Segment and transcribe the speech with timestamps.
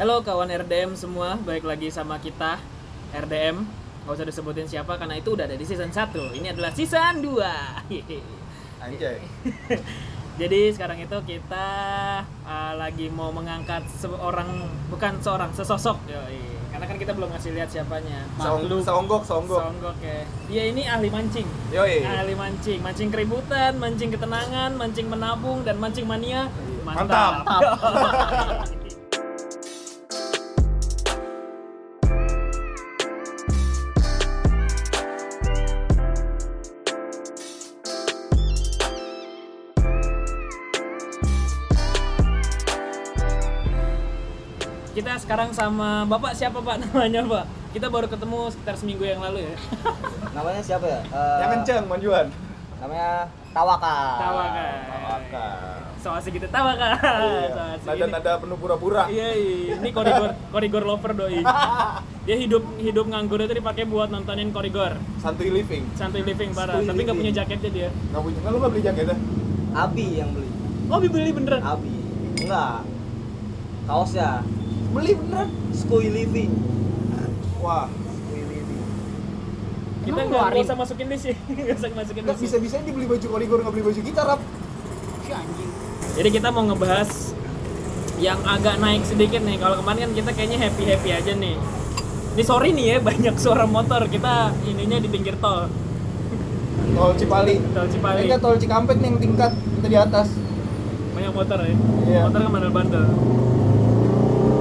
[0.00, 2.56] Halo kawan RDM semua, balik lagi sama kita
[3.12, 3.68] RDM.
[4.08, 6.40] Gak usah disebutin siapa karena itu udah ada di season 1.
[6.40, 7.36] Ini adalah season 2.
[8.88, 9.20] Anjay.
[10.40, 11.68] Jadi sekarang itu kita
[12.48, 16.48] uh, lagi mau mengangkat seorang bukan seorang sesosok yoi.
[16.72, 18.24] Karena kan kita belum ngasih lihat siapanya.
[18.40, 19.60] Makhluk songgok, songgok.
[19.60, 20.24] Songgok ya.
[20.48, 21.44] Dia ini ahli mancing.
[21.76, 22.08] Yoi.
[22.08, 26.48] Ahli mancing, mancing keributan, mancing ketenangan, mancing menabung dan mancing mania.
[26.88, 27.44] Mantap.
[27.44, 28.79] Kita
[45.30, 47.44] sekarang sama Bapak siapa Pak namanya Pak?
[47.70, 49.54] Kita baru ketemu sekitar seminggu yang lalu ya.
[50.34, 51.06] namanya siapa ya?
[51.06, 52.26] Eh, Yang kenceng, Manjuan.
[52.82, 53.98] Namanya Tawaka.
[54.18, 54.66] Tawaka.
[54.90, 55.46] Tawaka.
[56.02, 56.98] So asik gitu Tawaka.
[56.98, 57.78] Iya.
[57.86, 59.06] Nada-nada penuh pura-pura.
[59.06, 59.78] Iya, iya.
[59.78, 61.46] ini korigor korigor lover doi.
[62.26, 64.98] Dia hidup hidup nganggur itu dipakai buat nontonin korigor.
[65.22, 65.86] Santuy living.
[65.94, 67.88] Santuy living parah, Santuy tapi nggak punya jaketnya dia.
[68.10, 69.16] Nggak punya, nggak lu nggak beli jaketnya?
[69.78, 70.50] Abi yang beli.
[70.90, 71.62] Oh, beli beneran.
[71.62, 71.94] Abi.
[72.42, 72.82] Enggak.
[73.86, 74.42] Kaosnya.
[74.90, 75.48] Beli beneran.
[75.70, 76.50] Skui Living.
[77.62, 77.86] Wah.
[80.00, 81.36] Kita nggak usah masukin list sih.
[81.46, 82.44] Nggak usah masukin nggak list.
[82.48, 84.40] bisa-bisa dibeli baju koligor nggak beli baju kita, Rap.
[85.22, 85.70] Si anjing.
[86.18, 87.10] Jadi kita mau ngebahas
[88.18, 89.56] yang agak naik sedikit nih.
[89.62, 91.54] Kalau kemarin kan kita kayaknya happy happy aja nih.
[92.34, 94.10] Ini sorry nih ya banyak suara motor.
[94.10, 95.70] Kita ininya di pinggir tol,
[96.96, 97.62] Tol Cipali.
[97.70, 98.26] tol Cipali.
[98.26, 100.28] Ini tol Cikampek nih yang tingkat kita di atas.
[101.14, 101.74] Banyak motor ya.
[102.08, 102.20] Iya.
[102.26, 103.04] Motor kan bandel-bandel.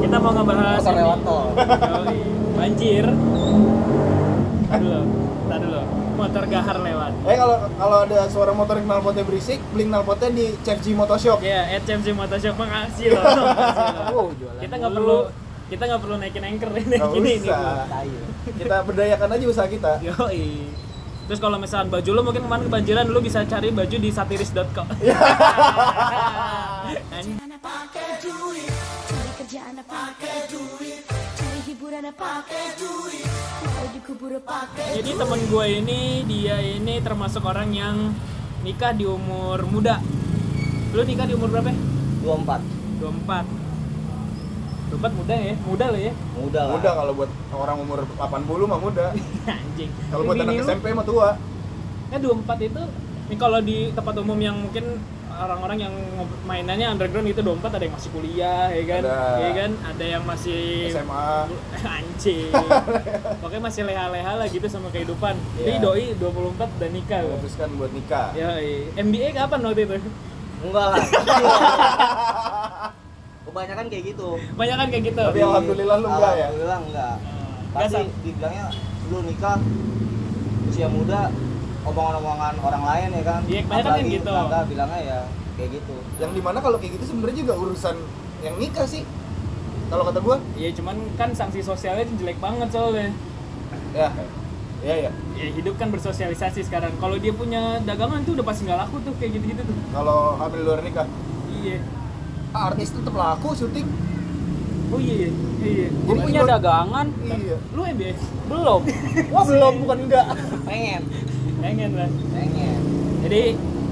[0.10, 0.98] Kita mau ngebahas Motor ini.
[0.98, 1.46] lewat tol.
[2.58, 3.06] Banjir.
[4.66, 5.02] Tadi dulu.
[5.46, 5.82] Tadi dulu.
[6.18, 7.12] Motor gahar lewat.
[7.24, 11.40] Eh kalau kalau ada suara motor yang knalpotnya berisik, beli knalpotnya di CFG Motoshop.
[11.40, 13.22] Ya, at CMC Motoshop makasih loh.
[13.24, 14.12] Makasih loh.
[14.12, 15.18] Oh, jualan kita nggak perlu
[15.70, 17.46] kita nggak perlu naikin anchor ini Nggak gini ini.
[17.46, 17.86] usah.
[17.86, 18.10] Tai.
[18.50, 19.92] Kita berdayakan aja usaha kita.
[20.02, 20.74] Yoi.
[21.30, 24.90] Terus kalau misalkan baju lu mungkin kemarin kebanjiran lu bisa cari baju di satiris.com.
[35.00, 38.14] Jadi temen gue ini dia ini termasuk orang yang
[38.62, 39.98] nikah di umur muda.
[40.94, 41.74] Lu nikah di umur berapa?
[41.74, 41.78] ya?
[42.22, 42.62] 24.
[43.02, 43.46] 24.
[45.02, 45.56] 24 muda ya?
[45.66, 46.14] Muda lah ya.
[46.38, 46.74] Muda lah.
[46.78, 49.06] Muda kalau buat orang umur 80 mah muda.
[49.50, 49.92] Anjing.
[50.14, 51.38] Kalau buat anak SMP mah tua.
[52.10, 52.84] Ya 24 itu
[53.30, 54.98] ini kalau di tempat umum yang mungkin
[55.40, 55.94] orang-orang yang
[56.44, 59.20] mainannya underground gitu 24 ada yang masih kuliah ya kan Ada.
[59.38, 61.30] ya kan ada yang masih SMA.
[61.98, 62.52] anjing
[63.40, 65.80] pokoknya masih leha-leha lah gitu sama kehidupan jadi Iya.
[65.80, 67.20] doi 24 udah nikah.
[67.26, 68.28] Memutuskan buat nikah.
[68.34, 68.92] ya iya.
[68.98, 69.96] MBA kapan waktu itu
[70.60, 71.00] Enggak lah.
[73.42, 74.30] Kebanyakan kayak gitu.
[74.54, 76.46] banyak kan kayak gitu Tapi alhamdulillah lu enggak ya?
[76.46, 77.16] Alhamdulillah enggak.
[77.70, 78.66] Nggak Pasti sam- dibilangnya
[79.08, 79.58] lu nikah
[80.66, 81.22] usia muda
[81.88, 83.42] omongan-omongan orang lain ya kan.
[83.48, 84.28] Iya, kebanyakan kan gitu.
[84.28, 85.20] tetangga bilangnya ya
[85.56, 85.96] kayak gitu.
[86.20, 87.96] Yang di mana kalau kayak gitu sebenarnya juga urusan
[88.42, 89.04] yang nikah sih.
[89.90, 93.10] Kalau kata gua, Iya cuman kan sanksi sosialnya jelek banget soalnya
[93.90, 94.10] ya,
[94.86, 95.12] ya ya.
[95.34, 99.14] ya hidup kan bersosialisasi sekarang kalau dia punya dagangan tuh udah pasti nggak laku tuh
[99.18, 101.10] kayak gitu-gitu tuh Kalau hamil luar nikah,
[101.50, 101.82] iya
[102.54, 103.88] ah, artis tetap laku syuting.
[104.90, 105.30] oh iya iya
[105.62, 107.08] iya Gue Jadi punya dagangan.
[107.26, 107.58] Iya.
[107.74, 108.14] lu MBA
[108.50, 108.82] Belum.
[109.34, 110.26] Wah belum, bukan enggak.
[110.66, 111.02] Pengen.
[111.60, 112.80] Pengen lah Pengen.
[113.28, 113.44] jadi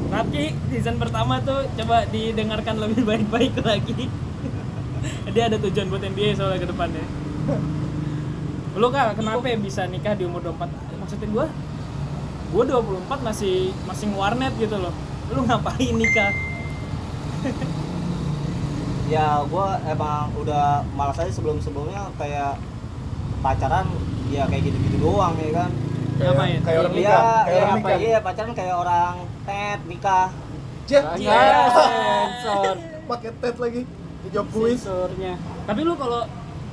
[0.08, 4.08] Rafki season pertama tuh coba didengarkan lebih baik-baik lagi.
[5.36, 7.04] Dia ada tujuan buat MBA soalnya ke depannya.
[8.80, 11.52] Lu kak kenapa ya bisa nikah di umur 24 maksudin gua
[12.56, 14.96] gua 24 masih masih ngewarnet gitu loh.
[15.36, 16.32] Lu ngapain nikah?
[19.08, 22.60] Ya gua emang udah malas aja sebelum-sebelumnya kayak
[23.40, 23.88] pacaran
[24.28, 25.72] ya kayak gitu-gitu doang ya kan.
[26.18, 26.60] Ngapain?
[26.60, 27.98] Kayak orang Iya, nikah, kayak iya, orang apa nikah.
[28.00, 29.14] iya pacaran kayak orang
[29.44, 30.28] tet nikah.
[30.88, 31.36] Iya.
[31.70, 32.76] Sensor.
[33.06, 33.82] pakai tet lagi.
[34.24, 34.80] Dijawab kuis.
[34.80, 35.34] Sensornya.
[35.64, 36.22] tapi lu kalau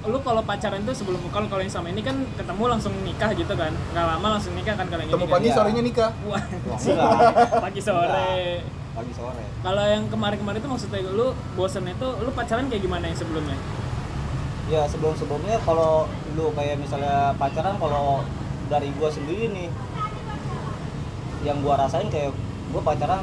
[0.05, 3.49] lu kalau pacaran tuh sebelum kalau kalau yang sama ini kan ketemu langsung nikah gitu
[3.51, 5.55] kan nggak lama langsung nikah kan kalau yang Temu ini pagi Iya.
[5.55, 6.11] sorenya nikah.
[6.13, 6.29] kan?
[6.29, 6.43] Wah,
[7.65, 8.61] pagi sore
[8.93, 9.45] Pagi sore.
[9.61, 13.57] kalau yang kemarin-kemarin itu maksudnya lu bosen itu lu pacaran kayak gimana yang sebelumnya
[14.65, 18.25] Ya sebelum-sebelumnya kalau lu kayak misalnya pacaran kalau
[18.75, 19.69] dari gua sendiri nih.
[21.47, 22.35] Yang gua rasain kayak
[22.75, 23.23] gua pacaran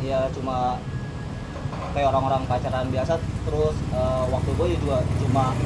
[0.00, 0.76] ya cuma
[1.96, 3.16] kayak orang-orang pacaran biasa
[3.48, 5.56] terus eh, waktu gue juga cuma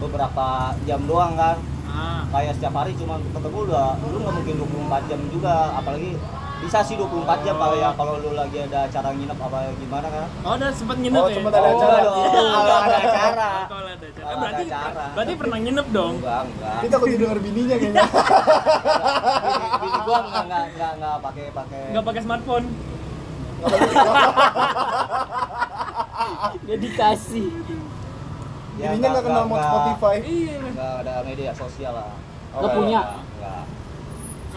[0.00, 1.56] beberapa jam doang kan.
[1.88, 2.24] Ah.
[2.32, 4.54] Kayak setiap hari cuma ketemu udah lu nggak mungkin
[4.88, 6.16] 24 jam juga apalagi
[6.58, 10.26] bisa sih 24 jam kalau ya kalau lu lagi ada acara nginep apa gimana kan
[10.42, 11.96] oh udah sempet nginep Oh, ya sempet ada acara.
[12.00, 14.34] dong, kalau ada acara kalau ada ada acara.
[14.34, 15.04] Berarti ada acara.
[15.12, 16.14] berarti pernah nginep dong.
[16.18, 18.04] enggak enggak Kita takut didengar bininya kayaknya.
[19.44, 22.66] bini, bini gua enggak enggak enggak enggak pakai pakai Nggak pakai smartphone.
[26.64, 27.42] Dedikasi.
[28.76, 30.16] ya, Bininya nggak kenal mod Spotify.
[30.20, 30.54] Iya.
[30.64, 32.10] enggak ada media sosial lah
[32.48, 33.00] Oh, Nggak punya?
[33.30, 33.62] enggak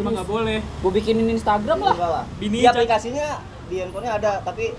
[0.01, 0.57] Cuma nggak boleh.
[0.59, 1.93] Gue bikinin Instagram lah.
[1.93, 3.27] enggak lah Bini di aplikasinya
[3.65, 4.73] di handphonenya ada tapi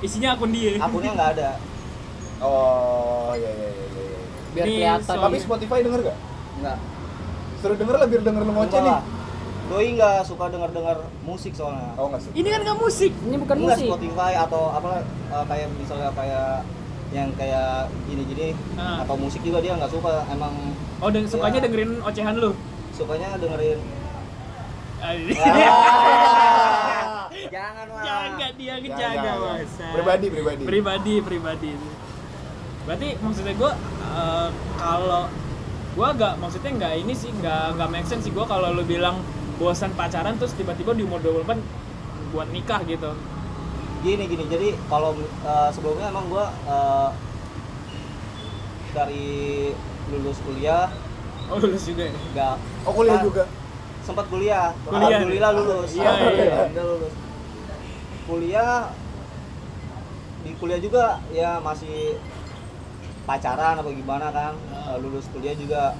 [0.00, 0.74] Isinya akun dia.
[0.76, 1.50] akunnya nggak ada
[2.40, 4.20] Oh, iya iya iya iya.
[4.50, 5.14] Biar Di kelihatan.
[5.16, 6.18] Tapi Spotify denger gak?
[6.56, 6.76] enggak
[7.56, 8.90] Suruh denger lah biar denger lu ngoceh nih.
[8.90, 9.02] lah.
[9.64, 12.34] doi nggak suka denger dengar musik soalnya Oh, enggak suka.
[12.34, 13.12] Ini kan nggak musik.
[13.14, 13.86] Ini bukan Enggak musik.
[13.88, 16.48] Spotify atau apa eh, kayak misalnya kayak
[17.12, 17.70] yang kayak
[18.04, 19.04] gini-gini Ah.
[19.04, 21.64] atau musik juga dia nggak suka emang Oh, dan sukanya Iya.
[21.64, 22.50] dengerin ocehan lu.
[22.92, 23.78] sukanya dengerin
[25.02, 25.18] Ah,
[27.44, 29.54] jangan lah Jaga dia Jangan, ngejaga jangan.
[29.58, 29.86] masa.
[29.92, 30.62] Pribadi, pribadi.
[30.62, 31.70] Pribadi, pribadi.
[32.82, 33.72] Berarti maksudnya gue
[34.76, 35.22] kalau
[35.92, 39.20] gue agak maksudnya nggak ini sih nggak nggak make sense sih gue kalau lu bilang
[39.54, 41.58] bosan pacaran terus tiba-tiba di umur 24
[42.30, 43.12] buat nikah gitu.
[44.00, 47.08] gini gini jadi kalau eh, sebelumnya emang gua eh,
[48.90, 49.70] dari
[50.10, 50.90] lulus kuliah
[51.46, 52.14] Oh lulus juga ya?
[52.32, 53.44] nggak Oh, kuliah Nah, juga.
[54.02, 54.98] Sempat kuliah, Kuliah.
[54.98, 56.52] alhamdulillah lulus Iya, iya.
[56.52, 57.14] Alhamdulillah lulus
[58.22, 58.74] kuliah
[60.42, 62.18] di kuliah juga ya masih
[63.22, 64.52] pacaran apa gimana kan.
[64.58, 65.94] Eh, lulus kuliah juga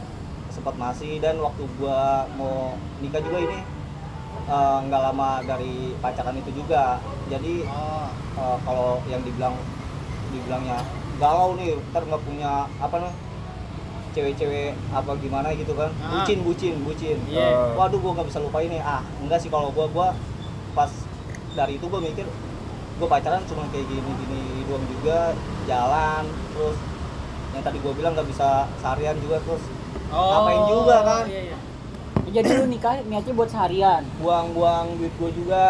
[0.51, 3.59] sempat masih dan waktu gua mau nikah juga ini
[4.47, 6.99] eh, nggak lama dari pacaran itu juga
[7.31, 9.55] jadi eh, kalau yang dibilang
[10.33, 10.83] dibilangnya
[11.21, 13.13] galau nih ntar nggak punya apa nih
[14.13, 16.13] cewek-cewek apa gimana gitu kan Ah.
[16.15, 17.73] bucin bucin bucin Iya.
[17.75, 20.09] waduh gua nggak bisa lupain nih ah enggak sih kalau gua gua
[20.73, 20.93] pas
[21.53, 22.25] dari itu gua mikir
[22.97, 25.33] gua pacaran cuma kayak gini gini doang juga
[25.65, 26.77] jalan terus
[27.51, 28.49] yang tadi gua bilang nggak bisa
[28.79, 29.65] seharian juga terus
[30.13, 31.25] Ngapain juga, kan?
[31.25, 31.57] Iya, iya.
[32.33, 34.03] Jadi lu nikah niatnya buat seharian.
[34.17, 35.67] buang-buang duit gua juga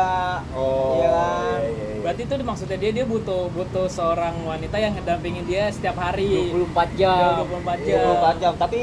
[0.52, 0.94] Oh.
[0.96, 1.58] Iya kan?
[1.58, 2.00] iya, iya, iya.
[2.00, 6.54] Berarti itu maksudnya dia dia butuh butuh seorang wanita yang ngedampingin dia setiap hari.
[6.54, 7.42] 24 Ya, jam.
[7.42, 8.06] 24 Iya, jam.
[8.14, 8.80] 24 jam tapi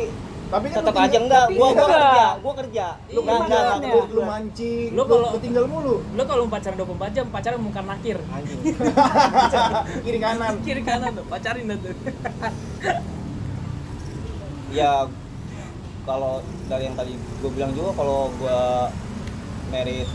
[0.49, 1.89] Tapi kan tetap lu aja enggak tapi gua gua enggak.
[1.93, 5.95] kerja gua kerja lu kan enggak lu, lu mancing, Lu lu, kalau- lu tinggal mulu.
[6.09, 8.17] Lo kalau pacaran 24 jam, pacaran bukan nakir.
[8.27, 8.59] anjing
[10.03, 10.53] Kiri kanan.
[10.59, 11.93] Kiri kanan tuh, pacarin tuh.
[14.69, 15.05] ya
[16.09, 16.33] kalau
[16.65, 18.59] dari yang tadi gue bilang juga kalau gue
[19.69, 20.09] merit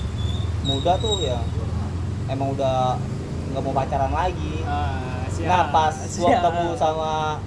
[0.63, 1.39] muda tuh ya
[2.27, 2.99] emang udah
[3.47, 5.47] nggak mau pacaran lagi Ah, siap.
[5.47, 7.39] nah pas gue ketemu sama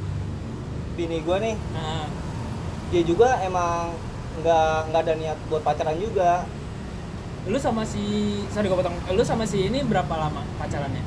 [0.94, 2.08] bini gue nih Ah,
[2.88, 3.92] dia juga emang
[4.38, 6.48] nggak nggak ada niat buat pacaran juga
[7.44, 8.04] lu sama si
[8.48, 8.92] sorry gue potong.
[9.10, 11.04] Lu sama si ini berapa lama pacarannya?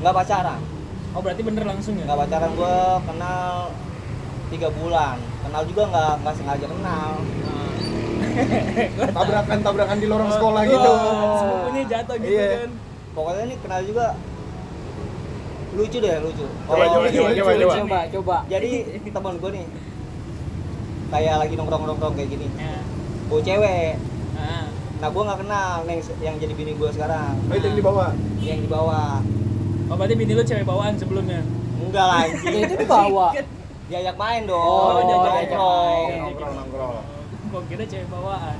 [0.00, 0.60] nggak pacaran
[1.12, 2.04] Oh, berarti bener langsung ya?
[2.04, 2.76] nggak pacaran gue
[3.06, 3.70] kenal
[4.46, 7.10] tiga bulan kenal juga nggak nggak sengaja kenal.
[9.14, 10.92] Tabrakan tabrakan di lorong Oh, sekolah oh, gitu.
[11.38, 12.48] Sepupunya jatuh gitu Iya.
[12.58, 12.70] kan.
[13.14, 14.06] pokoknya nih kenal juga
[15.72, 17.78] lucu deh lucu Coba, Kalau- coba, coba, Lucu, coba, lucu coba.
[17.78, 18.36] Coba, coba.
[18.48, 18.70] jadi
[19.06, 19.66] teman gue nih
[21.08, 22.74] kayak lagi nongkrong nongkrong kayak gini Ya.
[23.24, 23.92] bawa cewek
[24.34, 24.66] Ah.
[24.98, 28.10] nah gue nggak kenal yang yang jadi bini gue sekarang Oh, itu yang di bawah.
[28.40, 29.22] yang di bawah
[29.84, 31.38] Oh, berarti bini lu cewek bawaan sebelumnya.
[31.76, 33.30] enggak lah itu dibawa.
[33.94, 36.18] Diajak main dong Oh, diajak nongkrong main.
[36.20, 36.94] Nongkrong nongkrong.
[37.46, 38.58] Gua kira cewek bawaan.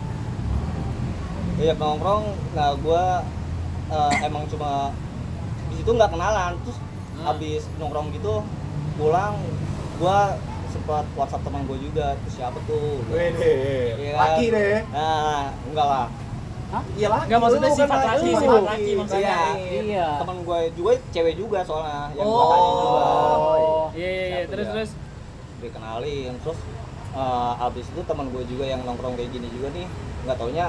[1.54, 3.04] diajak nongkrong nah gue
[4.20, 4.90] emang cuma
[5.68, 6.78] di situ nggak kenalan terus
[7.14, 7.30] Ah.
[7.30, 8.42] habis nongkrong gitu
[8.94, 9.38] pulang
[9.94, 10.18] gue
[10.68, 13.54] sempat WhatsApp teman gue juga terus siapa tuh Wede.
[13.94, 14.14] Iya.
[14.16, 14.82] Laki deh.
[14.90, 16.06] nah enggak lah
[16.92, 17.24] Iya laki.
[17.24, 18.34] Enggak, maksudnya sifat kan laki, lu.
[18.34, 19.38] sifat laki maksudnya.
[19.54, 19.78] Iya.
[19.86, 20.08] Iya.
[20.18, 22.34] teman gue juga cewek juga soalnya yang Oh.
[22.34, 23.02] gue tanya juga
[23.38, 23.86] Oh.
[23.94, 24.42] Iya, iya, iya.
[24.44, 24.74] Terus dia?
[24.74, 24.90] terus.
[25.64, 26.58] Dikenalin terus
[27.12, 29.86] eh, abis itu teman gue juga yang nongkrong kayak gini juga nih
[30.22, 30.66] nggak taunya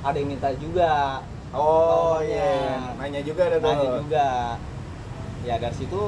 [0.00, 1.20] ada yang minta juga
[1.50, 2.94] Oh iya.
[2.94, 3.66] Nanya juga ada tuh.
[3.66, 4.26] nanya juga
[5.42, 6.02] ya dari situ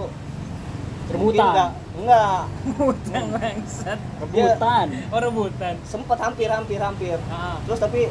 [1.05, 1.19] Rebutan.
[1.19, 3.99] mungkin nggak enggak Rebutan bangsat.
[4.23, 4.87] Rebutan.
[5.11, 5.75] Oh, rebutan.
[5.83, 7.59] sempet hampir hampir hampir Ah.
[7.67, 8.07] terus tapi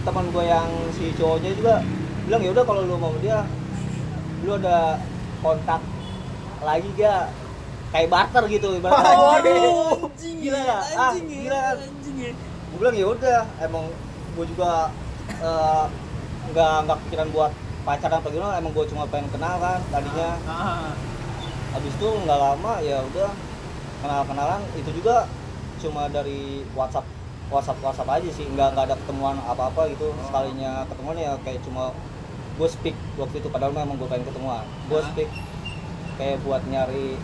[0.00, 1.74] teman gue yang si cowoknya juga
[2.24, 3.44] bilang ya udah kalau lu mau dia
[4.40, 4.96] lu ada
[5.40, 5.84] kontak
[6.58, 7.28] lagi gak
[7.94, 10.82] kayak barter gitu ibaratnya Waduh, anjing Gila ya, nggak?
[10.92, 11.76] Ah, anjing ya, gila kan?
[11.78, 12.30] anjing ya.
[12.34, 13.84] gue bilang ya udah emang
[14.34, 14.70] gue juga
[15.30, 15.84] eh,
[16.44, 20.90] nggak nggak pikiran buat pacaran apa gimana emang gue cuma pengen kenal kan tadinya Ah.
[21.70, 23.30] habis itu nggak lama ya udah
[24.00, 25.30] kenal kenalan itu juga
[25.78, 27.06] cuma dari WhatsApp
[27.46, 31.62] WhatsApp WhatsApp aja sih nggak nggak ada ketemuan apa apa gitu sekalinya ketemuan ya kayak
[31.62, 31.94] cuma
[32.54, 35.06] gue speak waktu itu padahal memang gue pengen ketemuan gue Ah.
[35.06, 35.30] speak
[36.14, 37.14] kayak buat nyari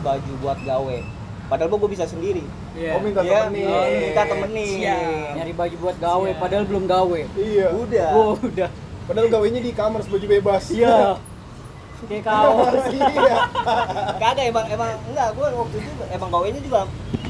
[0.00, 0.96] baju buat gawe
[1.44, 2.42] padahal gue bisa sendiri
[2.74, 2.90] Iya.
[2.90, 3.70] Oh minta Iya, temenin.
[3.70, 5.30] oh, minta temenin Siap.
[5.38, 6.40] Nyari baju buat gawe Siap.
[6.42, 7.20] padahal belum gawe.
[7.38, 7.68] Iya.
[7.70, 8.68] udah Wow, udah.
[9.04, 10.64] Padahal gawainya di kamar baju bebas.
[10.74, 11.14] Iya.
[12.10, 12.84] Kayak kaos.
[13.14, 13.36] Iya.
[14.18, 16.80] kagak emang emang enggak gue waktu itu emang gawainya juga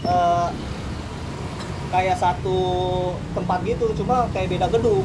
[0.00, 0.48] eh,
[1.90, 2.58] kayak satu
[3.36, 5.04] tempat gitu cuma kayak beda gedung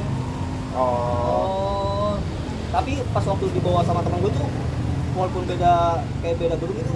[0.69, 0.79] Oh.
[0.79, 2.13] Oh.
[2.69, 4.47] tapi pas waktu dibawa sama teman gue tuh
[5.13, 5.73] walaupun beda
[6.21, 6.95] kayak beda gedung itu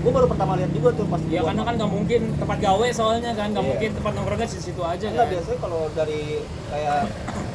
[0.00, 3.30] gue baru pertama lihat juga tuh pas Ya karena kan nggak mungkin tempat gawe soalnya
[3.30, 3.70] kan nggak Iya.
[3.70, 5.30] mungkin tempat nongkrongnya di situ aja enggak kan.
[5.30, 6.22] biasanya kalau dari
[6.66, 7.00] kayak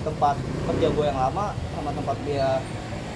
[0.04, 0.36] tempat
[0.68, 2.48] kerja gue yang lama sama tempat dia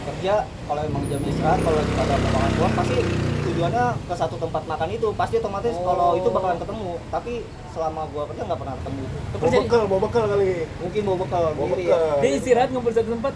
[0.01, 0.33] kerja
[0.65, 2.95] kalau emang jam istirahat kalau lagi pada mau makan keluar pasti
[3.39, 5.85] tujuannya ke satu tempat makan itu pasti otomatis Oh.
[5.85, 7.33] kalau itu bakalan ketemu tapi
[7.69, 10.49] selama gue kerja nggak pernah ketemu itu Bawa bekal, bawa bekal kali.
[10.79, 11.99] mungkin bawa bekal Bawa sendiri bekal.
[12.01, 13.33] ya Dia istirahat ngumpul satu tempat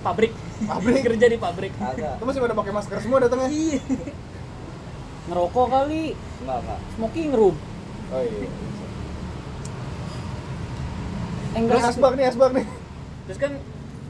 [0.00, 0.32] pabrik.
[0.62, 1.00] Pabrik?
[1.06, 1.72] Kerja di pabrik.
[1.76, 3.48] agak Itu masih pada pakai masker semua datangnya.
[5.30, 5.38] Iya.
[5.38, 6.04] Ngerokok kali.
[6.42, 7.54] enggak enggak Smoking room.
[8.10, 8.48] Oh iya.
[11.50, 12.66] Eh, Terus enggak, asbak nih, asbak nih.
[13.30, 13.52] Terus kan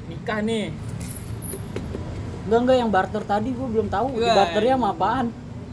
[0.09, 0.65] nikah nih.
[2.49, 4.17] enggak, enggak yang barter tadi gue belum tahu.
[4.17, 4.33] Wah.
[4.33, 5.27] barternya sama apaan?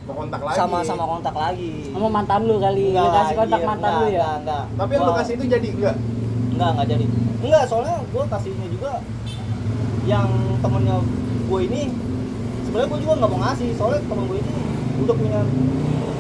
[0.08, 0.56] Mau kontak lagi.
[0.56, 2.96] sama sama kontak lagi Sama mantan lu kali.
[2.96, 4.20] Lu kasih kontak iya, mantan enggak, lu ya.
[4.20, 4.64] enggak, enggak.
[4.76, 5.96] Tapi yang lu kasih itu jadi enggak?
[6.52, 7.06] Enggak, enggak jadi.
[7.38, 8.92] Enggak, soalnya gue kasihnya juga
[10.08, 10.28] yang
[10.60, 10.96] temennya
[11.48, 11.82] gue ini
[12.68, 14.52] sebenarnya gue juga nggak mau ngasih soalnya temen gue ini
[15.04, 15.40] udah punya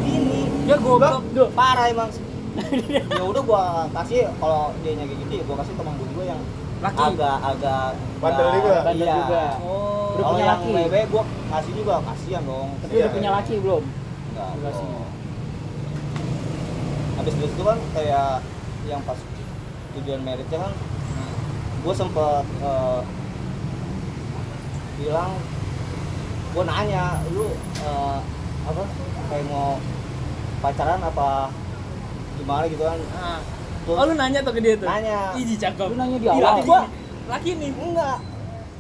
[0.05, 1.23] ini Ya goblok.
[1.31, 2.11] Duh, parah emang
[3.15, 6.23] ya udah gue kasih kalau dia nya kayak gitu ya gue kasih temen gue juga
[6.25, 6.41] yang
[6.81, 6.97] Laki.
[7.13, 8.75] agak agak Bandel juga?
[8.81, 9.15] Bandel iya.
[9.21, 9.43] juga.
[9.61, 10.13] Oh.
[10.17, 10.71] Udah kalau punya yang laki.
[10.73, 13.37] bebe gue kasih juga kasihan dong Tapi Iya, udah punya iya.
[13.37, 13.83] laki belum?
[14.33, 14.85] Enggak, sih.
[14.89, 15.05] bro.
[17.17, 18.29] Habis dari itu kan kayak
[18.89, 19.19] yang pas
[19.97, 20.73] tujuan meritnya kan
[21.77, 22.99] gue sempet eh,
[24.97, 25.31] bilang
[26.51, 27.53] gue nanya lu
[27.85, 28.17] eh,
[28.67, 28.83] apa
[29.27, 29.79] kayak mau
[30.59, 31.29] pacaran apa
[32.35, 33.39] gimana gitu kan Ah.
[33.87, 34.83] Terus Oh lu nanya tuh ke dia tuh?
[34.83, 35.31] Nanya.
[35.33, 35.87] Ih cakep.
[35.87, 36.43] Lu nanya di awal.
[36.43, 36.87] laki Gua-.
[37.27, 37.71] Laki nih.
[37.71, 38.17] enggak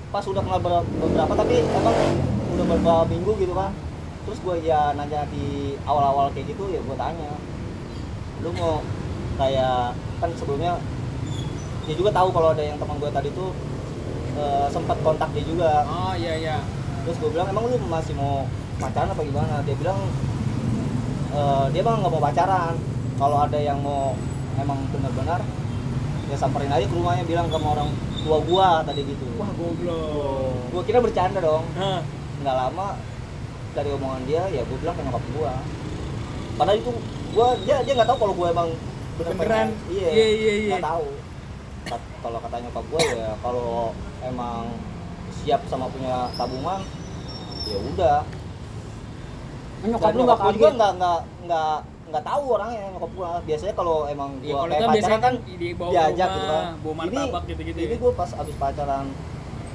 [0.07, 1.95] pas udah kenal ber- beberapa tapi emang
[2.49, 3.75] udah beberapa minggu gitu kan
[4.23, 7.35] terus gue ya nanya di awal-awal kayak gitu ya gue tanya
[8.39, 8.79] lu mau
[9.35, 10.79] kayak kan sebelumnya
[11.83, 13.51] dia juga tahu kalau ada yang teman gue tadi tuh
[14.35, 16.57] eh, sempat kontak dia juga Oh iya iya.
[17.03, 19.99] terus gue bilang emang lu masih mau pacaran apa gimana dia bilang
[21.31, 22.73] eh, dia emang nggak mau pacaran
[23.17, 24.13] kalau ada yang mau
[24.55, 25.41] emang benar-benar
[26.27, 30.69] ya samperin aja ke rumahnya bilang sama orang tua gua tadi gitu Wah goblok.
[30.69, 32.03] gua kira bercanda dong Hah.
[32.37, 32.87] nggak lama
[33.71, 35.53] dari omongan dia ya gua bilang ke nyokap gua
[36.55, 36.91] padahal itu
[37.31, 38.69] gua dia dia nggak tahu kalau gua emang
[39.17, 39.69] bener Beneran?
[39.89, 40.71] iya Iya, iya, iya.
[40.75, 41.07] nggak tahu
[42.19, 43.71] kalau kata nyokap gua ya kalau
[44.21, 44.63] emang
[45.33, 46.81] siap sama punya tabungan
[47.63, 48.17] ya udah
[49.79, 50.75] Nyokap lu enggak gua juga kaget.
[50.75, 51.75] nggak nggak nggak
[52.07, 55.53] nggak tahu orangnya nyokap gua biasanya kalau emang Iya, gua kalau kayak pacaran kan ke
[55.59, 57.97] diajak rumah, gitu kan bawa martabak gitu-gitu ini ya.
[57.97, 59.05] gua pas abis pacaran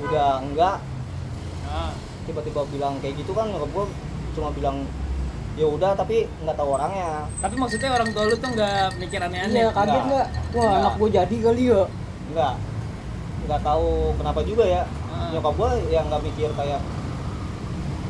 [0.00, 0.76] udah enggak
[1.64, 1.92] Ah.
[2.22, 3.84] tiba-tiba bilang kayak gitu kan nyokap gua
[4.32, 4.76] cuma bilang
[5.52, 9.52] ya udah tapi nggak tahu orangnya Tapi maksudnya orang tua lu tuh nggak mikir aneh-aneh.
[9.58, 10.02] Iya, kaget Enggak.
[10.02, 10.26] enggak?
[10.50, 10.80] Wah, Enggak.
[10.80, 11.82] anak gue jadi kali ya.
[12.32, 12.52] nggak
[13.42, 15.28] nggak tahu kenapa juga ya Ah.
[15.30, 16.80] nyokap gua yang nggak mikir kayak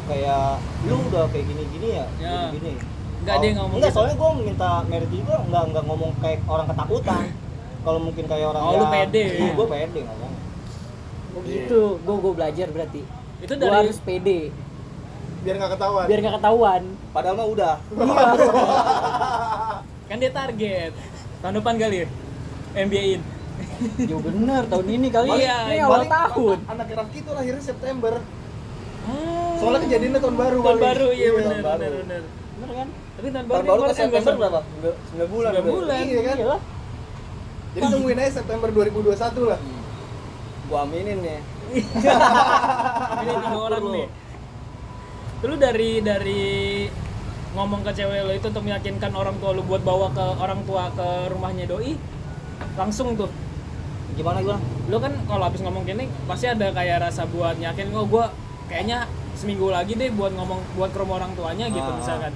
[0.04, 0.46] kayak
[0.84, 2.38] lu udah kayak gini-gini ya, Ya.
[2.50, 2.72] gini
[3.22, 3.96] Nggak, dia ngomong enggak gitu.
[3.96, 7.24] soalnya gua minta merit juga nggak nggak ngomong kayak orang ketakutan
[7.84, 9.24] kalau mungkin kayak orang Oh, lu pede.
[9.32, 10.32] iya, gua pede ngomong
[11.32, 11.96] Oh gitu.
[11.98, 13.00] Gue gue belajar berarti.
[13.40, 14.52] Itu Gue dari harus pede
[15.40, 16.04] Biar nggak ketahuan.
[16.04, 16.82] biar nggak ketahuan.
[17.08, 17.74] padahal mah udah
[20.08, 20.92] kan dia target
[21.40, 22.08] tahun depan kali ya.
[22.78, 23.20] MBA-in.
[23.98, 25.28] Ya bener tahun ini kali.
[25.34, 25.82] Iya, ini iya.
[25.82, 26.58] awal Paling tahun.
[26.68, 28.12] Anak Rafki itu lahirnya September.
[29.02, 29.54] Ah.
[29.58, 32.22] Soalnya kejadiannya tahun baru tahun baru iya Iya, benar benar benar.
[32.58, 32.88] Bener kan?
[33.12, 35.62] Tapi tahun baru baru kemarin September berapa 9 bulan Sembilan udah.
[35.62, 36.02] bulan.
[36.02, 36.36] Iya kan?
[36.38, 36.56] Iya.
[37.72, 39.60] Jadi tungguin aja September 2021 lah.
[40.62, 41.40] gua aminin nih
[43.12, 44.06] Ini tiga orang nih.
[45.42, 46.44] Lu dari dari
[47.52, 50.88] ngomong ke cewek lo itu untuk meyakinkan orang tua lu buat bawa ke orang tua
[50.88, 51.92] ke rumahnya doi
[52.80, 53.28] langsung tuh
[54.16, 54.56] gimana gua
[54.88, 58.32] lu kan kalau habis ngomong gini pasti ada kayak rasa buat yakin oh gua
[58.72, 61.92] kayaknya seminggu lagi deh buat ngomong buat ke rumah orang tuanya gitu Ah.
[61.94, 62.32] misalkan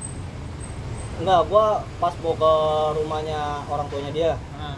[1.17, 1.65] enggak gua
[1.97, 2.53] pas mau ke
[2.95, 4.77] rumahnya orang tuanya dia Ah.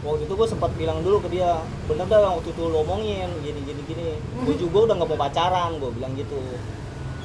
[0.00, 3.28] waktu itu gue sempat bilang dulu ke dia bener dah yang waktu itu lo omongin
[3.38, 6.40] gini gini gini gue juga udah nggak mau pacaran gue bilang gitu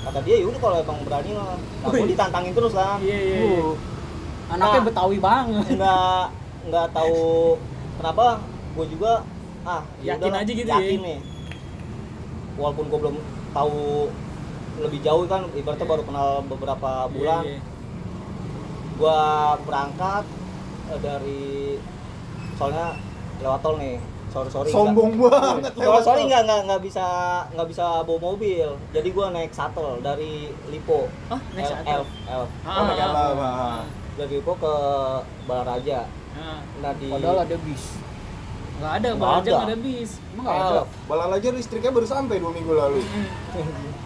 [0.03, 3.61] kata dia yaudah kalau emang berani mah nah, gue ditantangin terus kan iya iya iya.
[3.61, 3.75] Uh,
[4.45, 4.85] Anaknya Nah.
[4.85, 5.65] Betawi banget.
[5.71, 6.23] nggak
[6.67, 7.55] nggak tahu
[7.95, 8.25] kenapa
[8.73, 9.11] gue juga
[9.63, 10.75] ah ya Yakin aja gitu ya.
[10.77, 11.19] yakin nih
[12.53, 13.15] walaupun gue belum
[13.53, 14.09] tahu
[14.75, 17.61] lebih jauh kan ibaratnya baru kenal beberapa bulan Iya, iya.
[18.95, 19.21] gua
[19.61, 20.25] berangkat
[20.89, 21.43] eh, dari
[22.53, 22.97] soalnya
[23.37, 23.97] lewat tol nih
[24.29, 25.73] sorry sorry Sombong banget.
[25.73, 27.05] Sorry, sorry nggak nggak nggak bisa
[27.53, 28.65] nggak bisa bawa mobil.
[28.89, 31.05] Jadi gua naik shuttle dari Lipo.
[31.29, 32.01] Oh, naik shuttle.
[32.01, 32.43] L- L.
[32.65, 33.45] Ah, Oh, pakai ah, ah.
[33.77, 33.83] ah.
[34.17, 34.73] Dari Lipo ke
[35.45, 36.09] Balaraja.
[36.33, 38.01] Nah, Nah di Padahal ada bis.
[38.73, 39.51] Nggak ada, aja ada.
[39.53, 40.11] nggak ada bis.
[40.33, 40.81] Emang nggak ada?
[41.05, 42.99] Balalaja listriknya baru sampai dua minggu lalu.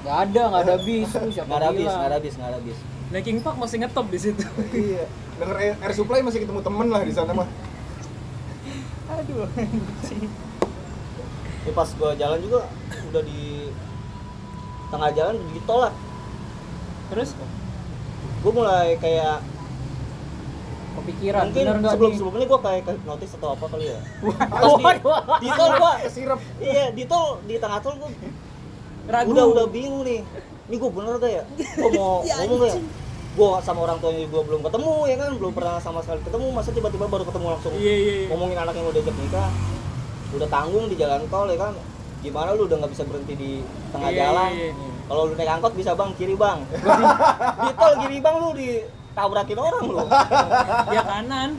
[0.03, 1.09] Nggak ada, nggak ada bis.
[1.15, 2.77] Lu siapa nggak ada bis, nggak ada bis, nggak ada bis.
[3.07, 4.43] Linkin Park masih ngetop di situ.
[4.75, 5.05] iya.
[5.37, 7.47] Denger air, air supply masih ketemu temen lah di sana mah.
[9.07, 9.47] Aduh.
[11.63, 12.67] Ini pas gua jalan juga
[13.11, 13.71] udah di
[14.91, 15.93] tengah jalan di tol lah.
[17.07, 17.31] Terus
[18.45, 19.41] Gua mulai kayak
[20.97, 22.17] Kepikiran, mungkin bener sebelum nih?
[22.17, 23.99] sebelumnya gua kayak ke notice atau apa kali ya.
[24.61, 24.83] Pas di,
[25.45, 26.39] di tol gua Kesirap.
[26.57, 28.09] iya di tol di tengah tol gua
[29.07, 29.31] ragu.
[29.31, 30.19] udah udah bingung nih
[30.67, 32.79] ini gue bener gak ya gue mau ngomong gak ya
[33.37, 36.69] gue sama orang tuanya gue belum ketemu ya kan belum pernah sama sekali ketemu masa
[36.73, 38.27] tiba-tiba baru ketemu langsung Iya, iya, iya.
[38.33, 39.49] ngomongin anak yang udah ajak nikah
[40.35, 41.73] udah tanggung di jalan tol ya kan
[42.19, 43.51] gimana lu udah nggak bisa berhenti di
[43.93, 44.91] tengah Iya, jalan iya, iya.
[45.07, 46.59] kalau lu naik angkot bisa bang kiri bang
[47.69, 48.49] di tol kiri bang lu
[49.17, 49.97] ditabrakin orang lu
[50.95, 51.49] Ya kanan.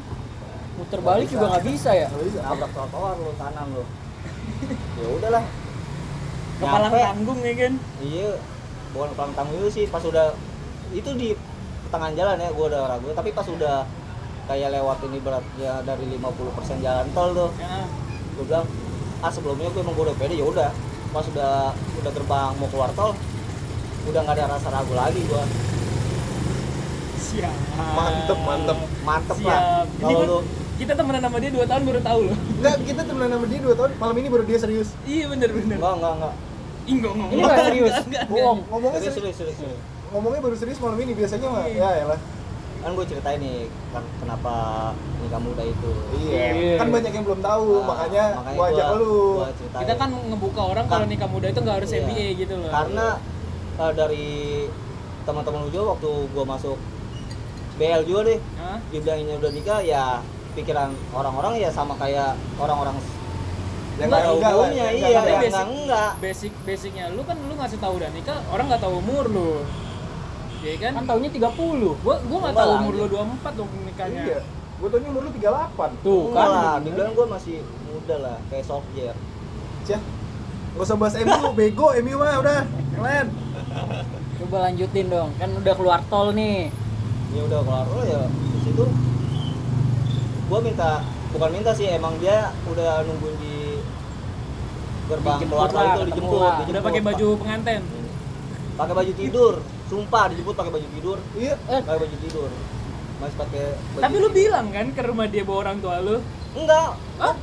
[0.78, 2.06] Muter balik juga nggak bisa ya?
[2.06, 2.38] Nggak bisa.
[2.40, 3.84] nabrak trotoar lu kanan lu
[4.94, 5.44] ya udahlah
[6.58, 7.72] Kepala tanggung ya kan.
[8.02, 8.30] Iya,
[8.90, 10.34] bukan pelang tanggung itu sih pas udah
[10.90, 11.30] itu di
[11.88, 13.86] tengah jalan ya gue udah ragu tapi pas udah
[14.46, 17.86] kayak lewat ini berat ya dari 50% jalan tol tuh Ya.
[18.34, 18.66] gue bilang
[19.18, 20.70] ah sebelumnya gue emang gue udah pede ya udah
[21.10, 23.14] pas udah udah terbang mau keluar tol
[24.04, 25.42] udah nggak ada rasa ragu lagi gue
[27.28, 27.54] Siap.
[27.94, 28.78] Mantep, mantep.
[29.02, 29.48] mantep Siap.
[29.48, 29.60] lah
[29.94, 30.38] kalau pun lu
[30.78, 32.36] kita temenan sama dia 2 tahun baru tahu loh.
[32.54, 34.88] Enggak, kita temenan sama dia 2 tahun, malam ini baru dia serius.
[35.02, 35.76] Iya bener bener.
[35.76, 36.32] enggak enggak enggak
[36.88, 38.24] enggak serius, Enggak, enggak.
[38.30, 38.58] bohong.
[38.64, 39.36] Ngomongnya serius serius.
[39.36, 39.80] serius serius, serius.
[40.08, 41.64] Ngomongnya baru serius malam ini biasanya mah.
[41.64, 41.82] Iya.
[41.84, 42.20] Ya elah.
[42.78, 44.54] kan gue ceritain nih kan kenapa
[45.18, 46.44] nikah muda itu Iya.
[46.54, 46.74] Iya.
[46.78, 49.18] Kan banyak yang belum tahu, Ah, makanya, makanya gua ajak gua- lu.
[49.34, 49.48] gua.
[49.76, 52.00] Kita kan ngebuka orang kalau nikah muda itu nggak harus Iya.
[52.00, 52.70] MBA gitu loh.
[52.70, 53.06] karena
[53.76, 54.28] eh, dari
[55.20, 56.78] teman-teman lu juga waktu gua masuk
[57.78, 58.78] BL juga deh Hah?
[58.90, 60.04] dibilanginnya udah nikah ya
[60.52, 62.98] pikiran orang-orang ya sama kayak orang-orang
[63.98, 67.36] Yang pada enggak enggak lah, umumnya yang iya yang basic- enggak Basic basicnya lu kan
[67.36, 69.52] lu ngasih tahu udah nikah, orang nggak tahu umur lu.
[70.58, 70.92] Iya kan?
[70.98, 71.98] Kan tahunnya 30.
[71.98, 73.18] Gua gua nggak Enggak tahu umur lu anjir.
[73.18, 74.22] 24 dong nikahnya.
[74.22, 74.40] Iya.
[74.78, 75.90] Gua taunya umur lu 38.
[75.98, 76.54] Tuh enggak kan.
[76.54, 79.16] lah dibilang gua masih muda lah kayak Solskjaer
[79.82, 80.00] Cih.
[80.68, 82.60] Gak usah bahas MU, bego MU mah udah.
[82.92, 83.26] Keren.
[84.38, 85.30] Coba lanjutin dong.
[85.34, 86.70] Kan udah keluar tol nih.
[87.34, 88.84] Ya udah keluar oh ya di situ
[90.48, 93.56] gua minta bukan minta sih emang dia udah nungguin di
[95.08, 96.56] gerbang keluar lah, itu dijemput, lah.
[96.60, 96.72] dijemput.
[96.72, 97.82] Udah pakai baju pengantin.
[98.78, 99.54] pakai baju tidur
[99.88, 101.54] sumpah dijemput pakai baju tidur Iya.
[101.64, 102.50] Pakai baju tidur
[103.18, 103.64] masih pakai
[103.98, 104.36] Tapi lu tidur.
[104.36, 106.16] bilang kan ke rumah dia bawa orang tua lu.
[106.58, 106.88] Enggak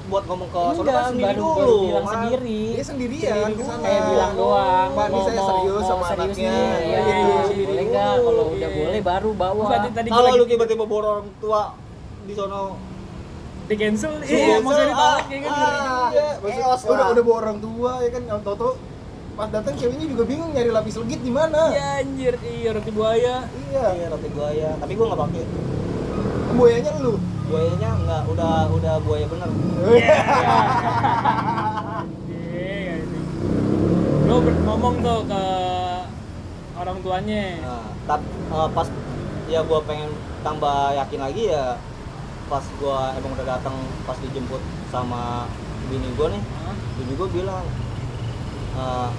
[0.06, 2.14] buat ngomong ke sono enggak, kan sendiri baru, dulu baru bilang Mas.
[2.14, 2.62] sendiri.
[2.70, 3.82] Dia sendirian ke sana.
[3.82, 4.90] Kayak bilang doang.
[4.92, 6.52] Pak, ini saya serius mau sama serius anaknya.
[6.52, 6.80] nih.
[6.86, 7.12] Iya, Gitu.
[7.52, 8.12] iya, boleh nggak?
[8.16, 8.54] Kalau Iya.
[8.56, 9.64] udah boleh baru bawa.
[10.06, 11.62] Kalau lagi lu tiba-tiba bawa orang tua
[12.24, 12.62] di sono
[13.66, 14.14] di cancel.
[14.22, 15.58] Iya, maksudnya ditolak kayak gitu.
[15.58, 16.08] ah.
[16.08, 18.70] Iya, Chaos udah udah bawa orang tua ya kan yang toto
[19.36, 21.68] pas datang ceweknya juga bingung nyari lapis legit di mana.
[21.68, 23.36] Iya anjir, iya roti buaya.
[23.68, 23.86] Iya.
[23.92, 25.44] iya roti buaya tapi gua nggak pakai
[26.56, 27.14] Buayanya lu.
[27.46, 29.50] buayanya enggak udah udah buaya bener
[32.26, 33.20] Iya, ini.
[34.26, 35.44] Lu ber- ngomong tuh ke
[36.76, 37.44] orang tuanya.
[37.62, 38.26] nah, tapi
[38.72, 38.88] pas
[39.46, 40.10] ya gua pengen
[40.42, 41.78] tambah yakin lagi ya
[42.46, 45.46] pas gua emang udah datang pas dijemput sama
[45.86, 46.76] bini gua nih Hah?
[46.96, 47.66] bini gua bilang
[48.76, 49.10] "Eh,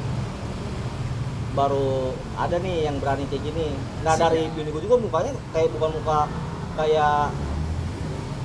[1.53, 3.71] baru ada nih yang berani kayak gini
[4.03, 6.27] nah dari bini gua juga mukanya kayak bukan muka
[6.77, 7.33] kayak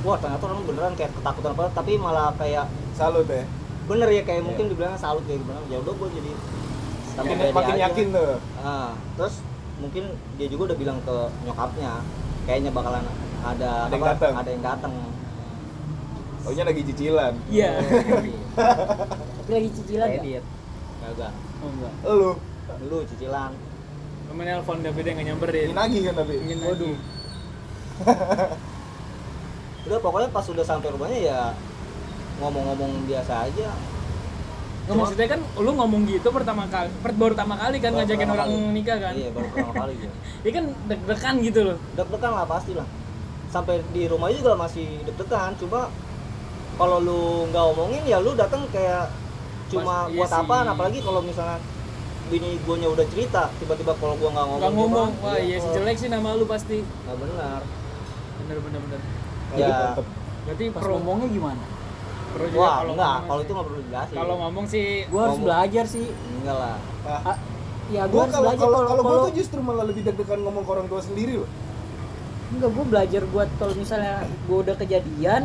[0.01, 3.43] wah ternyata orang beneran kayak ketakutan apa tapi malah kayak Salut ya.
[3.83, 4.47] bener ya kayak Iya.
[4.47, 6.31] mungkin dibilang salut kayak gimana ya udah gua jadi
[7.11, 7.83] Makin, pede makin aja.
[7.85, 8.33] yakin tuh.
[8.57, 9.43] Ah, terus
[9.77, 10.03] mungkin
[10.37, 11.91] dia juga udah bilang ke nyokapnya
[12.45, 13.03] kayaknya bakalan
[13.41, 14.33] ada Ada yang datang.
[14.33, 14.93] ada yang datang
[16.41, 17.33] Taunya lagi cicilan.
[17.47, 17.71] Iya.
[19.37, 20.23] Tapi lagi cicilan nggak?
[20.23, 20.43] Kredit.
[20.99, 21.31] Kagak.
[21.59, 21.93] Oh enggak.
[22.07, 22.31] Lu
[22.81, 23.51] Dulu cicilan.
[24.25, 25.65] Temen nelpon tapi dia nggak nyamperin.
[25.67, 26.33] ingin lagi kan tapi.
[26.39, 26.95] Ingin Waduh.
[29.85, 31.39] Udah pokoknya pas udah sampai rumahnya ya
[32.37, 33.69] ngomong-ngomong biasa aja.
[34.81, 38.29] Nggak, maksudnya kan lu ngomong gitu pertama kali, per- baru pertama kali kan Baru ngajakin
[38.29, 38.73] orang kali.
[38.73, 39.13] nikah kan?
[39.13, 40.15] Iya, baru pertama kali gitu.
[40.43, 41.77] Dia kan deg-degan gitu loh.
[41.93, 42.87] Deg-degan lah pasti lah.
[43.47, 45.89] Sampai di rumah juga masih deg-degan, cuma
[46.75, 49.05] kalau lu nggak omongin ya lu datang kayak
[49.67, 51.61] cuma Pas- iya buat apaan apalagi kalau misalnya
[52.27, 55.25] bini guanya udah cerita tiba-tiba kalau gua nggak ngomong Nggak ngomong, gimana?
[55.25, 56.77] wah iya sih kalau- jelek sih nama lu pasti.
[56.81, 57.61] nggak benar
[58.53, 59.01] bener bener bener
[59.51, 59.99] Ya.
[60.41, 61.63] Berarti pas pro ngomongnya gimana
[62.31, 63.43] pro juga Wah, kalau enggak, kalau sih.
[63.43, 64.15] itu nggak perlu dijelasin.
[64.15, 65.45] kalau ngomong sih gue harus Ngomong.
[65.45, 66.77] belajar sih enggak lah.
[67.03, 67.35] Ah,
[67.89, 70.63] ya gue Gua harus kalau belajar kalau kalau kalau tuh justru malah lebih deg-degan ngomong
[70.63, 71.49] ke orang tua sendiri loh.
[72.49, 75.43] enggak gue belajar buat kalau misalnya gue udah kejadian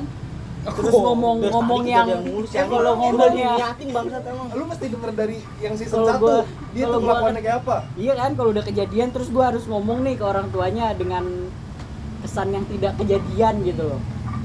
[0.65, 2.71] terus Oh, ngomong Dari ngomong yang kejadian mulu sih, eh, anjing.
[2.73, 4.47] kalau ngomongnya diniatin bangsat emang.
[4.51, 7.59] Lu mesti denger dari yang season Kalau 1 gua- dia tuh gua kelakuannya kan- kayak
[7.61, 7.77] apa.
[7.95, 11.23] iya kan kalau udah kejadian terus gue harus ngomong nih ke orang tuanya dengan
[12.25, 14.01] kesan yang tidak kejadian gitu loh.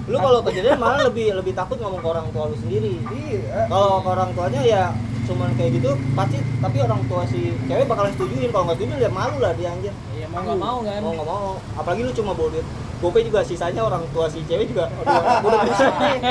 [0.09, 2.97] Lu kalau kejadian malah lebih lebih takut ngomong ke orang tua lu sendiri.
[2.99, 3.69] Iya.
[3.69, 4.83] Kalau ke orang tuanya ya
[5.21, 8.49] cuman kayak gitu pasti tapi orang tua si cewek bakalan setujuin.
[8.49, 9.93] Kalau nggak setuju ya malu lah dia anjir.
[10.17, 10.99] Iya mau nggak mau kan.
[10.99, 11.49] Mau nggak mau.
[11.77, 12.67] Apalagi lu cuma bawa duit.
[13.01, 16.21] Gope juga sisanya orang tua si cewek juga aduh udah nih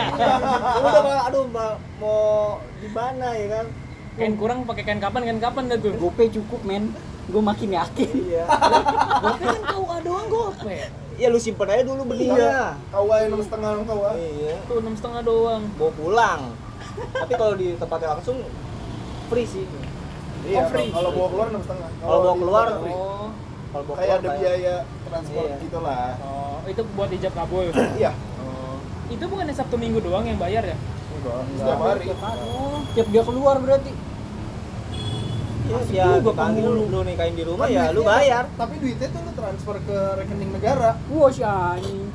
[0.79, 1.45] udah Bang, aduh
[1.99, 3.67] mau di mana ya kan?
[4.15, 5.95] Kain kurang pakai kain kapan kain kapan dah tuh?
[5.99, 6.95] Gope cukup men.
[7.31, 8.11] Gue makin yakin.
[8.27, 8.47] Iya.
[9.23, 10.79] Gope kan KUA doang gope
[11.21, 14.57] ya lu simpen aja dulu belinya Kau enam setengah kau iya.
[14.65, 15.63] Tuh enam setengah doang.
[15.77, 16.41] Bawa pulang.
[17.13, 18.41] Tapi kalau di tempatnya langsung
[19.29, 19.69] free sih.
[20.41, 20.89] Iya, Oh, free.
[20.89, 21.89] kalau bawa keluar enam setengah.
[22.01, 22.97] Kalau bawa keluar, luar free.
[22.97, 23.29] oh.
[23.71, 25.57] Kalau bawa Kayak keluar ada biaya transport Iya.
[25.61, 26.09] gitu lah.
[26.25, 27.65] oh itu buat ijab kabul.
[28.01, 28.13] Iya.
[28.41, 28.77] oh.
[29.13, 30.77] Itu bukannya sabtu minggu doang yang bayar ya?
[31.11, 32.05] Enggak, setiap hari.
[32.41, 33.93] oh tiap dia keluar berarti
[35.71, 36.75] Iya, Asik ya juga dipanggil kamu.
[36.75, 39.99] lu, lu nikahin di rumah Kan ya lu bayar Tapi duitnya tuh lu transfer ke
[40.17, 40.91] rekening negara.
[41.09, 42.11] wah si anjing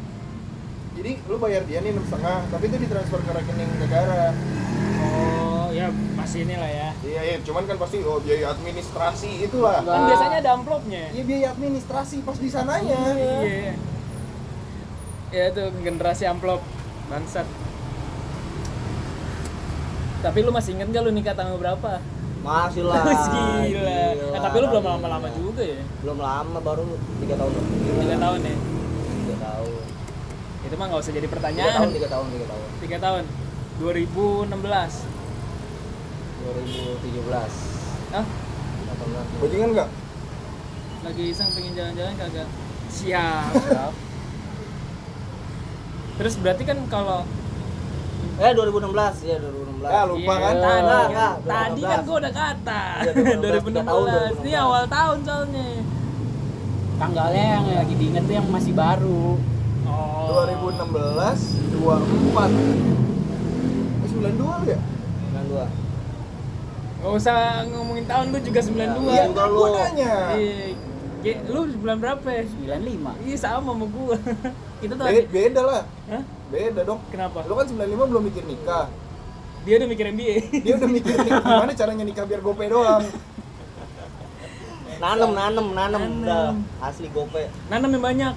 [0.94, 4.32] Jadi lu bayar dia nih enam setengah, tapi itu ditransfer ke rekening negara.
[4.98, 9.80] oh ya masih inilah ya Iya, iya, cuman kan pasti oh biaya administrasi itulah.
[9.80, 10.08] Kan Ah.
[10.08, 13.00] biasanya ada amplopnya Iya biaya administrasi pas di sananya.
[13.42, 13.74] iya
[15.32, 16.64] ya itu generasi amplop
[17.06, 17.44] bangsat
[20.18, 22.02] tapi lu masih inget gak lu nikah tanggal berapa?
[22.46, 23.02] Masih lah
[23.66, 24.02] Gila.
[24.32, 25.36] Eh, tapi lu belum lama-lama gila.
[25.36, 25.82] juga ya?
[26.00, 26.84] belum lama baru
[27.20, 27.52] tiga tahun
[27.98, 28.56] Tiga tahun ya?
[29.18, 29.74] tiga tahun
[30.62, 31.88] Itu mah nggak usah jadi tiga tahun pertanyaan.
[31.92, 33.24] tiga tahun tiga tahun Tiga tahun.
[33.76, 34.54] 2016.
[36.46, 38.26] 2017 Hah?
[38.26, 39.90] 18 Bajingan enggak?
[41.02, 42.48] Lagi iseng pengen jalan-jalan kagak?
[42.88, 43.92] Siap.
[46.16, 47.26] Terus berarti kan kalau
[48.38, 50.54] eh 2016 ya 2016 Ya, lupa Iya, kan?
[50.56, 51.86] Tadi, Enggak, kan, enggak, tadi 2016.
[51.86, 52.82] kan gua udah kata.
[53.06, 53.86] Iya, 2016, 2016.
[53.86, 54.42] 2016.
[54.42, 55.68] Ini awal tahun soalnya.
[56.96, 59.36] tanggalnya yang lagi diinget tuh yang masih baru
[59.86, 60.48] Oh.
[60.48, 62.56] 2016 24
[64.02, 64.80] eh 92 lu ya?
[65.36, 65.68] 92
[66.98, 67.36] Gak usah
[67.68, 69.12] ngomongin tahun lu juga 92.
[69.12, 69.58] Iya, kan lu.
[69.60, 70.14] gua nanya.
[70.34, 71.36] Iya.
[71.46, 72.44] Lu bulan berapa ya?
[72.48, 74.16] 95 Iya sama sama gua.
[74.82, 75.28] Kita tuh Be- lagi.
[75.28, 75.84] beda lah.
[76.08, 76.24] Hah?
[76.48, 77.00] Beda dong.
[77.10, 77.44] Kenapa?
[77.44, 77.76] Lu kan 95
[78.08, 78.88] belum mikir nikah.
[79.66, 80.36] Dia udah mikir MBA.
[80.62, 83.04] Dia udah mikir gimana caranya nikah biar gope doang.
[84.96, 86.24] nanem nanem nanem Nanem.
[86.24, 88.34] udah asli gope Nanam yang banyak.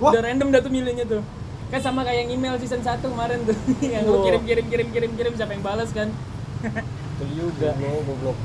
[0.00, 0.10] Wah.
[0.14, 1.20] Udah random dah tuh milihnya tuh.
[1.68, 3.58] Kan sama kayak yang email season 1 kemarin tuh.
[3.84, 4.24] yang Wow.
[4.24, 6.08] kirim kirim kirim kirim kirim siapa yang balas kan.
[6.62, 8.38] betul juga goblok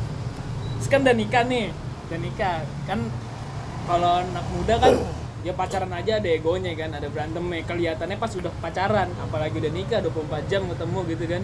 [0.86, 1.74] kan udah nikah nih.
[2.10, 2.58] Udah nikah.
[2.86, 3.00] Kan
[3.86, 4.94] kalau anak muda kan
[5.46, 7.62] ya pacaran aja ada egonya kan, ada berantemnya.
[7.66, 11.44] Kelihatannya pas udah pacaran, apalagi udah nikah 24 jam ketemu gitu kan.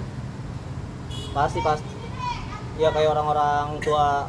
[1.32, 1.94] Pasti pasti
[2.76, 4.28] ya kayak orang-orang tua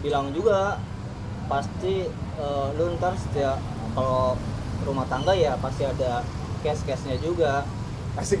[0.00, 0.80] bilang juga
[1.46, 2.06] pasti
[2.36, 3.58] eh, lu ntar setiap
[3.92, 4.34] kalau
[4.82, 6.24] rumah tangga ya pasti ada
[6.60, 7.62] cash cashnya juga
[8.12, 8.40] Asik.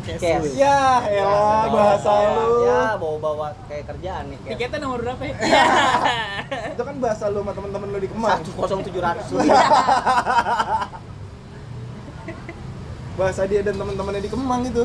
[0.00, 2.64] cash Ya, elah bahasa lu.
[2.64, 5.34] ya bawa bawa kayak kerjaan nih cash Tiketnya nomor berapa ya?
[6.74, 8.30] Itu kan bahasa lu sama temen-temen lu di Kemang.
[8.38, 9.28] satu kosong tujuh ratus
[13.14, 14.84] Bahasa dia dan temen-temennya di Kemang itu.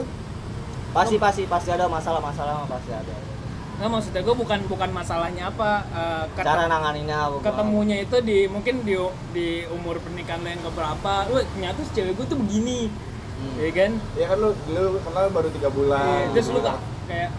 [0.89, 3.13] Pasti pasti pasti ada masalah masalah pasti ada
[3.79, 7.45] Nggak maksudnya gue bukan bukan masalahnya apa eh, kata- cara nanganinnya bukan.
[7.45, 8.91] ketemunya itu di mungkin di
[9.31, 12.91] di umur pernikahan lo yang keberapa lu ternyata si cewek gue tuh begini
[13.39, 13.55] Hmm.
[13.55, 16.27] ya kan Ya kan lu lu kenal baru tiga Iya, bulan.
[16.35, 16.75] terus lu kak
[17.07, 17.31] kayak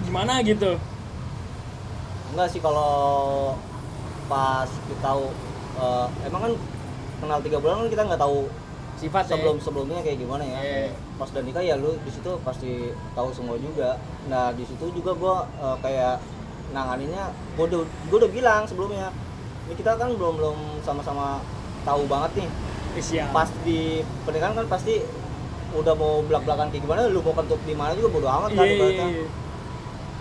[0.00, 0.78] gimana gitu
[2.30, 3.58] enggak sih kalau
[4.24, 5.34] pas kita tahu
[5.76, 6.52] eh, emang kan
[7.18, 8.46] kenal tiga bulan kan kita nggak tahu
[9.02, 9.30] sifat ya.
[9.34, 10.86] sebelum sebelumnya kayak gimana ya Iya.
[11.18, 12.70] pas udah nikah ya lu di situ pasti
[13.12, 16.22] tahu semua juga nah di situ juga gua eh, kayak
[16.70, 19.10] nanganinnya gua udah gua udah bilang sebelumnya
[19.66, 21.42] ini kita kan belum belum sama-sama
[21.82, 22.48] tahu banget nih
[22.98, 25.02] siap pas di pernikahan kan pasti
[25.72, 28.66] udah mau belak belakan kayak gimana lu mau kentut di mana juga bodo amat kan
[28.68, 29.26] iya iya, iya.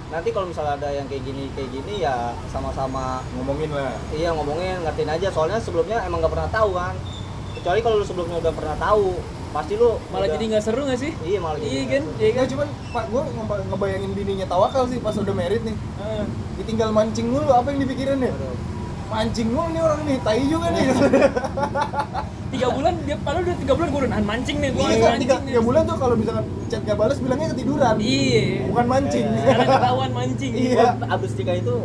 [0.08, 3.92] nanti kalau misalnya ada yang kayak gini kayak gini ya sama-sama Ngomongin lah.
[4.16, 6.96] iya ngomongin ngertiin aja soalnya sebelumnya emang nggak pernah tahu kan
[7.62, 9.08] kecuali kalau lu sebelumnya udah pernah tahu
[9.52, 12.24] pasti lu malah udah- jadi nggak seru nggak sih iya malah jadi iya kan iya
[12.24, 15.76] Ya kan cuman Pak gua ngeba- ngebayangin bininya tawakal sih pas udah merit nih.
[15.98, 16.26] Ah.
[16.56, 18.32] Ditinggal mancing mulu apa yang dipikirin ya?
[19.08, 20.86] Mancing mulu nih orang nih, tai juga nih.
[22.50, 25.18] tiga bulan dia padahal udah tiga bulan gue udah nahan mancing nih gue Iya, kan,
[25.18, 25.46] tiga, nih.
[25.48, 27.96] tiga bulan tuh kalau misalkan chat gak balas bilangnya ketiduran.
[27.98, 29.26] iya Bukan mancing.
[29.26, 30.86] Iya, karena ketahuan mancing Iya.
[31.08, 31.76] abis nikah itu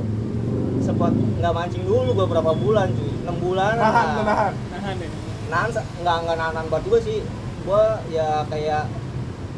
[0.78, 4.52] sempat nggak mancing dulu beberapa bulan cuy enam bulan Nahan, tuh, nahan.
[4.70, 5.08] nahan ya
[5.46, 7.18] nahan nggak nggak nahan banget juga sih.
[7.62, 8.84] Gua ya kayak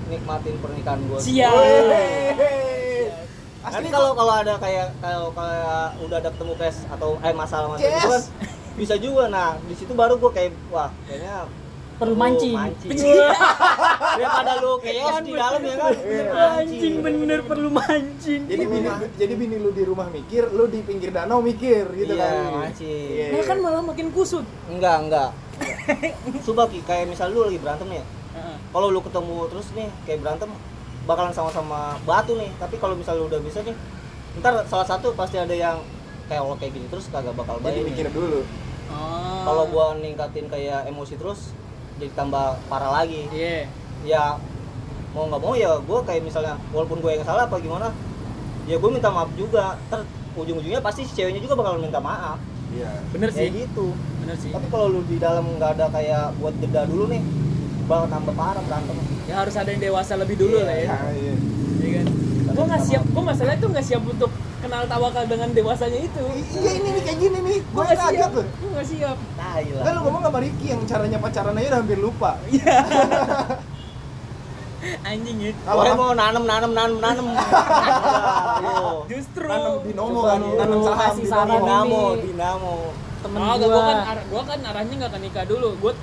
[0.09, 1.19] nikmatin pernikahan gua.
[1.21, 1.53] Siap.
[3.69, 7.85] Nanti kalau kalau ada kayak kalau kayak udah ada ketemu kes atau eh masalah masalah
[7.85, 7.95] Kes.
[7.95, 8.23] gitu kan
[8.75, 9.25] bisa juga.
[9.29, 11.45] Nah di situ baru gua kayak wah kayaknya
[11.99, 12.55] Perlu mancing.
[14.15, 15.93] daripada lu chaos di dalam ya kan?
[16.63, 18.47] anjing bener perlu mancing.
[18.47, 18.87] Jadi bini,
[19.19, 22.35] jadi bini lu di rumah mikir, lu di pinggir danau mikir gitu Iya, kan.
[22.55, 23.11] mancing.
[23.11, 23.27] Iya.
[23.35, 24.47] nah kan malah makin kusut.
[24.71, 25.29] Enggak enggak
[26.47, 28.57] Sumpah Ki, kayak misal lu lagi berantem nih Heeh.
[28.71, 30.51] kalau lu ketemu terus nih kayak berantem
[31.09, 32.53] bakalan sama-sama batu nih.
[32.61, 33.75] Tapi kalau misal lu udah bisa nih
[34.39, 35.81] ntar salah satu pasti ada yang
[36.29, 37.77] kayak kalau kayak gini terus kagak bakal Jadi baik.
[37.81, 37.85] nih.
[37.91, 38.41] mikir dulu.
[38.93, 39.43] oh.
[39.49, 41.57] Kalau gua ningkatin kayak emosi terus
[41.99, 43.27] jadi tambah parah lagi.
[43.33, 43.67] Iya.
[44.05, 44.25] Ya
[45.17, 47.89] mau nggak mau ya gua kayak misalnya walaupun gue yang salah apa gimana
[48.69, 49.81] ya gue minta maaf juga.
[49.89, 50.05] Ter
[50.39, 52.91] ujung-ujungnya pasti si ceweknya juga bakal minta maaf Iya.
[53.15, 53.49] bener sih.
[53.49, 53.87] kayak gitu.
[54.25, 54.51] Bener sih.
[54.53, 57.23] Tapi kalau lu di dalam nggak ada kayak buat jeda dulu nih
[57.89, 58.97] bakal tambah parah berantem.
[59.25, 60.89] Ya harus ada yang dewasa lebih dulu lah ya.
[60.93, 61.35] Iya, iya.
[61.79, 62.07] Iya kan?
[62.49, 66.25] Gue nggak siap gue masalahnya tuh nggak siap untuk kenal tawakal dengan dewasanya itu.
[66.59, 67.59] Iya ini nih kayak gini nih.
[67.65, 68.31] gue nggak siap.
[68.37, 68.47] tuh.
[68.47, 69.17] gue nggak siap.
[69.39, 72.31] Tai lah Kan lu ngomong sama Ricky yang caranya pacaran aja udah hampir lupa.
[75.05, 77.27] anjing ya Kalau Ram- mau nanem nanem nanem nanem.
[77.29, 78.99] Tuh.
[79.13, 82.23] justru nanam binomo kan, nanam saham Dinamo, ini.
[82.33, 82.75] dinamo.
[83.19, 83.67] Temen oh, gua.
[83.67, 85.95] gue kan ar- gua kan arahnya nggak ke nikah dulu gue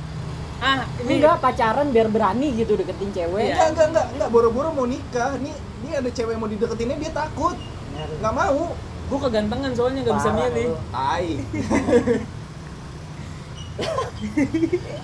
[0.56, 3.52] ah ini enggak pacaran biar berani gitu deketin cewek.
[3.52, 3.54] Iya.
[3.54, 5.36] Enggak, enggak, enggak, enggak, boro-boro mau nikah.
[5.44, 5.52] Nih,
[5.84, 7.56] ini ada cewek yang mau dideketinnya dia takut.
[7.96, 8.64] Enggak mau.
[9.06, 10.70] gue kegantengan soalnya nggak bisa milih.
[10.90, 11.30] Tai.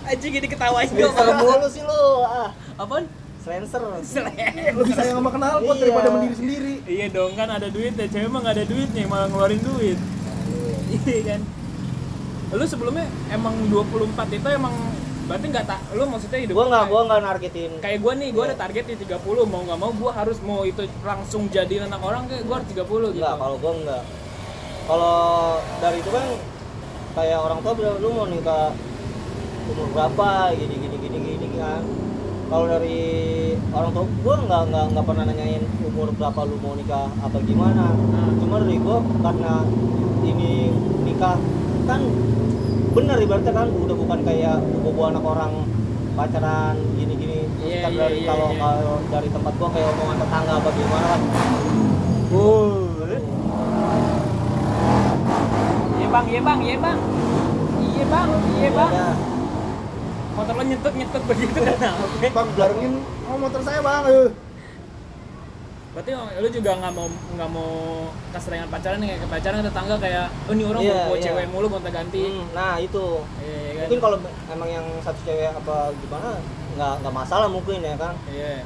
[0.10, 2.04] anjing ini ketawain gue mulu sih lu.
[2.24, 3.06] Ah, apaan
[3.42, 3.82] Slenser.
[4.72, 5.82] Lebih sayang sama knalpot Iya.
[5.82, 6.74] daripada mendiri sendiri.
[6.84, 9.98] iya dong kan ada duit ya cewek mah nggak ada duitnya malah ngeluarin duit
[11.02, 11.42] iya kan
[12.52, 14.76] lu sebelumnya emang 24 itu emang
[15.24, 17.72] berarti nggak tak lu maksudnya hidup Gua nggak, gua nggak nargetin.
[17.80, 18.50] kayak gue nih gue Iya.
[18.52, 22.28] ada target di 30 mau nggak mau gue harus mau itu langsung jadi anak orang
[22.28, 24.04] kayak gue harus 30 gitu Enggak, kalau gua enggak.
[24.84, 25.18] Kalau
[25.80, 26.26] dari itu kan
[27.14, 28.76] kayak orang tua bilang lu mau nikah
[29.64, 31.82] umur berapa gini gini gini gini kan.
[32.52, 33.00] Kalau dari
[33.72, 37.96] orang tua gua enggak enggak enggak pernah nanyain umur berapa lu mau nikah apa gimana.
[37.96, 38.36] Hmm.
[38.44, 39.54] Cuma dari gua karena
[40.28, 40.52] ini
[41.08, 41.40] nikah
[41.88, 42.02] kan
[42.92, 45.64] bener ibaratnya kan udah bukan kayak bobo anak orang
[46.12, 48.60] pacaran gini-gini Iya, kan iya, dari iya, kalau iya.
[48.60, 51.22] kalau dari tempat gua kayak omongan tetangga apa gimana kan
[55.96, 57.00] iya bang iya bang iya bang
[57.80, 59.10] iya bang iya bang Ya,
[60.32, 61.94] motor lo nyetut nyetut begitu kan
[62.32, 62.94] Bang, barengin
[63.26, 64.04] oh motor saya, Bang.
[64.08, 64.30] Eh.
[65.92, 67.04] berarti lu juga nggak mau
[67.36, 67.72] nggak mau
[68.32, 71.24] keseringan pacaran kayak pacaran tetangga kayak oh ini orang Iya, mau iya.
[71.28, 72.24] cewek mulu gonta ganti.
[72.24, 73.06] Hmm, nah itu.
[73.38, 73.80] Iya iya kan?
[73.84, 74.18] mungkin kalau
[74.48, 76.40] emang yang satu cewek apa gimana
[76.72, 78.16] nggak nggak masalah mungkin ya kan?
[78.26, 78.64] Iya.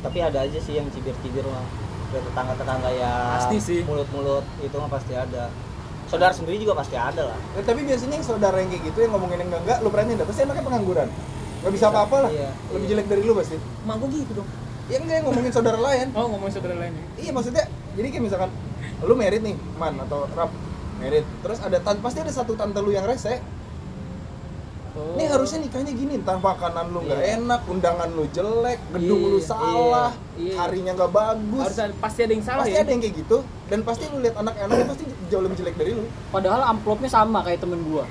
[0.00, 3.80] Tapi ada aja sih yang cibir-cibir dari tetangga-tetangga ya Pasti sih.
[3.84, 5.52] mulut-mulut itu mah pasti ada
[6.10, 9.12] saudara sendiri juga pasti ada lah Eh, tapi biasanya yang saudara yang kayak gitu yang
[9.14, 10.26] ngomongin yang enggak enggak, lu berani enggak?
[10.26, 11.08] Pasti anaknya pengangguran.
[11.60, 12.30] Gak bisa apa-apa lah.
[12.30, 12.90] Iya, Lebih iya.
[12.90, 13.56] jelek dari lu pasti.
[13.80, 14.48] mak gue gitu dong
[14.88, 16.06] Ya enggak yang ngomongin saudara lain.
[16.10, 18.50] oh ngomongin saudara lain ya Iya maksudnya jadi kayak misalkan
[19.00, 20.50] lu merit nih, man atau rap
[20.96, 21.24] merit.
[21.40, 23.38] Terus ada tan pasti ada satu tante lu yang rese.
[24.92, 25.14] Oh.
[25.14, 27.36] Ini harusnya nikahnya gini, entar makanan lu nggak Iya.
[27.36, 30.54] enak, undangan lu jelek, gedung Iya, lu salah, iya.
[30.56, 31.62] harinya nggak bagus.
[31.70, 34.36] harus pasti ada yang salah pasti ya ada yang kayak gitu dan pasti lu lihat
[34.36, 36.04] anak-anaknya pasti jauh lebih jelek dari lu.
[36.28, 38.04] Padahal amplopnya sama kayak temen gua.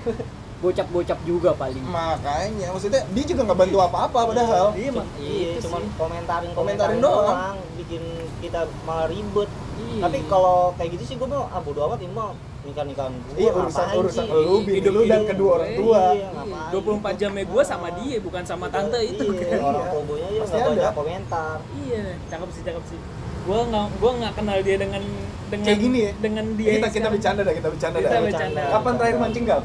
[0.59, 1.79] Gocap-gocap juga paling.
[1.81, 4.75] Makanya maksudnya dia juga nggak bantu apa-apa padahal.
[4.75, 5.95] Iya, iya Itu cuman sih.
[5.95, 7.27] komentarin Komentarin komentarin doang.
[7.31, 8.03] doang bikin
[8.39, 9.47] kita malah ribet
[9.79, 10.03] Iya.
[10.03, 13.39] tapi kalau kayak gitu sih gue mau ah bodo amat ini mah nikah nikahan gue
[13.39, 16.01] Iya urusan urusan lu, bini lu dan kedua orang tua.
[16.11, 17.07] iya, ngapain?
[17.07, 20.59] 24 jamnya gue sama dia bukan sama tante itu iya, orang tua gue Pasti nggak
[20.59, 20.69] ada.
[20.69, 22.99] banyak komentar iya cakep sih cakep sih
[23.41, 25.03] gue nggak gue nggak kenal dia dengan
[25.47, 26.11] dengan Kayak gini ya?
[26.19, 27.11] dengan dia kita kita sekarang.
[27.11, 28.21] bercanda dah, kita bercanda Kita dah.
[28.21, 28.61] bercanda.
[28.69, 29.61] Kapan terakhir mancing gal?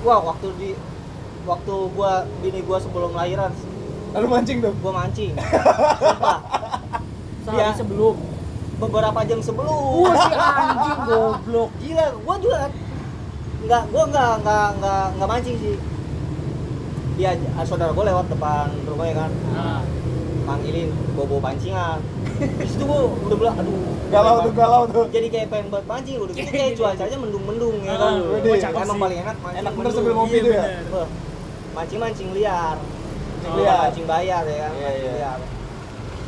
[0.00, 0.70] wah waktu di
[1.42, 3.50] waktu gua bini gua sebelum lahiran
[4.12, 4.72] Lalu mancing tuh.
[4.78, 5.32] gua mancing
[5.94, 6.38] Sumpah.
[7.44, 7.68] Sehari Iya.
[7.74, 8.16] sebelum.
[8.84, 10.04] Beberapa jam sebelum.
[10.04, 11.70] Wah si anjing goblok.
[11.78, 12.58] gila gua juga
[13.64, 15.76] nggak gua nggak nggak nggak nggak mancing sih.
[17.14, 17.30] Dia
[17.62, 19.30] saudara gua lewat depan rumahnya kan.
[19.50, 19.80] Nah,
[20.44, 22.02] manggilin bobo pancingan.
[22.34, 23.78] Di situ gua udah bilang aduh.
[24.10, 25.06] Galau tuh galau tuh.
[25.08, 28.12] Jadi kayak pengen buat mancing udah gitu kayak cuacanya mendung-mendung ya kan.
[28.44, 29.96] Cakep emang paling enak mancing Enak bener mendung.
[29.96, 30.62] sambil ngopi Iya, tuh ya?
[30.62, 30.84] bener.
[30.90, 31.08] Wah,
[31.74, 32.76] mancing-mancing liar.
[32.78, 33.78] Mancing liar.
[33.80, 35.14] mancing bayar ya kan Iya, mancing iya.
[35.16, 35.38] liar.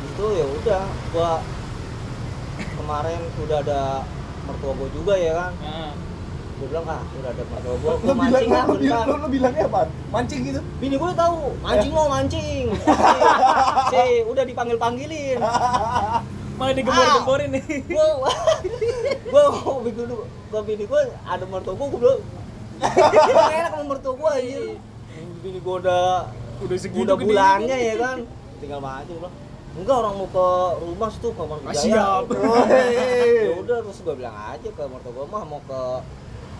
[0.07, 1.31] Itu ya udah gua
[2.87, 3.81] kemarin udah ada
[4.47, 5.91] mertua gua juga ya kan Nah,
[6.55, 7.91] gua bilang ah udah ada mertua gua.
[7.91, 9.81] Lu gua bilang ah lu, bilang, lu, lu bilangnya apa?
[10.07, 10.61] Mancing gitu?
[10.79, 11.97] Bini gua udah tahu mancing Ya.
[11.99, 12.63] mau mancing.
[13.91, 15.37] Si udah dipanggil panggilin
[16.57, 17.63] malah digembor-gemborin nih.
[17.85, 18.07] gua
[19.29, 20.17] gua gua bini gua
[20.49, 22.19] gua bini gua ada mertua gua gua bilang.
[23.27, 24.79] "Gua enak sama mertua gua anjir.
[25.43, 26.03] Bini gua udah
[26.57, 28.17] udah segitu udah bulannya ya kan
[28.57, 29.29] tinggal mancing bro
[29.77, 30.47] enggak orang mau ke
[30.81, 32.23] rumah situ ke Mangkunegaran Ah, siap.
[33.45, 35.81] ya udah terus gua bilang aja ke mertua gua mah mau ke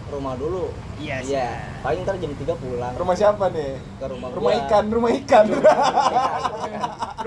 [0.07, 0.71] rumah dulu.
[1.01, 1.49] Iya, iya
[1.83, 2.93] paling ntar jam 3 pulang.
[2.95, 3.75] Rumah siapa nih?
[3.99, 4.61] Ke rumah rumah gua.
[4.63, 5.45] ikan rumah ikan.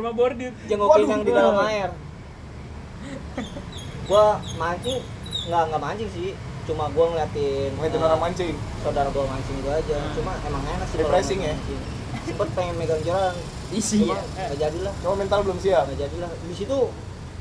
[0.00, 1.90] Rumah bordir jengukin yang di dalam air.
[4.08, 5.00] Gua mancing
[5.50, 6.30] nggak nggak mancing sih.
[6.64, 8.54] Cuma gua ngeliatin ngeliatin eh, orang mancing.
[8.80, 9.98] saudara gua mancing gua aja.
[9.98, 10.14] Hmm.
[10.16, 11.54] cuma emang enak sih Refreshing ya?
[12.20, 13.34] sempet pengen megang jalan
[13.70, 14.50] isi cuma ya.
[14.50, 14.94] nggak jadilah.
[15.02, 15.86] Cuma mental belum siap.
[15.90, 16.30] Nggak jadilah.
[16.30, 16.78] Di situ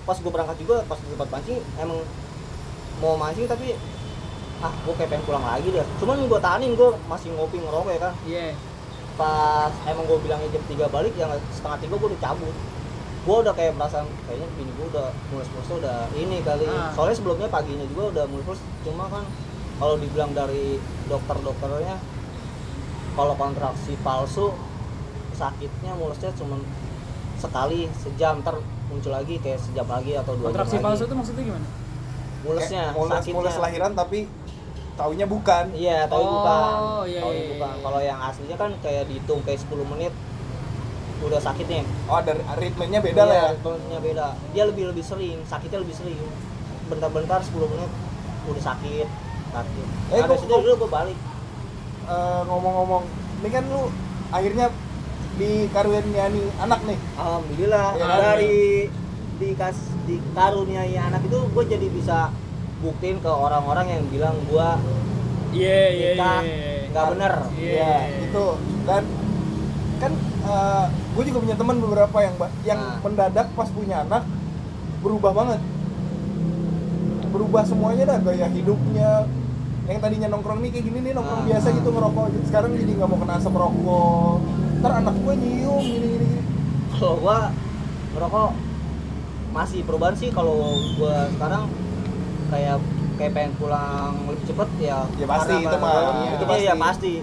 [0.07, 1.99] pas gua berangkat juga pas di tempat mancing emang
[2.99, 3.77] mau mancing tapi
[4.59, 5.85] ah gua kayak pengen pulang lagi deh.
[6.01, 8.13] Cuman gua tahanin gua masih ngopi ngerokok ya kan?
[8.25, 8.47] Iya.
[9.19, 12.55] Pas emang gue bilangnya jam 3 balik yang setengah tiga gue udah cabut.
[13.27, 16.63] Gue udah kayak merasa kayaknya bini gue udah mulus-mulus udah ini kali.
[16.71, 16.95] Ah.
[16.95, 19.27] soalnya sebelumnya paginya juga udah mulus cuma kan
[19.75, 20.79] kalau dibilang dari
[21.11, 21.95] dokter-dokternya
[23.19, 24.55] kalau kontraksi palsu
[25.39, 26.59] sakitnya mulusnya cuma
[27.35, 31.15] sekali sejam ntar muncul lagi kayak sejam lagi atau dua kontraksi jam palsu lagi itu
[31.15, 31.67] maksudnya gimana
[32.39, 34.19] mulusnya mulus sakitnya mulus lahiran tapi
[34.93, 36.75] taunya bukan Iya, tahu Oh, bukan.
[37.07, 37.43] iya, iya, iya.
[37.55, 37.75] bukan.
[37.79, 40.11] Kalau yang aslinya kan kayak dihitung kayak 10 menit
[41.19, 41.83] udah sakit nih.
[42.05, 44.25] oh ada ritmenya beda lah ya Iya, ritmenya beda.
[44.51, 46.19] Dia lebih lebih sering, sakitnya lebih sering.
[46.85, 47.87] Bentar-bentar 10 menit
[48.45, 49.07] udah sakit.
[49.49, 49.85] Sakit.
[50.09, 51.17] Eh, Eh, situ kok- dulu gue balik.
[52.05, 53.03] Eh, ngomong-ngomong
[53.39, 53.87] ini kan lu
[54.29, 54.67] akhirnya
[55.39, 58.59] dikaruniai anak nih Alhamdulillah Iya, dari
[59.37, 62.29] dikas dikaruniai anak itu gue jadi bisa
[62.79, 64.69] buktiin ke orang-orang yang bilang gue
[65.51, 67.33] iya iya nikah iya nggak bener.
[67.53, 68.19] Iya, ya iya.
[68.25, 68.45] itu
[68.83, 69.03] dan
[69.99, 70.11] kan
[71.11, 72.99] gue juga punya teman beberapa yang yang Nah.
[72.99, 74.23] mendadak pas punya anak
[74.99, 75.61] berubah banget
[77.29, 79.23] berubah semuanya dah gaya hidupnya
[79.85, 81.47] yang tadinya nongkrong nih kayak gini nih nongkrong Ah.
[81.47, 84.37] biasa gitu ngerokok sekarang jadi nggak mau kena asap rokok
[84.79, 86.39] ntar anak gue nyium gini gini, gini.
[86.93, 87.37] kalau gua
[88.09, 88.51] ngerokok.
[89.49, 90.55] Masih perubahan sih kalau
[90.95, 91.63] gua sekarang.
[92.47, 92.77] Kayak
[93.15, 95.91] kayak pengen pulang lebih cepet ya Ya pasti, karena itu mah.
[95.91, 96.63] iya, Itu itu pasti.
[96.63, 97.13] ya pasti.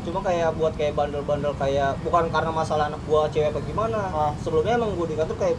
[0.00, 4.00] Cuma kayak buat kayak bandel-bandel kayak bukan karena masalah anak gua cewek apa gimana.
[4.08, 4.32] Ah.
[4.38, 5.56] sebelumnya emang gua di kantor kayak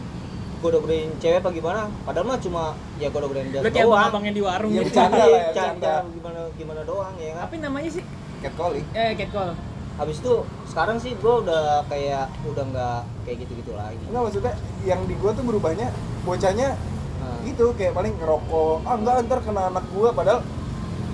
[0.58, 1.80] gua udah godain cewek apa gimana.
[2.02, 2.62] Padahal mah cuma
[2.96, 3.92] ya gua udah godain dia kayak doang.
[4.00, 4.88] abang-abangnya di warung Iya, gitu.
[4.88, 5.94] bercanda lah ya, Bercanda, bercanda.
[6.10, 7.42] gimana gimana doang ya kan?
[7.44, 8.04] Apa namanya sih?
[8.40, 8.86] Catcalling.
[8.92, 9.50] Eh catcall
[9.94, 10.32] habis itu
[10.66, 14.52] sekarang sih gua udah kayak udah nggak kayak gitu-gitu lagi enggak maksudnya
[14.82, 15.88] yang di gue tuh berubahnya
[16.22, 16.70] bocahnya
[17.14, 17.38] Nah.
[17.44, 20.42] gitu kayak paling ngerokok ah enggak ntar kena anak gua padahal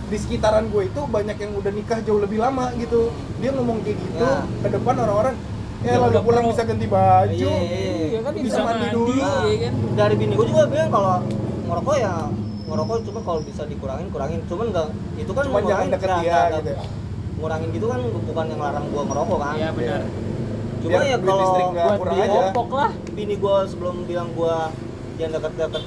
[0.05, 3.99] di sekitaran gue itu banyak yang udah nikah jauh lebih lama gitu dia ngomong kayak
[3.99, 4.41] gitu Ya.
[4.41, 5.37] ke depan orang-orang
[5.79, 6.51] eh Ya, lalu udah pulang pro.
[6.51, 9.13] bisa ganti baju Iya, iya, iya kan Bisa bisa, mandi mandi, dulu.
[9.45, 11.13] iya kan dari bini gue juga bilang kalau
[11.69, 12.15] ngerokok ya
[12.65, 16.33] ngerokok cuma kalau bisa dikurangin kurangin cuman enggak itu kan Cuman jangan deket nggak- dia
[16.33, 16.83] nggak- gitu ya.
[17.39, 19.55] Ngurangin gitu kan bukan yang larang gua ngerokok kan.
[19.55, 20.03] Iya benar.
[20.79, 22.41] Cuma ya duit kalau buat aja.
[22.55, 22.91] popok lah.
[23.15, 24.71] Bini gua sebelum bilang gua
[25.19, 25.83] jangan deket-deket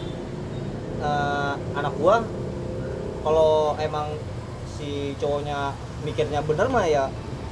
[0.99, 2.15] eh, anak gua
[3.21, 4.15] kalau emang
[4.79, 7.05] si cowoknya mikirnya bener mah ya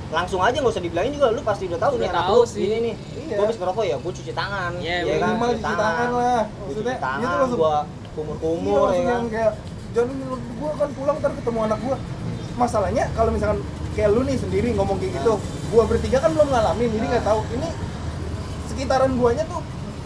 [0.09, 1.35] langsung aja nggak usah dibilangin juga.
[1.35, 2.63] Lu pasti udah tahu nih Udah anak tahu lu sih.
[2.65, 2.95] ini nih.
[3.29, 3.35] Iya.
[3.37, 4.71] gua habis ngerokok ya gua cuci tangan.
[4.79, 5.33] Iya, ya kan?
[5.39, 9.15] Cuci tangan lah Gua maksudnya cuci tangan gua iya, kumur-kumur langsung ya kan?
[9.15, 9.53] yang kayak
[9.89, 10.15] jangan
[10.59, 11.97] gua kan pulang ntar ketemu anak gua.
[12.59, 13.59] Masalahnya kalau misalkan
[13.99, 15.33] kayak lu nih sendiri ngomong kayak gitu.
[15.69, 17.39] Gua bertiga kan belum ngalamin jadi nggak tahu.
[17.51, 17.67] Ini
[18.71, 19.59] sekitaran guanya tuh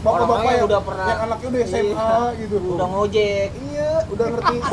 [0.04, 2.40] bapak-bapak yang yang udah pernah yang anaknya udah SMA Iya.
[2.42, 2.56] gitu.
[2.74, 3.50] Udah ngojek.
[3.54, 4.56] Iya udah ngerti.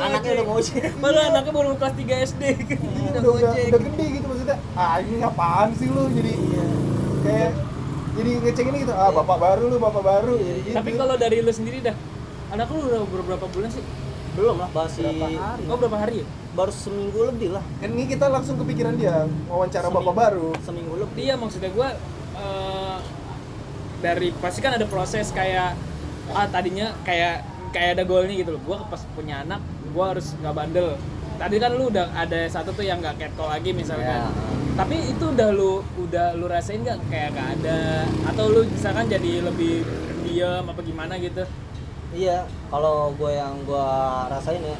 [0.00, 0.90] Anaknya udah ngojek.
[0.96, 4.56] Malah anaknya baru kelas 3 SD Iya, udah udah, udah, udah gede gitu maksudnya.
[4.72, 6.02] Ah ini apaan sih lu?
[6.08, 6.32] Jadi
[7.20, 7.50] kayak
[8.16, 8.92] jadi ngecek ini gitu.
[8.96, 10.34] Ah bapak baru lu bapak baru.
[10.34, 10.74] Jadi gitu.
[10.74, 11.94] tapi kalau dari lu sendiri dah
[12.48, 13.84] anak lu udah berapa bulan sih?
[14.36, 15.64] Belum lah masih Berapa hari?
[15.64, 16.26] oh berapa hari ya
[16.56, 17.62] baru seminggu lebih lah.
[17.76, 20.48] Kan ini kita langsung kepikiran dia wawancara Seminggu- bapak baru.
[20.58, 21.20] seminggu lebih.
[21.22, 21.88] Iya maksudnya gua
[22.34, 22.98] eh,
[23.98, 25.76] dari pasti kan ada proses kayak
[26.28, 28.62] ah tadinya kayak kayak ada goalnya gitu loh.
[28.62, 29.60] Gua pas punya anak
[29.92, 30.96] gua harus nggak bandel.
[31.36, 34.24] Tadi kan lu udah ada satu tuh yang nggak catcall lagi misalkan Ya.
[34.72, 37.80] tapi itu udah lu udah lu rasain nggak kayak nggak ada?
[38.24, 39.84] Atau lu misalkan jadi lebih
[40.24, 41.44] diem apa gimana gitu?
[42.10, 43.88] Iya, kalau gue yang gue
[44.26, 44.78] rasain ya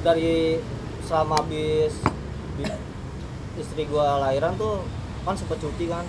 [0.00, 0.62] dari
[1.00, 1.94] selama habis
[2.54, 2.80] bi-
[3.56, 4.84] istri gue lahiran tuh
[5.22, 6.04] kan sempet cuti kan,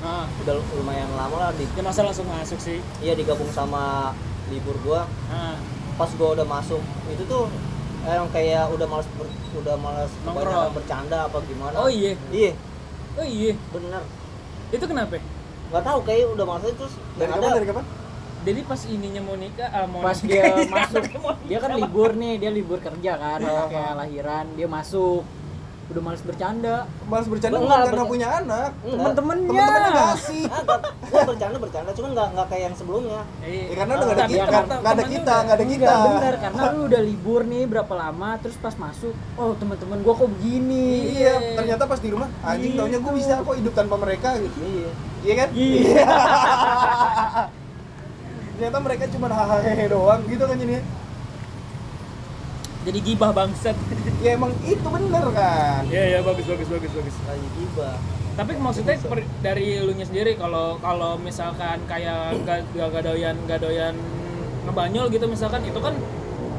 [0.00, 0.24] ah.
[0.40, 2.78] Udah lumayan lama lah di ya masa langsung masuk sih?
[2.98, 4.14] Iya digabung sama
[4.48, 5.00] libur gue.
[5.28, 5.56] ah.
[5.94, 7.46] Pas gue udah masuk itu tuh
[8.04, 9.74] yang kayak udah males ber- udah
[10.22, 11.74] kebanyakan bercanda apa gimana.
[11.74, 12.12] oh iya?
[12.28, 12.52] Iya,
[13.16, 13.52] oh iya?
[13.70, 14.02] Bener.
[14.70, 15.16] itu kenapa?
[15.70, 17.56] Nggak tahu kayak udah males aja terus dari kapan ada.
[17.56, 17.84] dari kapan
[18.44, 20.36] jadi pas ininya mau nikah ah, mau pas nikah.
[20.36, 21.02] dia masuk
[21.44, 23.66] dia kan libur nih dia libur kerja kan Ah.
[23.66, 25.24] kayak lahiran dia masuk
[25.84, 28.08] udah males bercanda Malas bercanda Enggak, bukan karena bercanda.
[28.08, 28.96] punya anak Enggak.
[28.96, 30.08] temen-temennya temen-temennya
[31.12, 33.20] gue bercanda bercanda, cuman nggak nggak kayak yang sebelumnya.
[33.38, 33.62] Iya.
[33.62, 36.80] ya karena udah nggak ada kita nggak ada kita nggak ada kita bener karena lu
[36.88, 41.84] udah libur nih berapa lama terus pas masuk oh teman-teman gua kok begini iya ternyata
[41.84, 42.80] pas di rumah anjing Gitu.
[42.80, 44.90] taunya gue bisa kok hidup tanpa mereka gitu Iya.
[45.20, 46.04] iya kan Iya.
[48.54, 50.78] ternyata mereka cuma hahaha doang gitu kan jadi
[52.84, 53.76] jadi gibah bangsat.
[54.24, 55.84] Ya emang itu bener kan?
[55.88, 57.16] Iya iya bagus bagus bagus bagus.
[57.28, 57.96] Lagi gibah.
[58.34, 63.38] tapi maksudnya per- dari lu nya sendiri kalau kalau misalkan kayak gak, gak, gak doyan
[63.46, 63.94] gak doyan
[64.66, 65.94] ngebanyol gitu misalkan itu kan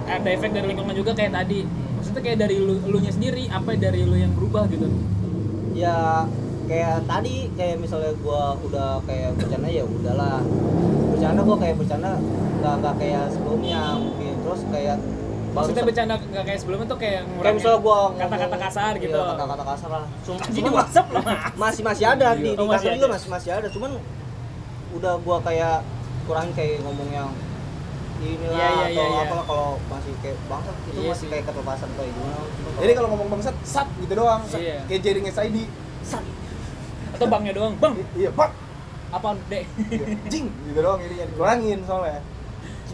[0.07, 1.65] ada efek dari lingkungan juga kayak tadi.
[1.99, 4.87] Maksudnya kayak dari lu, lu nya sendiri apa dari lu yang berubah gitu?
[5.75, 6.25] Ya
[6.66, 10.39] kayak tadi kayak misalnya gua udah kayak bercanda ya udahlah.
[11.09, 12.11] Bercanda gua kayak bercanda
[12.59, 14.34] nggak nggak kayak sebelumnya mungkin.
[14.41, 14.97] Terus kayak
[15.51, 19.03] maksudnya bercanda gak kayak sebelumnya tuh kayak kayak ngurangin misalnya gua ngomong- kata-kata kasar iya,
[19.07, 19.20] gitu.
[19.22, 20.05] kata-kata kasar lah.
[20.22, 21.24] Cuma, di WhatsApp lah
[21.55, 23.16] masih masih ada di, di Oh, masih kantor juga ada.
[23.16, 23.68] masih masih ada.
[23.72, 23.91] Cuman
[24.91, 25.78] udah gua kayak
[26.26, 27.30] kurangin kayak ngomong yang
[28.18, 29.24] inilah Iya, iya, atau iya, iya.
[29.24, 31.28] apalah kalau masih kayak bangsat itu Iya masih sih.
[31.30, 32.38] kayak kelepasan kayak gimana
[32.76, 34.41] jadi kalau ngomong bangsat sat gitu doang.
[34.43, 34.59] Sat.
[34.59, 34.80] Iya.
[34.88, 35.57] kayak jaring SID
[37.16, 37.74] atau bangnya doang?
[37.78, 37.93] Bang!
[37.95, 38.49] I- iya pak
[39.07, 39.63] apa dek?
[39.88, 42.20] Iya, jing gitu doang ini yang dikurangin soalnya.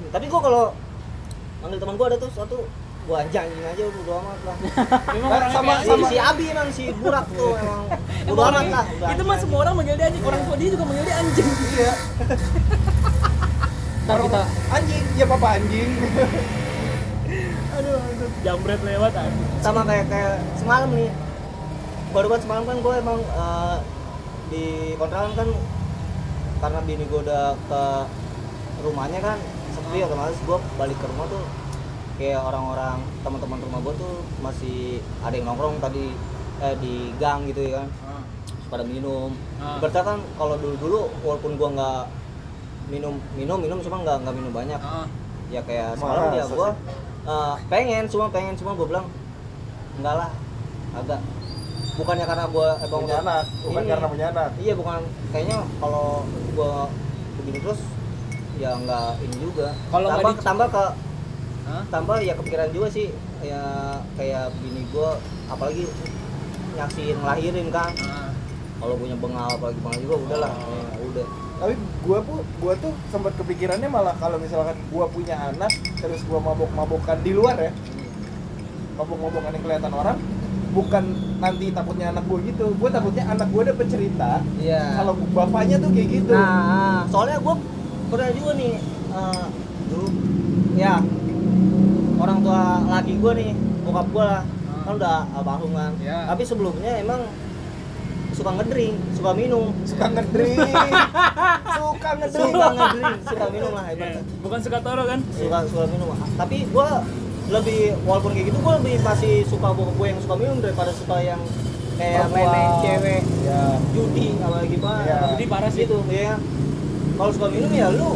[0.08, 0.64] Tapi gua kalau
[1.60, 2.58] manggil teman gua ada tuh satu
[3.02, 4.56] gua anjing aja udah amat lah.
[5.16, 8.66] Memang Nah, orangnya sama- kayak si, Abi emang si Burak tuh emang Emang udah amat
[8.68, 11.16] lah udah itu mah semua orang manggil dia anjing orang tua dia juga manggil dia
[11.18, 11.48] anjing.
[11.72, 11.92] Iya.
[14.02, 15.90] Ntar kita anjing ya papa anjing.
[17.72, 18.30] Aduh aduh.
[18.42, 19.50] Jambret lewat anjing.
[19.60, 21.10] Sama kayak kayak semalam nih.
[22.12, 23.78] Baru banget semalam kan gue emang eh,
[24.52, 24.66] di
[25.00, 25.50] kontrakan kan
[26.62, 27.84] karena bini gue udah ke
[28.84, 29.38] rumahnya kan
[29.72, 31.44] sepi otomatis gue balik ke rumah tuh.
[32.20, 36.14] Kayak orang-orang teman-teman rumah gue tuh masih ada yang nongkrong tadi
[36.62, 37.90] eh, di gang gitu ya kan.
[38.70, 39.34] Pada minum.
[39.58, 39.80] Ah.
[39.82, 42.04] Ibaratnya kan kalau dulu-dulu walaupun gua nggak
[42.88, 44.80] minum minum minum cuma nggak nggak minum banyak.
[44.80, 45.08] Ah.
[45.52, 46.96] ya kayak semalam ya gua sih?
[47.28, 49.08] eh, pengen cuma pengen cuma gua bilang
[50.00, 50.30] enggak lah
[50.96, 51.20] agak
[52.02, 53.90] bukannya karena gua emang punya anak bukan ini.
[53.90, 55.00] karena punya anak iya bukan
[55.30, 56.74] kayaknya kalau gua
[57.38, 57.82] begini terus
[58.58, 60.86] ya nggak ini juga Kalau tambah di- tambah ke
[61.62, 61.84] Hah?
[61.88, 63.08] tambah ya kepikiran juga sih
[63.40, 63.62] ya
[64.16, 65.86] kayak bini gua apalagi
[66.72, 68.30] nyaksiin ngelahirin kan Ah.
[68.78, 70.74] kalau punya bengal apalagi bengal juga udahlah Oh.
[70.74, 71.28] ya, udah
[71.58, 76.42] tapi gua pun gua tuh sempat kepikirannya malah kalau misalkan gua punya anak terus gua
[76.42, 77.72] mabok-mabokan di luar ya
[78.94, 80.18] mabok-mabokan yang kelihatan orang
[80.72, 81.04] bukan
[81.44, 82.66] nanti takutnya anak gua gitu.
[82.80, 84.96] Gua takutnya anak gua ada pencerita iya.
[84.96, 86.34] kalau bapaknya tuh kayak gitu.
[86.34, 87.56] Nah soalnya gue
[88.12, 88.74] pernah juga nih
[89.12, 89.46] eh,
[89.92, 90.10] dulu.
[90.80, 90.94] Ya
[92.22, 93.52] orang tua laki gue nih
[93.82, 94.44] bokap gue lah.
[94.46, 94.82] Ah.
[94.86, 95.92] kan udah almarhum kan.
[96.02, 96.26] Ya.
[96.30, 97.22] tapi sebelumnya emang
[98.32, 99.76] suka ngedrink suka minum.
[99.84, 100.58] Suka ngedrink.
[101.82, 102.54] Suka ngedrink.
[102.54, 103.96] Suka ngedrink suka minum lah Iya.
[103.96, 104.24] ibaratnya.
[104.42, 105.20] Bukan suka toro kan?
[105.34, 106.08] Suka suka minum
[106.40, 106.90] tapi gue
[107.52, 111.20] lebih walaupun kayak gitu gue lebih masih suka bokap gue yang suka minum daripada suka
[111.20, 111.42] yang
[112.00, 113.22] kayak main-main cewek.
[113.44, 115.18] Ya judi apa gimana Iya.
[115.36, 115.84] Judi parah sih.
[115.84, 116.00] gitu.
[116.08, 116.40] Ya
[117.14, 118.16] kalau suka minum ya lu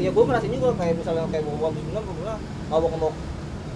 [0.00, 3.14] ya gue ngerasain juga kayak misalnya kayak bawa habis minum gue bilang mabok mabok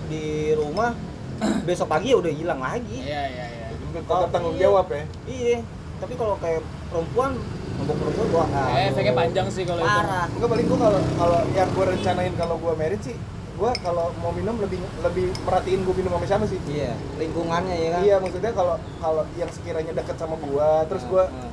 [0.09, 0.25] di
[0.57, 0.91] rumah
[1.69, 2.99] besok pagi ya udah hilang lagi.
[2.99, 3.67] Iya iya iya.
[3.95, 5.05] Tetap tanggung jawab ya.
[5.29, 5.59] Iya.
[5.99, 7.37] Tapi kalau kayak perempuan
[7.79, 9.93] mabok perempuan gua ah, eh efeknya panjang sih kalau itu.
[9.93, 10.27] Parah.
[10.33, 13.15] Enggak paling gua kalau kalau yang gua rencanain kalau gua merit sih
[13.59, 16.59] gua kalau mau minum lebih lebih merhatiin gua minum sama siapa sih?
[16.71, 18.01] Iya lingkungannya ya kan?
[18.07, 21.51] Iya maksudnya kalau kalau yang sekiranya deket sama gua terus gua nah.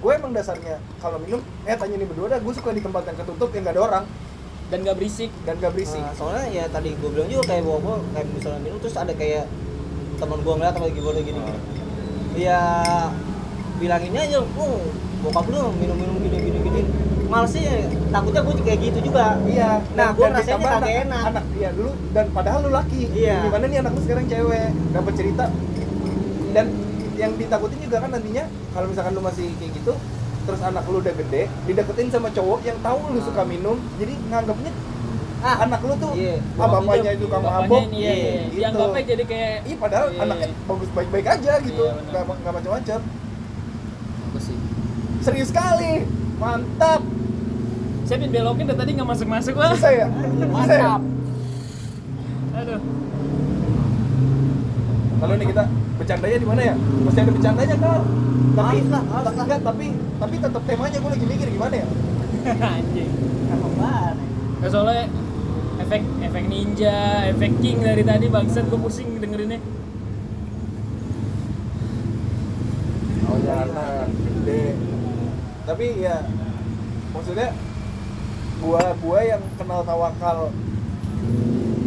[0.00, 3.20] gue emang dasarnya kalau minum eh tanya nih berdua dah gue suka di tempat yang
[3.20, 4.04] ketutup yang gak ada orang.
[4.72, 5.28] Dan gak berisik.
[5.44, 6.00] Dan gak berisik.
[6.00, 9.44] Nah, soalnya ya tadi gue bilang juga kayak bawa kayak misalnya minum terus ada kayak
[10.20, 11.54] teman gue ngeliat apa gimana gini gini
[12.36, 12.60] ya
[13.80, 14.84] bilanginnya aja oh
[15.24, 16.82] bokap lu minum minum gini gini gini
[17.30, 17.62] males sih
[18.10, 21.22] takutnya gue kayak gitu juga iya Nah, ngerasainnya ditambah kagak anak, enak.
[21.30, 23.36] anak iya dulu dan padahal lu laki Iya.
[23.46, 25.44] gimana nih anak lu sekarang cewek dapat cerita
[26.50, 26.66] dan
[27.14, 29.92] yang ditakutin juga kan nantinya kalau misalkan lu masih kayak gitu
[30.40, 34.72] terus anak lu udah gede dideketin sama cowok yang tahu lu suka minum jadi nganggapnya
[35.40, 36.36] ah anak lu tuh Iya.
[36.56, 38.32] ah bapaknya Bapaknya mabok ini ya, Iya, ya.
[38.42, 38.56] gitu.
[38.58, 40.56] dianggapnya jadi kayak Iya padahal Iya, anaknya iya.
[40.66, 43.00] bagus baik-baik aja gitu, Iya, nggak nggak macam-macam.
[44.20, 44.58] Bagus sih.
[45.20, 45.92] Serius sekali,
[46.36, 47.00] mantap.
[48.10, 50.46] Saya belokin dari tadi nggak masuk masuk lah Susah ya, ya?
[50.50, 51.00] Mantap.
[52.58, 52.80] aduh
[55.20, 55.62] Lalu nih kita
[55.94, 56.74] bercandanya di mana ya?
[56.74, 58.00] Mesti ada bercandanya kan?
[58.50, 59.44] Tapi Harus lah, harus lah.
[59.46, 59.86] enggak, tapi
[60.16, 61.86] tapi tetap temanya gue lagi mikir gimana ya?
[62.72, 63.10] anjing
[63.52, 64.16] Emang banget.
[64.58, 65.04] Nah, soalnya
[65.78, 66.98] efek efek ninja,
[67.30, 69.60] efek king dari tadi bangsat gue pusing dengerinnya.
[73.28, 74.64] Oh ya, anak gede.
[75.68, 76.16] Tapi ya
[77.12, 77.48] maksudnya
[78.60, 80.52] gua gua yang kenal tawakal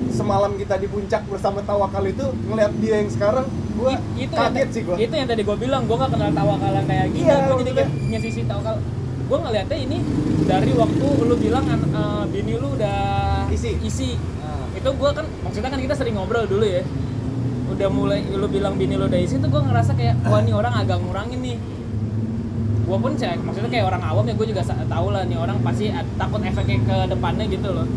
[0.10, 4.58] semalam kita di puncak bersama tawakal itu ngeliat dia yang sekarang gua I- itu kaget
[4.60, 4.96] yang, sih gua.
[4.96, 7.26] Itu yang tadi gue bilang, gue gak kenal tawakalan kayak gini.
[7.26, 8.76] Iya, gue jadi kayak sisi tawakal.
[9.24, 9.98] Gue ngeliatnya ini
[10.44, 13.00] dari waktu lu bilang an- eh, bini lu udah
[13.50, 13.74] Isi.
[13.82, 14.10] isi.
[14.14, 16.86] Nah, Itu gue kan maksudnya kan kita sering ngobrol dulu ya.
[17.66, 20.74] Udah mulai lu bilang bini lu udah isi tuh gue ngerasa kayak wah nih orang
[20.76, 21.58] agak ngurangin nih.
[22.84, 25.88] Gue pun cek, maksudnya kayak orang awam ya gue juga tahu lah nih orang pasti
[26.20, 27.88] takut efeknya ke depannya gitu loh.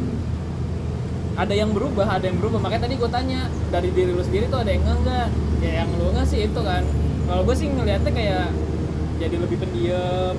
[1.37, 2.63] Ada yang berubah, ada yang berubah.
[2.63, 5.29] Makanya tadi gue tanya dari diri lu sendiri tuh ada yang enggak enggak?
[5.61, 6.87] Ya yang lu enggak sih itu kan.
[7.27, 8.47] Kalau gue sih ngeliatnya kayak
[9.19, 10.35] jadi lebih pendiam,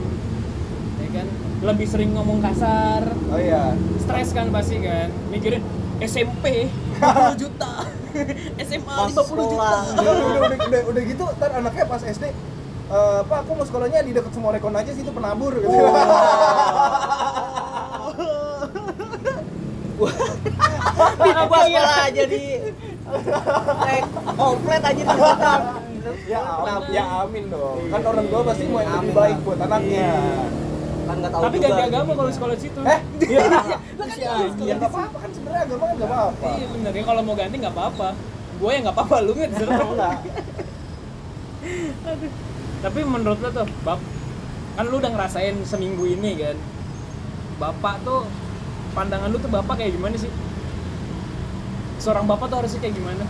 [1.04, 1.28] ya kan?
[1.58, 3.02] Lebih sering ngomong kasar,
[3.34, 3.74] oh iya.
[4.00, 5.66] stres kan pasti kan mikirin
[5.98, 6.70] SMP
[7.02, 7.74] 50 juta
[8.62, 12.26] SMA Masuk 50 juta udah, udah, udah, udah, udah gitu, ntar anaknya pas SD
[12.88, 15.68] eh Pak, aku mau sekolahnya di dekat Sumorekon aja sih itu penabur gitu.
[20.88, 22.44] Nah, gua sekolah aja di
[24.34, 25.54] komplit aja di sana.
[26.24, 27.78] ya, am, ya amin dong.
[27.90, 28.08] Kan Iya.
[28.08, 30.00] orang tua pasti mau yang lebih Amin baik buat anaknya.
[30.00, 30.16] Iya.
[31.08, 33.00] Kan nggak tahu tapi ganti agama kalau sekolah situ Eh?
[33.32, 33.44] iya
[34.60, 36.48] Ya nggak apa-apa kan sebenarnya agama kan nggak apa-apa.
[36.54, 38.08] iya bener ya kalau mau ganti nggak apa-apa
[38.58, 39.52] gue yang nggak apa-apa lu nggak
[39.88, 40.16] Enggak.
[42.08, 42.32] Aduh.
[42.78, 44.00] Tapi menurut lo tuh bap
[44.78, 46.58] kan lu udah ngerasain seminggu ini kan?
[47.58, 48.30] Bapak tuh
[48.94, 50.30] pandangan lu tuh bapak kayak gimana sih?
[51.98, 53.26] Seorang bapak tuh harusnya kayak gimana?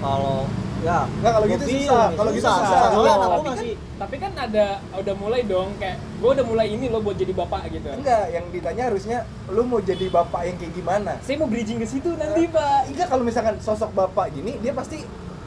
[0.00, 0.48] Kalau
[0.84, 2.06] ya Nggak, kalau gitu susah.
[2.12, 2.60] Kalau gitu susah.
[2.64, 4.64] Soalnya Kalau- anak gua tapi kan, masih tapi kan ada
[4.96, 7.88] udah mulai dong kayak gue udah mulai ini lo buat jadi bapak gitu.
[7.92, 9.18] Enggak, yang ditanya harusnya
[9.48, 11.12] lu mau jadi bapak yang kayak gimana?
[11.20, 12.88] saya mau bridging ke situ nanti pak.
[12.88, 15.04] Enggak kalau misalkan sosok bapak gini, dia pasti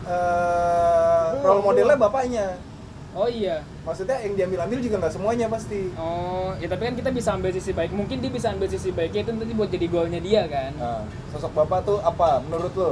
[0.08, 2.48] eh, role modelnya bapaknya.
[3.14, 5.90] oh iya Maksudnya yang diambil-ambil juga nggak semuanya pasti.
[5.96, 9.24] oh ya tapi kan kita bisa ambil sisi baik mungkin dia bisa ambil sisi baiknya
[9.24, 12.92] itu nanti buat jadi goalnya dia kan Nah, sosok bapak tuh apa menurut lu?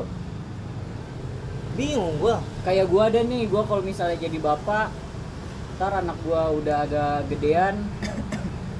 [1.76, 2.40] bingung gua.
[2.64, 4.88] Kayak gua ada nih, gua kalau misalnya jadi bapak,
[5.76, 7.84] ntar anak gua udah agak gedean,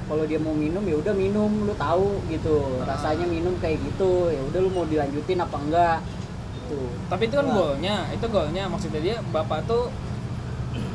[0.08, 4.40] kalau dia mau minum ya udah minum, lu tahu gitu, rasanya minum kayak gitu, ya
[4.48, 5.98] udah lu mau dilanjutin apa enggak,
[6.66, 6.78] gitu.
[7.06, 7.54] tapi itu kan Nah.
[7.54, 9.88] goalnya itu goalnya maksudnya dia bapak tuh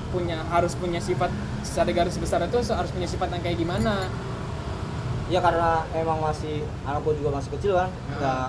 [0.09, 4.11] punya harus punya sifat secara garis besar itu harus punya sifat yang kayak gimana
[5.25, 7.87] Ya karena emang masih anak gua juga masih kecil kan.
[7.87, 8.19] Nah.
[8.19, 8.47] Nggak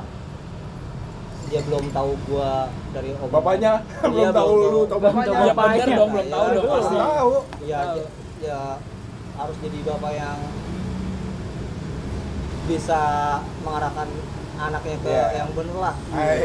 [1.47, 4.99] dia belum tahu gua dari om Bapaknya belum Iya, tahu belum lu tahu.
[4.99, 5.31] tahu ya bapaknya.
[5.31, 5.95] bener bapaknya.
[5.95, 7.33] dong belum Iya, tahu dong belum pasti tahu.
[7.63, 7.95] ya Tahu.
[7.95, 8.11] j-
[8.43, 8.61] ya
[9.33, 10.39] harus jadi bapak yang
[12.65, 13.03] bisa
[13.61, 14.09] mengarahkan
[14.65, 15.27] anaknya ke Iya.
[15.37, 16.39] yang bener lah Hai.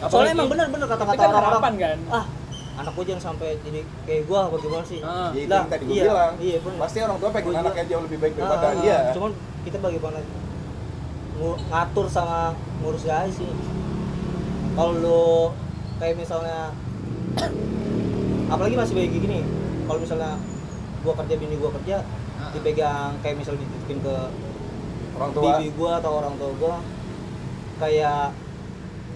[0.00, 2.24] soalnya Apalagi- emang bener-bener kata-kata kan orang-orang kan ah
[2.72, 5.28] anak gua jangan sampai jadi kayak gua bagaimana sih Ah.
[5.30, 6.34] Ya, itu tadi gue iya, bilang.
[6.40, 6.78] iya, bener.
[6.80, 8.98] Pasti orang tua pengen anaknya jauh lebih baik daripada Ah, dia.
[9.12, 9.30] cuman
[9.62, 10.18] kita bagaimana
[11.42, 13.50] ngatur sama ngurus aja sih
[14.72, 15.24] kalau lu
[15.98, 16.70] kayak misalnya
[18.48, 19.40] apalagi masih kayak gini
[19.84, 20.32] kalau misalnya
[21.02, 21.96] gua kerja bini gua kerja
[22.36, 22.50] Ah.
[22.50, 24.14] dipegang kayak misalnya dititipin ke
[25.14, 25.42] orang tua.
[25.54, 26.76] bibi gua atau orang tua gua
[27.76, 28.32] kayak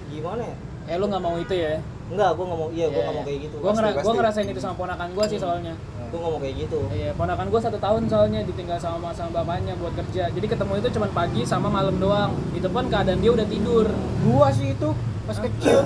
[0.07, 3.19] gimana ya eh lu nggak mau itu ya enggak gua ngomong iya gua Iya, ngomong
[3.19, 3.29] iya.
[3.29, 5.75] kayak gitu gua, Pasti, ngera- gua ngerasain itu sama ponakan gua sih soalnya
[6.07, 9.91] gua ngomong kayak gitu Iya, ponakan gue satu tahun soalnya ditinggal sama sama bapaknya buat
[9.93, 10.31] kerja.
[10.31, 12.31] Jadi ketemu itu cuma pagi sama malam doang.
[12.53, 13.91] Itu pun keadaan dia udah tidur.
[14.23, 14.89] Gua sih itu
[15.27, 15.43] pas Hah?
[15.43, 15.83] kecil,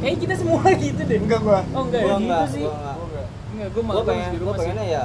[0.00, 1.18] Kayak kita semua gitu deh.
[1.20, 1.60] Enggak gua.
[1.70, 2.06] Oh enggak ya?
[2.06, 2.64] gua Gitu enggak sih.
[2.64, 4.60] gua enggak Gua gue gue malah pengen di gue rumah sih.
[4.64, 5.04] pengennya ya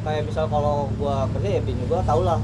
[0.00, 2.38] kayak misal kalau gua kerja ya bini gua tau lah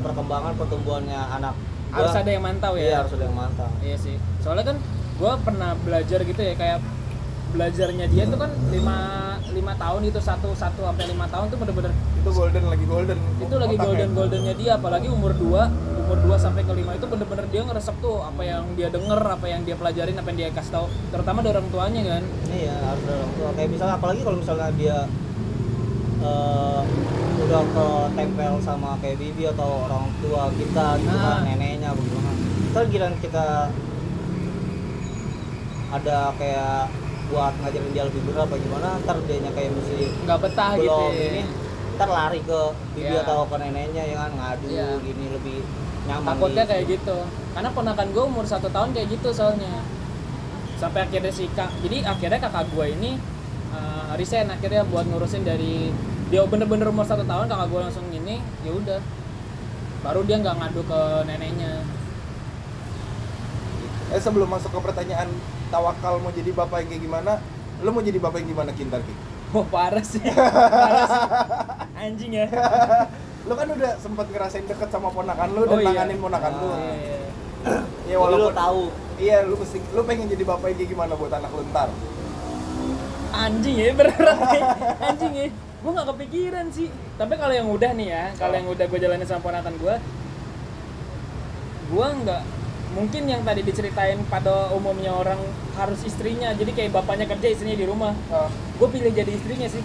[0.00, 1.67] perkembangan pertumbuhannya anak gua.
[1.88, 2.84] Harus ada yang mantau ya.
[2.84, 4.16] iya harus ada yang mantau Iya sih.
[4.44, 4.76] Soalnya kan
[5.18, 6.78] gue pernah belajar gitu ya kayak
[7.48, 8.96] belajarnya dia tuh kan lima
[9.48, 13.18] lima tahun itu satu satu sampai lima tahun tuh bener-bener Itu golden lagi golden.
[13.40, 15.48] itu lagi golden goldennya dia apalagi umur 2
[16.04, 19.46] umur 2 sampai ke 5 itu bener-bener dia ngeresep tuh apa yang dia denger apa
[19.48, 22.22] yang dia pelajarin apa yang dia kasih tahu terutama dari orang tuanya kan
[22.52, 24.96] iya harus ada orang tua kayak misalnya apalagi kalau misalnya dia
[26.20, 26.80] eh,
[27.38, 32.30] udah ke tempel sama kayak bibi atau orang tua kita gitu kan neneknya bagaimana
[32.68, 33.46] ntar giliran kita
[35.88, 36.92] ada kayak
[37.28, 41.12] buat ngajarin dia lebih berat apa gimana ntar dianya kayak mesti nggak betah gitu belum
[41.14, 41.26] ya.
[41.30, 41.42] ini
[41.94, 42.60] ntar lari ke
[42.94, 43.20] bibi Iya.
[43.22, 44.86] atau ke neneknya ya kan ngadu Iya.
[44.98, 45.58] gini lebih
[46.04, 47.18] nyaman takutnya di- kayak gitu
[47.52, 49.72] karena ponakan gue umur satu tahun kayak gitu soalnya
[50.74, 53.36] sampai akhirnya si kak jadi akhirnya kakak gue ini uh,
[54.14, 55.90] resign akhirnya buat ngurusin dari
[56.28, 59.00] dia bener-bener umur satu tahun kakak gue langsung gini ya udah
[60.00, 61.82] baru dia nggak ngadu ke neneknya
[64.08, 65.28] Eh sebelum masuk ke pertanyaan
[65.68, 67.32] tawakal mau jadi bapak yang kayak gimana,
[67.84, 69.12] lu mau jadi bapak yang gimana kintar Ki?
[69.48, 71.24] wah parah sih parah sih
[71.94, 72.48] anjing ya
[73.44, 75.88] Lu kan udah sempat ngerasain deket sama ponakan lu dan Oh, iya.
[75.90, 76.68] nanganin ponakan lu.
[76.70, 77.18] Iya, iya.
[78.04, 78.80] Ya walaupun tahu
[79.16, 81.88] Iya, lu mesti lu pengen jadi bapak yang kayak gimana buat anak lu ntar?
[83.32, 84.62] Anjing ya nih.
[85.00, 85.46] Anjing ya.
[85.78, 86.88] Gue nggak kepikiran sih.
[87.20, 89.96] Tapi kalau yang udah nih ya kalau yang udah gue jalanin sama ponakan gue
[91.88, 92.42] gue nggak
[92.92, 95.40] mungkin yang tadi diceritain pada umumnya orang
[95.76, 96.52] harus istrinya.
[96.52, 98.12] Jadi kayak bapaknya kerja istrinya di rumah.
[98.32, 99.84] Oh, gue pilih jadi istrinya sih.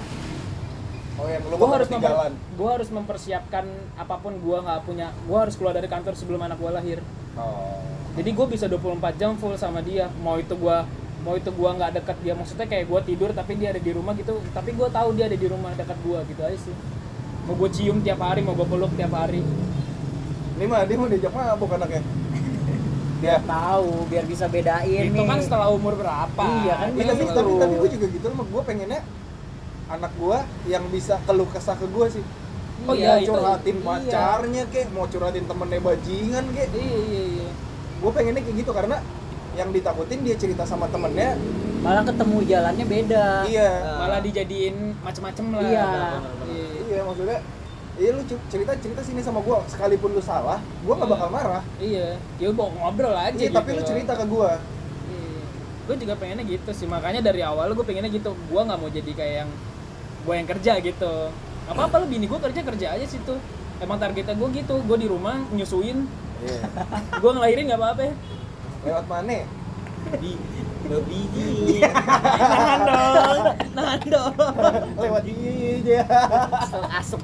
[1.13, 3.65] Oh lu gue harus memper, gue harus mempersiapkan
[4.01, 5.13] apa pun gue nggak punya.
[5.29, 6.99] Gue harus keluar dari kantor sebelum anak gue lahir.
[7.33, 7.81] Oh.
[8.13, 10.09] jadi gue bisa 24 jam full sama dia.
[10.21, 10.77] Mau itu gue
[11.23, 14.11] mau itu gue nggak dekat dia maksudnya kayak gue tidur tapi dia ada di rumah
[14.11, 16.75] gitu tapi gue tahu dia ada di rumah dekat gue gitu aja sih
[17.43, 19.39] mau gue cium tiap hari mau gue peluk tiap hari
[20.53, 22.05] Ini mah dia mau diajak mabuk anaknya.
[23.23, 23.39] Dia.
[23.41, 27.51] tahu biar bisa bedain itu nih kan setelah umur berapa Iya, kan Iya, tapi tapi
[27.57, 29.01] tapi gue juga gitu loh, gue pengennya
[29.87, 32.23] anak gue yang bisa keluh kesah ke gue sih.
[32.83, 33.85] Oh Ya, iya, itu- curhatin iya.
[33.87, 36.67] pacarnya kek, mau curhatin temennya bajingan kek.
[36.69, 37.47] iya iya iya
[37.97, 38.97] Gue pengennya kayak gitu karena
[39.53, 41.37] yang ditakutin dia cerita sama temennya,
[41.85, 43.25] malah ketemu jalannya beda.
[43.45, 45.61] Iya, malah dijadiin macem-macem lah.
[45.61, 45.89] Iya.
[46.49, 46.67] Iya.
[46.89, 47.39] iya maksudnya,
[47.97, 51.63] iya lu cerita cerita sini sama gue, sekalipun lu salah, gue nggak bakal marah.
[51.77, 52.17] iya.
[52.41, 54.51] Ya udah ngobrol aja Iya, gitu tapi lu cerita ke gue.
[55.83, 56.87] gue juga pengennya gitu sih.
[56.87, 58.31] Makanya dari awal gue pengennya gitu.
[58.47, 59.49] Gue nggak mau jadi kayak yang
[60.23, 61.13] gue yang kerja gitu.
[61.67, 63.35] Apa apa lu bini gue kerja kerja aja situ
[63.83, 64.79] emang targetnya gue gitu.
[64.87, 66.07] Gue di rumah nyusuin.
[66.39, 66.59] Iya.
[67.19, 68.15] gue ngelahirin nggak apa-apa
[68.83, 69.39] Lewat mana?
[70.13, 70.35] di
[70.83, 73.39] biji nahan dong
[73.71, 74.33] nahan dong
[74.93, 75.99] Lewat aja.
[76.53, 77.21] Asal asuk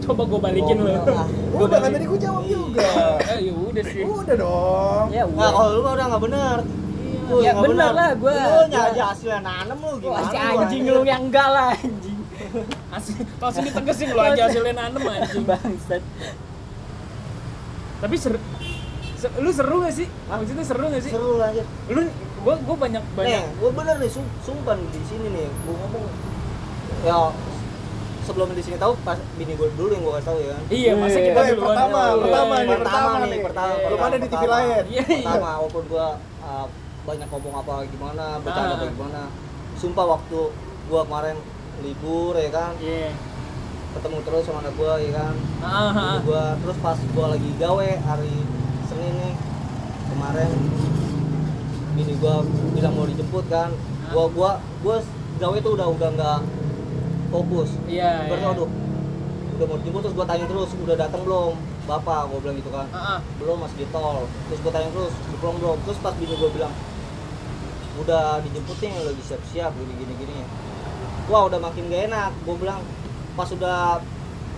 [0.00, 1.26] coba gue balikin Oh, lo ah.
[1.56, 2.86] Udah kan tadi gue jawab juga.
[3.24, 5.06] eh ya udah sih Udah dong.
[5.10, 6.56] ya Nah, udah kalau lu udah nggak bener.
[7.22, 10.42] Lu Ya, nggak bener lah, gua- Lu nyari gua- hasilnya nanem lu Wah, gimana?
[10.44, 12.18] lu, anjing lu yang enggak lah anjing
[12.90, 16.02] Asli, langsung ditegesin lo aja hasilnya nanem anjing bangsat
[17.98, 18.50] tapi seru se-
[19.32, 21.62] lu seru gak sih maksudnya seru gak sih Seru lah aja.
[21.86, 22.00] lu
[22.42, 25.74] gue gue banyak banyak Nih, gua bener nih, sum- sumpah nih, di sini nih, gua
[25.76, 26.04] ngomong
[27.00, 27.30] ya
[28.22, 30.48] sebelum di sini tahu pas bini gua dulu yang gua kasih tahu ya.
[30.48, 30.62] kan.
[30.68, 32.78] iya masa kita Eh, duluan pertama, Iya, pertama iya, nih, iya.
[32.78, 33.72] pertama nih, pertama.
[33.72, 34.52] Iya, Belum ada di TV pertama.
[34.52, 34.82] lain.
[34.88, 35.20] Iya, iya.
[35.20, 36.08] Pertama, walaupun gua
[36.40, 36.66] uh,
[37.02, 38.76] banyak ngomong apa gimana, bercanda Ah.
[38.76, 39.22] apa gimana.
[39.74, 40.40] Sumpah waktu
[40.86, 41.36] gua kemarin
[41.80, 43.10] libur ya kan, Iya.
[43.92, 45.34] ketemu terus sama anak gua ya kan.
[45.60, 46.18] Ah, ah, Bini ah.
[46.22, 48.34] gua terus pas gua lagi gawe hari
[48.92, 49.34] Senin nih
[50.12, 50.50] kemarin
[51.96, 52.44] bini gua
[52.76, 53.72] bilang mau dijemput kan.
[54.12, 54.50] Gua gua
[54.84, 55.00] gua
[55.40, 56.40] gawe tuh udah udah nggak
[57.32, 57.72] fokus.
[57.88, 58.36] Iya, iya.
[58.36, 58.68] aduh
[59.56, 61.56] udah mau dijemput terus gua tanya terus udah datang belum?
[61.88, 62.84] Bapak gua bilang gitu kan.
[62.92, 63.24] Ah.
[63.40, 65.76] belum masih di tol terus gua tanya terus belum belum?
[65.88, 66.74] Terus pas bini gua bilang
[67.96, 70.36] udah dijemput nih lagi siap-siap gini gini gini.
[71.32, 72.30] Wah udah makin gak enak.
[72.44, 72.84] Gua bilang
[73.40, 74.04] pas udah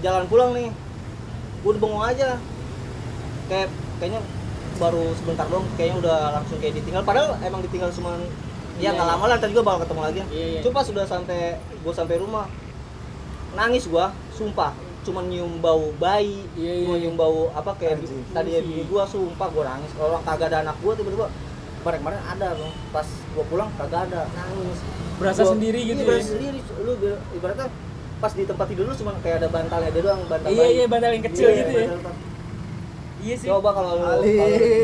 [0.03, 0.75] jalan pulang nih
[1.63, 2.31] gua udah bengong aja.
[3.47, 3.71] Kayak
[4.05, 4.21] kayaknya
[4.75, 8.29] baru sebentar dong kayaknya udah langsung kayak ditinggal padahal emang ditinggal cuma ya
[8.77, 9.13] Iya, nggak iya.
[9.15, 10.61] lama lah ntar juga bakal ketemu lagi Iya, iya.
[10.61, 11.41] cuma sudah sampai
[11.81, 12.45] gua sampai rumah
[13.55, 17.01] nangis gua sumpah cuma nyium bau bayi Iya, cuma iya.
[17.01, 18.21] nyium bau apa kayak Anjing.
[18.29, 21.27] tadi ya bini gua sumpah gua nangis kalau kagak ada anak gua tiba-tiba
[21.81, 24.79] kemarin kemarin ada loh pas gua pulang kagak ada nangis
[25.15, 26.27] Berasa Gua- sendiri gitu iya, berasa ya?
[26.29, 26.93] sendiri lu
[27.33, 27.67] ibaratnya
[28.17, 30.75] pas di tempat tidur lu cuma kayak ada bantalnya dia doang bantal Iya, bayi.
[30.75, 31.89] iya, bantal yang kecil gitu ya.
[31.95, 32.15] bantal.
[33.25, 33.49] Iya sih.
[33.49, 34.33] Coba kalau lu Kali,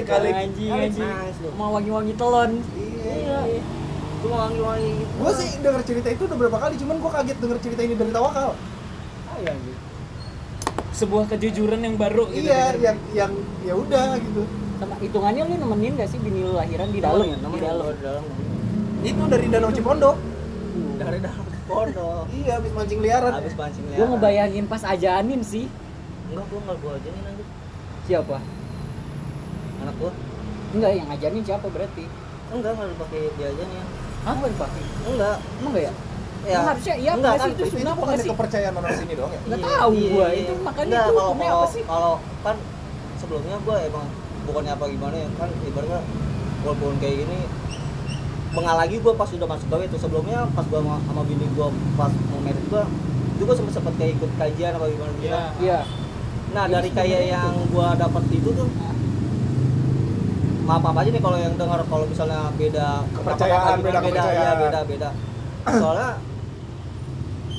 [0.03, 0.31] kalau- kali.
[0.35, 1.11] anjing anjing.
[1.55, 2.51] mau wangi-wangi telon.
[3.01, 3.39] Iya.
[4.21, 5.13] lu wangi-wangi gitu.
[5.15, 8.11] Gue sih denger cerita itu udah berapa kali, cuman gue kaget denger cerita ini dari
[8.11, 8.51] Tawakal.
[8.53, 9.81] ah, iya, gitu.
[10.93, 13.33] sebuah kejujuran yang baru gitu Iya, yang yang
[13.63, 14.43] ya udah gitu.
[14.77, 17.23] sama hitungannya lu nemenin gak sih bini lu lahiran di dalam?
[17.23, 18.25] Ya, di namanya dalam di dalam.
[19.01, 20.17] Itu dari Danau Cipondok.
[21.01, 23.33] dari dalam pondok Iya, habis mancing liaran.
[23.33, 25.65] habis pancing gue ngebayangin pas ajanin sih.
[26.29, 27.40] Enggak gua enggak gua aja nih nanti
[28.11, 28.37] siapa
[29.81, 30.13] anak gua
[30.71, 32.05] enggak yang ngajarin siapa berarti
[32.51, 33.79] enggak enggak dipakai dia aja nih
[34.21, 34.35] Hah?
[34.37, 34.83] Enggak dipakai?
[35.07, 35.93] enggak Emang enggak ya?
[36.41, 39.41] ya harusnya iya enggak kan itu itu apa bukan sih kepercayaan orang sini dong ya
[39.43, 40.41] nggak Iya, tahu iya, gua iya.
[40.41, 42.57] itu makanya Enggak, itu kalau kalau apa sih kalau kan
[43.17, 44.07] sebelumnya gue emang
[44.41, 46.01] bukannya apa gimana ya kan ibaratnya
[46.61, 47.39] walaupun kayak gini
[48.51, 51.67] bengal lagi gue pas udah masuk gawe itu sebelumnya pas gue sama, sama bini gue
[51.95, 52.83] pas mau merit gue
[53.37, 55.29] itu gue sempet sempet kayak ikut kajian apa gimana gitu
[55.61, 55.81] Iya.
[55.81, 55.85] kan.
[56.51, 58.69] Nah dari kayak yang gue dapat itu tuh
[60.63, 64.57] maaf apa aja nih kalau yang dengar kalau misalnya beda Kepercayaan, beda beda ya kepercayaan.
[64.61, 65.09] beda beda.
[65.67, 66.09] Soalnya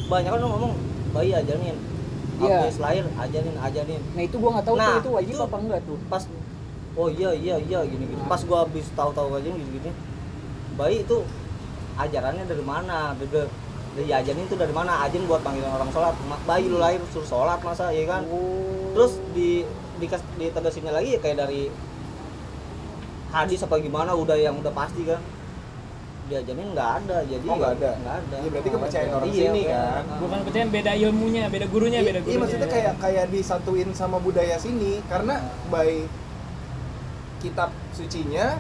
[0.07, 0.73] banyak kan ngomong
[1.11, 1.75] bayi ajarin
[2.41, 2.57] Iya.
[2.63, 4.01] habis lahir ajarin ajarin.
[4.11, 5.97] Nah itu gua nggak tahu Nah, tuh itu wajib itu- apa enggak tuh?
[6.07, 6.23] pas
[6.93, 8.21] oh iya iya iya gini gini.
[8.25, 9.91] Pas gua habis tahu-tahu aja gini gini.
[10.73, 11.17] Bayi itu
[11.97, 13.11] ajarannya dari mana?
[13.13, 13.27] Dari
[13.91, 15.03] dari ajarin itu dari mana?
[15.03, 16.15] Ajarin buat panggilan orang sholat.
[16.41, 18.23] Bayi lu lahir suruh sholat masa ya kan?
[18.25, 19.63] Oh terus di
[19.97, 21.69] dikas ditegasinnya lagi ya kayak dari
[23.31, 25.21] hadis apa gimana udah yang udah pasti kan
[26.27, 27.91] diajarin nggak ada jadi Oh, nggak ya ada?
[27.97, 29.83] nggak ada Iya, berarti kepercayaan orang Iya, sini iya.
[29.83, 30.03] kan?
[30.19, 34.17] bukan percaya beda ilmunya beda gurunya Iya, beda iya, gurunya maksudnya kayak kayak disatuin sama
[34.17, 35.35] budaya sini karena
[35.67, 36.07] by
[37.39, 38.59] kitab sucinya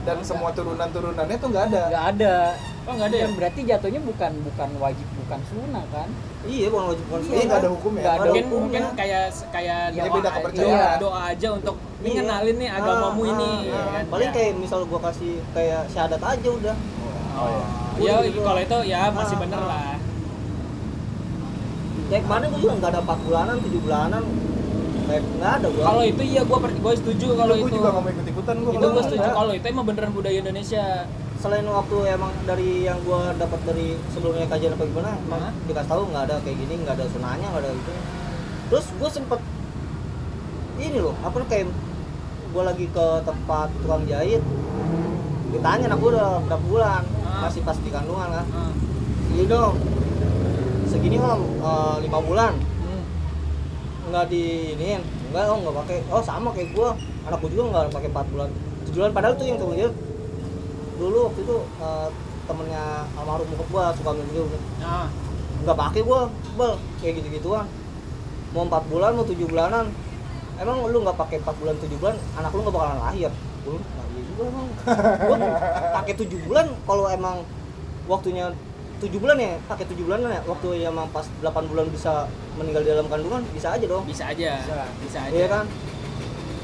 [0.00, 1.82] dan semua turunan-turunannya tuh nggak ada.
[1.92, 2.34] nggak ada
[2.88, 6.08] oh nggak ada ya berarti jatuhnya bukan bukan wajib bukan sunnah kan
[6.42, 7.44] iya bukan wajib bukan Iya, sunnah.
[7.44, 8.02] nggak ada hukum ya.
[8.02, 8.60] Ada mungkin hukumnya.
[8.80, 10.96] mungkin kayak kayak Ya, doa, beda iya, kepercayaan.
[10.98, 12.00] doa aja untuk Iya.
[12.00, 13.84] ini ngenalin nih agamamu Ah, ini ah, ya ah.
[13.90, 14.34] kan paling Ya.
[14.34, 16.76] kayak misal gua kasih kayak syahadat aja udah
[17.32, 17.64] Oh, iya.
[18.00, 18.40] ya Gitu.
[18.40, 19.66] kalau itu ya masih Ah, bener ah.
[19.66, 19.92] lah
[22.06, 24.22] kayak kemarin gua juga nggak ada 4 bulanan 7 bulanan
[25.02, 28.00] kayak nggak ada gua kalau itu iya gue gue setuju kalau Gue itu juga nggak
[28.00, 28.72] mau ikut-ikutan gue.
[28.72, 30.84] itu gue setuju kalau itu emang beneran budaya Indonesia
[31.40, 35.52] selain waktu emang dari yang gua dapat dari sebelumnya kajian apa gimana emang Hah?
[35.64, 37.92] dikasih tahu nggak ada kayak gini nggak ada sunahnya nggak ada gitu
[38.68, 39.40] terus gua sempet
[40.76, 41.72] ini loh apa kayak
[42.52, 44.42] gua lagi ke tempat tukang jahit
[45.48, 47.46] ditanya anak gua udah berapa bulan Ah.
[47.46, 48.72] masih pas di kandungan kan Ah.
[49.32, 49.80] iya dong
[50.84, 52.52] segini om eh, lima bulan
[52.84, 53.02] Hmm.
[54.12, 54.42] nggak di
[54.76, 55.00] iniin
[55.32, 56.92] nggak oh nggak pakai oh sama kayak gua
[57.24, 58.48] anak gua juga nggak pakai empat bulan
[58.84, 59.94] tujuh bulan padahal tuh yang tukang jahit
[61.00, 62.08] dulu waktu itu eh,
[62.44, 62.84] temennya
[63.16, 64.44] almarhum bokap gua suka ambil video
[64.84, 65.08] Ah.
[65.64, 66.20] nggak pakai gua
[66.56, 67.64] bel kayak gitu gituan
[68.50, 69.86] mau empat bulan mau tujuh bulanan.
[70.60, 73.30] Emang lu nggak pakai empat bulan tujuh bulan anak lu nggak bakalan lahir?
[73.64, 74.66] Gua nah, iya juga emang
[75.30, 75.36] gua
[75.96, 77.36] pakai tujuh bulan kalau emang
[78.10, 78.52] waktunya
[79.00, 80.42] tujuh bulan ya pakai tujuh bulan ya.
[80.44, 82.28] Waktu yang emang pas 8 bulan bisa
[82.60, 84.04] meninggal di dalam kandungan bisa aja dong.
[84.04, 84.50] Bisa aja.
[84.60, 84.84] Bisa.
[85.00, 85.32] bisa aja.
[85.32, 85.64] Iya kan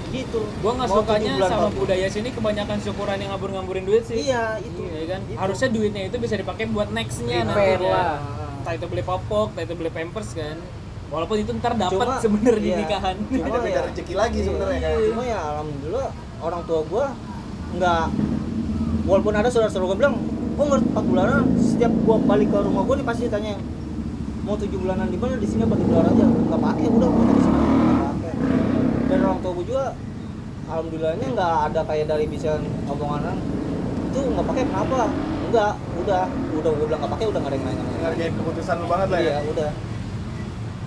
[0.09, 1.73] gitu gue nggak sukanya sama bulan.
[1.77, 5.37] budaya sini kebanyakan syukuran yang ngabur-ngaburin duit sih iya itu Iya kan Itu.
[5.37, 8.17] harusnya duitnya itu bisa dipakai buat nextnya nantinya lah.
[8.59, 10.57] entah itu beli popok entah itu beli pampers kan
[11.07, 12.79] walaupun itu ntar dapat sebenarnya di iya.
[12.79, 14.93] nikahan Cuma Ada beda ya- rezeki lagi sebenarnya kan.
[15.07, 17.05] cuma ya alhamdulillah orang tua gua
[17.73, 18.05] nggak
[19.05, 20.15] walaupun ada saudara-saudara gua bilang
[20.53, 23.55] oh nggak empat bulanan setiap gua balik ke rumah gua nih pasti tanya
[24.43, 27.27] mau tujuh bulanan di mana di sini apa di luar aja nggak pakai udah pakai
[27.29, 28.33] di sini nggak pakai
[29.07, 29.85] dan orang tua gua juga
[30.67, 33.39] alhamdulillahnya nggak ada kayak dari bisa omongan
[34.07, 34.99] itu nggak pakai kenapa
[35.47, 38.87] enggak udah udah gua bilang nggak pakai udah nggak ada yang nanya Ngargain keputusan lu
[38.87, 39.25] banget lah ya.
[39.25, 39.71] iya udah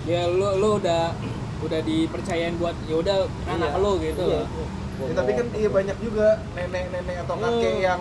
[0.02, 1.02] ya lu lu udah
[1.60, 3.16] udah dipercayain buat ya udah
[3.46, 3.78] anak Iya.
[3.78, 4.42] lu gitu Iya.
[5.00, 7.80] Ya, tapi kan iya banyak juga nenek-nenek atau kakek Hmm.
[7.82, 8.00] yang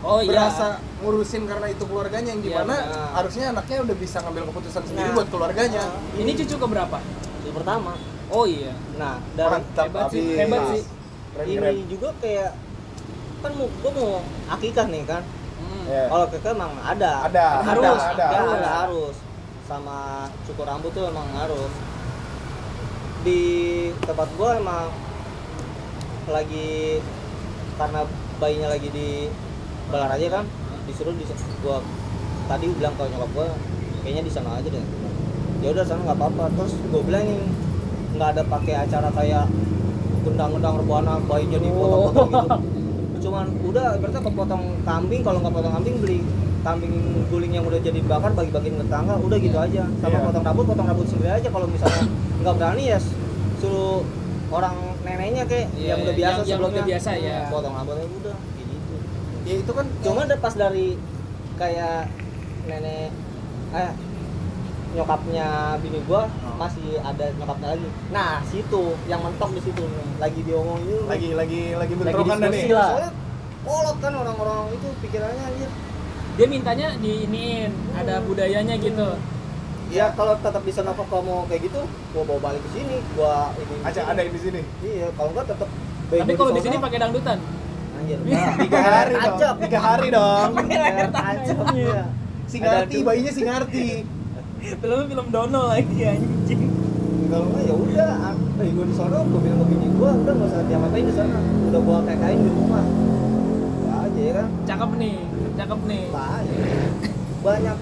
[0.00, 3.10] oh iya berasa ngurusin karena itu keluarganya yang Iya, di mana benar.
[3.12, 5.14] harusnya anaknya udah bisa ngambil keputusan sendiri Nah.
[5.14, 5.82] buat keluarganya.
[6.14, 6.98] ini cucu keberapa
[7.40, 7.92] yang pertama
[8.28, 10.36] oh iya nah dari Mantap hebat sih, abis.
[10.38, 10.82] hebat sih.
[11.28, 11.76] Keren, ini keren.
[11.86, 12.50] juga kayak
[13.38, 14.10] kan mau gua mau
[14.50, 15.22] akikah nih kan
[15.58, 15.84] Hmm.
[15.90, 16.06] Ya.
[16.06, 18.26] kalau keke emang ada Ada, Harus, ada, ada, ada.
[18.30, 19.16] ada, ada, harus
[19.66, 19.98] sama
[20.46, 21.72] cukur rambut tuh emang harus
[23.20, 23.42] di
[24.00, 24.86] tempat gua emang
[26.30, 27.02] lagi
[27.74, 28.00] karena
[28.38, 29.08] bayinya lagi di
[29.90, 30.44] balar aja kan
[30.86, 31.26] disuruh di
[31.58, 31.82] gua
[32.46, 33.46] tadi bilang ke nyokap gua
[34.06, 34.84] kayaknya di sana aja deh
[35.58, 37.50] ya udah sana nggak apa-apa terus gua bilangin
[38.18, 39.46] nggak ada pakai acara kayak
[40.20, 42.56] gendang-gendang rebana bayi jadi potong-potong gitu.
[43.20, 46.18] Cuman udah berarti kepotong kambing kalau nggak potong kambing beli
[46.58, 46.94] kambing
[47.28, 49.86] guling yang udah jadi bakar bagi-bagiin ke tetangga udah gitu aja.
[49.96, 50.26] Sama Iya.
[50.26, 52.02] potong rambut potong rambut sendiri aja kalau misalnya
[52.40, 52.98] nggak berani ya
[53.56, 54.02] suruh
[54.48, 56.74] orang neneknya kayak Iya, yang udah iya, biasa yang- yang sebelumnya.
[56.74, 57.38] udah biasa, ya.
[57.48, 58.94] potong rambutnya udah gitu.
[59.44, 60.86] Ya itu kan cuma ada pas dari
[61.54, 61.98] kayak
[62.64, 63.10] nenek
[63.70, 63.90] eh
[64.88, 65.46] nyokapnya
[65.78, 66.56] bini gua Oh.
[66.56, 71.62] masih ada nyokapnya lagi nah situ yang mentok di situ nih lagi diomongin lagi lagi
[71.74, 72.74] lagi bentrokan diskusi nih.
[72.74, 72.88] lah.
[72.88, 73.10] soalnya
[73.62, 75.70] kolot kan orang-orang itu pikirannya anjir
[76.38, 79.08] dia mintanya diiniin ada budayanya gitu
[79.88, 81.80] ya kalau tetap bisa nafkah kamu kayak gitu
[82.12, 84.60] gua bawa balik ke sini gua ini di Aja ada di sini.
[84.82, 85.68] iya kalau enggak tetap
[86.08, 87.38] tapi kalau di sini pakai dangdutan
[87.94, 88.18] anjir
[88.58, 89.56] Tiga hari dong.
[89.58, 90.50] Tiga hari dong.
[91.74, 92.04] Iya
[92.48, 93.88] Singarti, bayinya Singarti.
[94.58, 96.62] Film film Dono lagi anjing.
[97.28, 98.12] kalau nggak ya udah
[98.56, 101.36] eh gue di sana gue bilang ke bini gue udah nggak usah diapa-apain di sana
[101.68, 102.84] udah gua kain di rumah
[103.84, 105.16] Apa aja ya kan Cakep nih,
[105.54, 106.02] cakep nih.
[106.08, 106.56] Aja
[107.38, 107.76] banyak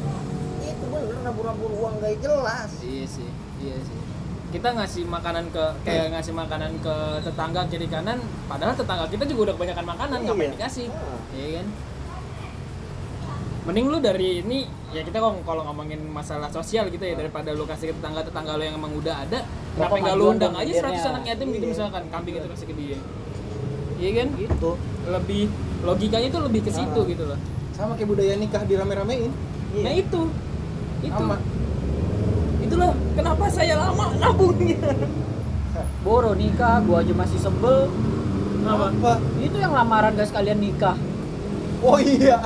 [0.61, 3.31] itu bener nabur-nabur uang gak jelas Iya sih,
[3.63, 3.99] iya sih.
[4.47, 9.41] Kita ngasih makanan ke kayak ngasih makanan ke tetangga kiri kanan, padahal tetangga kita juga
[9.47, 10.27] udah kebanyakan makanan, Iya.
[10.29, 10.87] ngapain dikasih?
[10.91, 11.19] Ah.
[11.31, 11.67] Iya kan?
[13.67, 14.63] Mending lu dari ini
[14.95, 18.55] ya kita kalau kalau ngomongin masalah sosial gitu ya daripada lu kasih ke tetangga tetangga
[18.55, 19.43] lu yang emang udah ada,
[19.75, 21.03] kenapa nggak lu undang aja mikirnya.
[21.03, 21.73] 100 anak yatim gitu Iya.
[21.75, 22.99] misalkan kambing itu kasih ke dia.
[23.97, 24.29] Iya kan?
[24.39, 24.71] gitu
[25.11, 25.43] Lebih
[25.83, 27.39] logikanya tuh lebih ke situ gitu loh.
[27.75, 29.35] Sama kayak budaya nikah dirame-ramein.
[29.75, 29.83] Iya.
[29.83, 30.21] Nah itu,
[31.03, 31.37] itu, Sama.
[32.63, 34.79] itulah kenapa saya lama nabungnya.
[36.07, 37.91] Boro nikah, gua aja masih sebel.
[38.63, 38.95] Apa?
[38.95, 39.13] Apa?
[39.43, 40.95] Itu yang lamaran gak sekalian nikah.
[41.83, 42.39] Oh iya.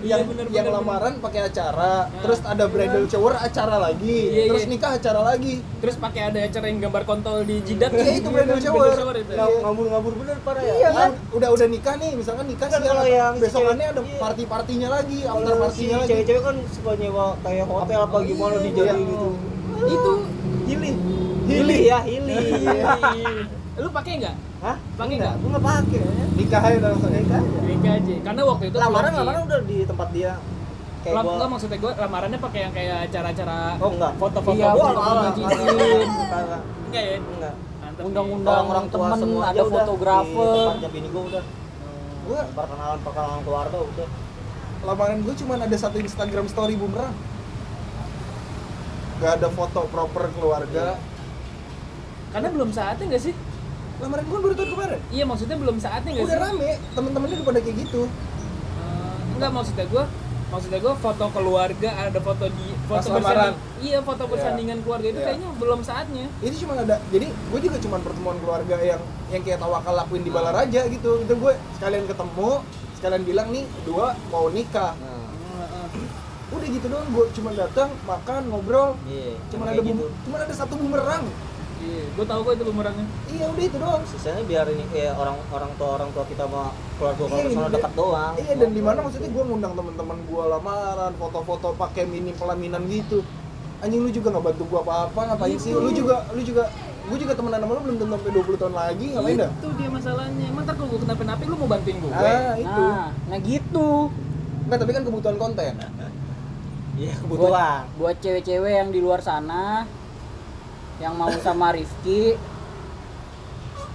[0.00, 2.20] Iya, yang bener, yang bener, lamaran pakai acara, Ya.
[2.20, 4.70] terus ada bridal shower acara lagi, Iya, terus iya.
[4.70, 5.54] nikah acara lagi.
[5.76, 7.90] Terus pakai ada acara yang gambar kontol di jidat.
[7.90, 8.92] Iya, itu bridal shower.
[9.12, 9.30] itu.
[9.30, 9.44] Iya.
[9.60, 11.10] Ngabur-ngabur bener parah ya Iya kan?
[11.30, 14.16] Udah udah nikah nih, misalkan nikah Kan kalau yang besokannya ada iya.
[14.16, 16.08] party-partinya lagi, after partinya lagi.
[16.08, 18.64] cewek-cewek kan suka nyewa kayak hotel apa Oh, gimana iya.
[18.66, 19.04] dijadiin Iya.
[19.06, 19.28] gitu
[19.86, 20.12] Itu
[20.66, 20.90] Hili
[21.46, 22.36] Hili ya Hili
[23.80, 24.36] lu pakai nggak?
[24.60, 24.76] Hah?
[24.94, 25.34] Pakai Enggak, nggak?
[25.40, 26.00] gue nggak pakai
[26.36, 28.14] Nikah aja langsung Nikah aja Nikah aja.
[28.20, 30.32] Karena waktu itu lamaran lamaran udah di tempat dia
[31.00, 34.66] kayak Lam, gua enggak maksudnya gue lamarannya pakai yang kayak acara-acara oh enggak foto-foto Iya,
[34.70, 37.16] Gua foto-foto enggak, enggak, enggak, Enggak ya?
[37.18, 37.54] enggak.
[37.80, 38.02] Mantep.
[38.04, 40.44] Undang-undang Orang-orang tua temen, semua ada udah fotografer.
[40.44, 41.42] di tempatnya bini gua udah
[42.20, 44.08] Gua perkenalan perkenalan keluarga udah
[44.80, 47.12] lamaran gue cuma ada satu Instagram story bumerang.
[49.20, 50.96] Gak ada foto proper keluarga.
[52.32, 53.34] Karena belum saatnya nggak sih?
[54.00, 55.00] Lamaran gue baru tahun kemarin.
[55.08, 56.44] Iya maksudnya belum saatnya nggak Udah sih?
[56.46, 58.02] rame, temen-temennya udah pada kayak gitu.
[58.02, 60.04] Eh, enggak maksudnya gue
[60.50, 63.54] maksudnya gue foto keluarga ada foto di Pas foto lamaran.
[63.54, 64.30] bersanding- iya foto Iya.
[64.34, 65.26] bersandingan keluarga itu Iya.
[65.28, 68.98] kayaknya belum saatnya Itu cuma ada, jadi gue juga cuma pertemuan keluarga yang
[69.28, 71.10] yang kayak tawakal lakuin di Balaraja gitu.
[71.18, 72.50] Itu gue sekalian ketemu,
[72.96, 74.96] sekalian bilang nih dua mau nikah.
[74.96, 75.18] nah
[76.50, 78.98] Udah gitu doang, gue cuma datang makan ngobrol.
[79.06, 81.30] iya Cuma ada gitu cuma ada satu bumerang.
[81.80, 84.02] Iya gue tahu kok itu bumerangnya Iya udah itu doang.
[84.04, 86.62] sisanya biar ini kayak orang orang tua orang tua kita sama
[86.94, 87.74] keluarga Iya, keluarga sana gitu.
[87.74, 92.32] dekat doang Iya dan di mana maksudnya gue ngundang teman-teman gue lamaran, foto-foto pakai mini
[92.32, 93.24] pelaminan gitu.
[93.80, 95.72] Anjing lu juga nggak bantu gue apa-apa, ngapain sih?
[95.72, 96.68] Lu juga lu juga
[97.02, 99.50] gue juga temenan sama lu belum tentu sampai 20 tahun lagi, ngapain dah?
[99.50, 102.84] itu dia masalahnya emang ntar kalau gue kenapa-napa lu mau bantuin gue Ah, itu.
[102.86, 103.88] Nah, nah gitu.
[104.62, 105.72] Enggak, tapi kan kebutuhan konten.
[106.94, 109.88] iya Buat, kebutuhan buat cewek-cewek yang di luar sana
[111.00, 112.36] yang mau sama Rifki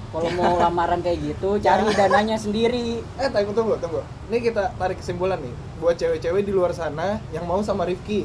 [0.09, 3.99] kalau mau lamaran kayak gitu cari dananya sendiri Eh, tunggu tunggu tunggu.
[4.25, 5.51] Ini kita tarik kesimpulan nih.
[5.77, 8.23] Buat cewek-cewek di luar sana yang mau sama Rifki.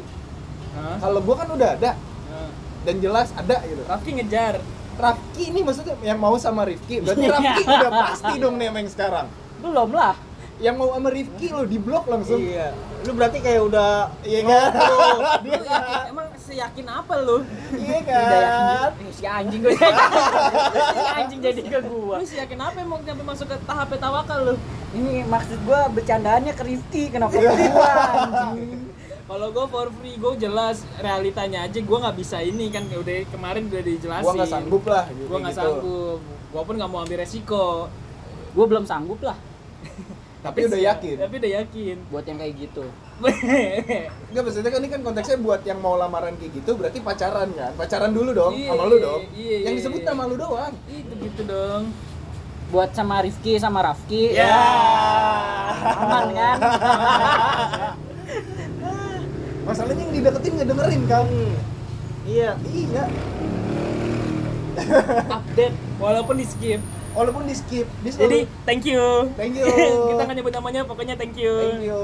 [0.73, 0.97] Hah?
[0.99, 1.93] Kalau gue kan udah ada
[2.81, 3.83] dan jelas ada gitu.
[3.85, 4.63] Rafki ngejar
[4.97, 7.03] Rafki ini maksudnya yang mau sama Rifki.
[7.03, 9.27] Berarti Rafki udah pasti dong nemeng sekarang.
[9.59, 10.15] belum lah
[10.57, 12.39] Yang mau sama Rifki lo di blok langsung.
[12.39, 12.71] iya
[13.01, 14.71] lu berarti kayak udah Iya kan?
[16.07, 17.39] emang seyakin apa lu?
[17.79, 18.91] Iya udah yakin kan?
[18.91, 19.75] eh, si anjing gue
[20.99, 22.17] si anjing jadi ke gua.
[22.19, 24.55] Lu seyakin apa emang sampai masuk ke tahap tawakal lu?
[24.91, 28.91] Ini maksud gua bercandaannya ke Rifki kenapa ke gua anjing.
[29.31, 33.71] Kalau gue for free gue jelas realitanya aja gue nggak bisa ini kan udah kemarin
[33.71, 34.27] udah dijelasin.
[34.27, 35.05] Gua nggak sanggup lah.
[35.07, 35.63] Gitu, gue nggak gitu.
[35.63, 36.19] sanggup.
[36.51, 37.67] Gue pun nggak mau ambil resiko.
[38.59, 39.39] Gua belum sanggup lah.
[40.45, 41.17] Tapi udah yakin.
[41.21, 41.97] tapi udah yakin.
[42.09, 42.85] Buat yang kayak gitu
[44.31, 47.73] Enggak maksudnya kan ini kan konteksnya buat yang mau lamaran kayak gitu berarti pacaran kan?
[47.75, 49.23] Pacaran dulu dong Iya, sama lu dong.
[49.33, 50.09] iya, yang iya, disebut iya.
[50.09, 50.73] nama lu doang.
[50.87, 51.83] itu gitu dong
[52.71, 54.55] buat sama Rifki sama Rafki Ya.
[55.99, 56.59] aman kan
[59.61, 61.27] Masalahnya yang dideketin nggak dengerin kan?
[62.23, 63.05] iya Iya.
[65.29, 66.81] update walaupun di skip
[67.11, 69.03] Walaupun di skip, di jadi thank you
[69.35, 69.67] Thank you.
[69.67, 72.03] kita nggak nyebut namanya pokoknya thank you, Thank you.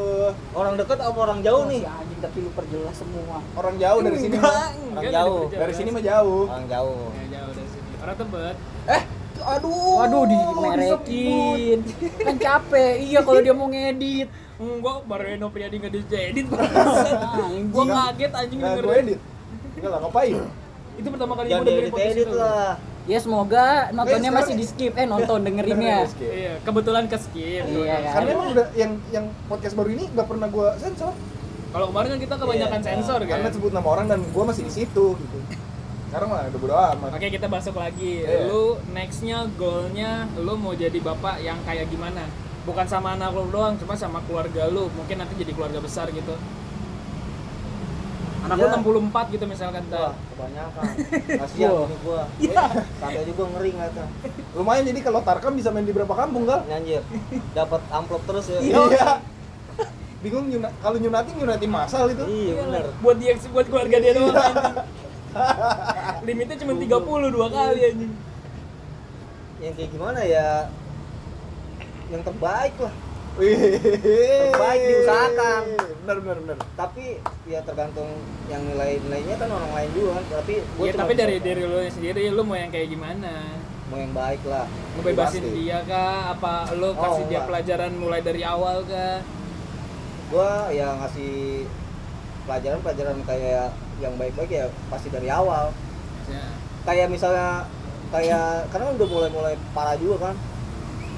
[0.51, 4.01] orang dekat apa orang jauh Oh, nih si anjing tapi lu perjelas semua Orang jauh
[4.01, 4.51] dari sini mah.
[4.51, 5.41] Orang nggak jauh.
[5.49, 6.43] Dari sini mah jauh.
[6.45, 8.57] orang jauh Ya, jauh dari sini orang tebet
[8.89, 9.03] Eh,
[9.39, 9.95] aduh.
[9.97, 11.79] waduh dimerekin
[12.27, 17.69] kan capek iya kalau dia mau ngedit Enggak, baru Eno Priadi nggak diedit Anjing.
[17.69, 19.21] Gue kaget anjing Enggak denger gue edit.
[19.77, 20.37] Enggak lah, ngapain?
[20.97, 25.07] Itu pertama kali gue podcast edit lah ya semoga nontonnya sekarang masih di skip eh
[25.07, 26.31] nonton dengerinnya Dengerin skip.
[26.31, 27.63] Iya, kebetulan ke skip.
[27.65, 28.13] Iya, kan?
[28.19, 31.15] Karena emang udah yang yang podcast baru ini nggak pernah gue sensor.
[31.71, 33.31] Kalau kemarin kan kita kebanyakan Iya, sensor kan.
[33.31, 35.39] Karena sebut nama orang dan gue masih di situ gitu.
[36.11, 37.11] Sekarang mah udah bodo amat.
[37.15, 38.27] Oke, kita masuk lagi.
[38.27, 38.51] Iya.
[38.51, 42.27] Lu nextnya goalnya lu mau jadi bapak yang kayak gimana?
[42.67, 44.91] Bukan sama anak lu doang, cuma sama keluarga lu.
[44.95, 46.35] Mungkin nanti jadi keluarga besar gitu.
[48.47, 48.79] Anak Ya.
[48.79, 50.85] lu 64 gitu misalkan Wah, kebanyakan.
[51.43, 52.23] Kasihan ini gua.
[52.37, 52.63] Iya.
[52.97, 54.05] Sampai juga ngeri ngata.
[54.55, 57.03] lumayan jadi kalau Tarkam bisa main di berapa kampung gal Nyanjir.
[57.53, 58.59] Dapat amplop terus ya.
[58.61, 58.81] iya
[60.17, 62.85] bingung nyuna, kalau nyunatin nyunatin masal itu Iya benar.
[62.99, 64.75] buat dia buat keluarga dia doang anjing.
[66.25, 66.89] limitnya cuma 30
[67.31, 68.13] dua kali anjing
[69.57, 70.49] Yang kayak gimana ya?
[72.07, 72.95] Yang terbaik lah.
[73.37, 75.63] Terbaik diusahakan.
[76.03, 77.05] benar benar benar Tapi
[77.45, 78.09] ya tergantung
[78.47, 80.25] yang nilai-nilainya kan orang lain juga kan.
[80.41, 81.45] Tapi gua ya tapi dari kan.
[81.45, 83.33] dari lu sendiri lu mau yang kayak gimana
[83.87, 84.67] mau yang baik lah.
[84.99, 85.53] ngebebasin Pasti.
[85.55, 87.47] dia kah apa lu kasih Oh, dia enggak.
[87.47, 89.21] pelajaran mulai dari awal kah
[90.27, 91.63] Gua ya ngasih
[92.47, 95.71] pelajaran-pelajaran kayak yang baik-baik ya pasti dari awal.
[96.27, 96.43] ya.
[96.83, 97.67] Kayak misalnya
[98.11, 100.37] kayak karena udah mulai-mulai parah juga kan.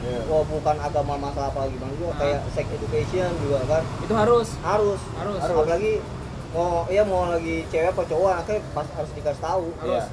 [0.00, 0.20] Iya.
[0.24, 2.18] Wah bukan agama masalah apa gimana juga Ah.
[2.18, 5.40] kayak sex education juga kan itu harus harus Harus.
[5.42, 5.92] apalagi
[6.48, 10.06] mau ya mau lagi cewek apa cowok anaknya pas harus dikasih tahu Iya.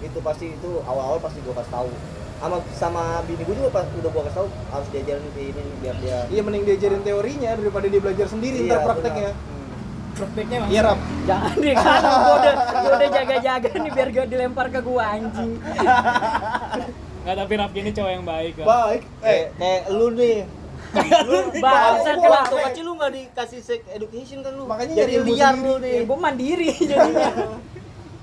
[0.00, 1.90] itu pasti itu awal-awal pasti gua kasih tahu
[2.36, 6.18] sama sama bini gua juga pas udah gua kasih tahu harus diajarin ini biar dia
[6.28, 9.50] iya mending diajarin teorinya daripada dia belajar sendiri Iya, ntar prakteknya benar.
[9.50, 9.68] Hmm.
[10.14, 14.66] prakteknya iya rap Jangan deh kan, gua udah, gua udah jaga-jaga nih biar gak dilempar
[14.68, 15.52] ke gua anjing.
[17.26, 20.38] nggak tapi Rafki ini cowok yang baik kok baik kayak eh kayak lu nih
[21.26, 22.00] Lu lah.
[22.06, 26.02] waktu kecil lu nggak dikasih sex education kan lu Makanya jadi liar lu nih Ya,
[26.04, 27.28] gua mandiri jadinya.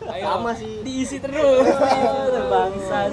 [0.04, 0.80] Ayo, sama sih.
[0.82, 1.68] diisi terus
[2.52, 3.12] Bangsat.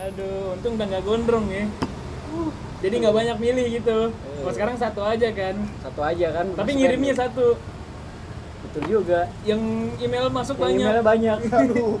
[0.00, 1.64] aduh untung udah nggak gondrong ya
[2.80, 6.46] jadi nggak banyak milih gitu kalau sekarang satu aja kan Satu aja kan.
[6.54, 7.28] tapi ngirimnya kan.
[7.28, 7.58] satu
[8.62, 9.26] Betul juga.
[9.42, 9.60] yang
[9.98, 11.38] email masuk Yang banyak emailnya banyak.
[11.50, 11.98] aduh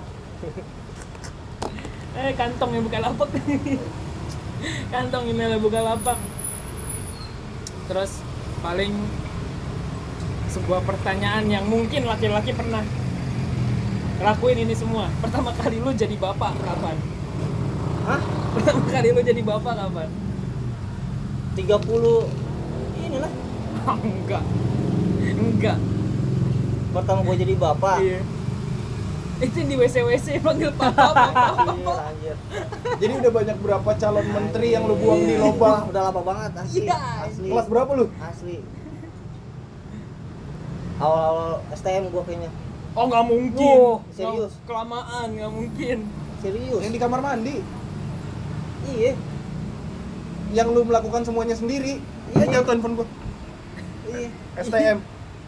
[2.20, 3.28] eh kantong yang buka lapak
[4.92, 6.20] kantong emailnya buka lapak
[7.88, 8.20] terus
[8.60, 8.92] paling
[10.52, 12.82] sebuah pertanyaan yang mungkin laki-laki pernah
[14.20, 15.08] lakuin ini semua.
[15.24, 16.96] Pertama kali lu jadi bapak kapan?
[18.04, 18.20] Hah?
[18.50, 20.08] pertama kali lu jadi bapak kapan?
[21.56, 23.32] 30 inilah.
[24.04, 24.44] Enggak.
[25.24, 25.78] Enggak.
[26.90, 27.96] Pertama gua jadi bapak.
[28.04, 28.20] Iya
[29.40, 31.24] itu di WC WC panggil papa papa
[31.72, 32.36] Iya, anjir.
[32.96, 35.80] jadi udah banyak berapa calon menteri yang lu buang di Wah, lubang?
[35.88, 36.98] Udah lama banget asli Iya.
[37.24, 37.48] asli.
[37.48, 38.06] kelas berapa lu?
[38.18, 38.56] Asli.
[40.98, 42.50] Awal-awal STM gua kayaknya.
[42.92, 43.76] Oh nggak mungkin.
[43.78, 44.52] Wow, serius.
[44.62, 45.98] Kelamaan nggak mungkin.
[46.38, 46.80] Serius?
[46.82, 47.56] Yang di kamar mandi?
[48.86, 49.12] Iya.
[50.52, 52.02] Yang lu melakukan semuanya sendiri?
[52.30, 53.06] Iya, iya telepon gua?
[54.06, 54.28] Iya.
[54.58, 54.98] STM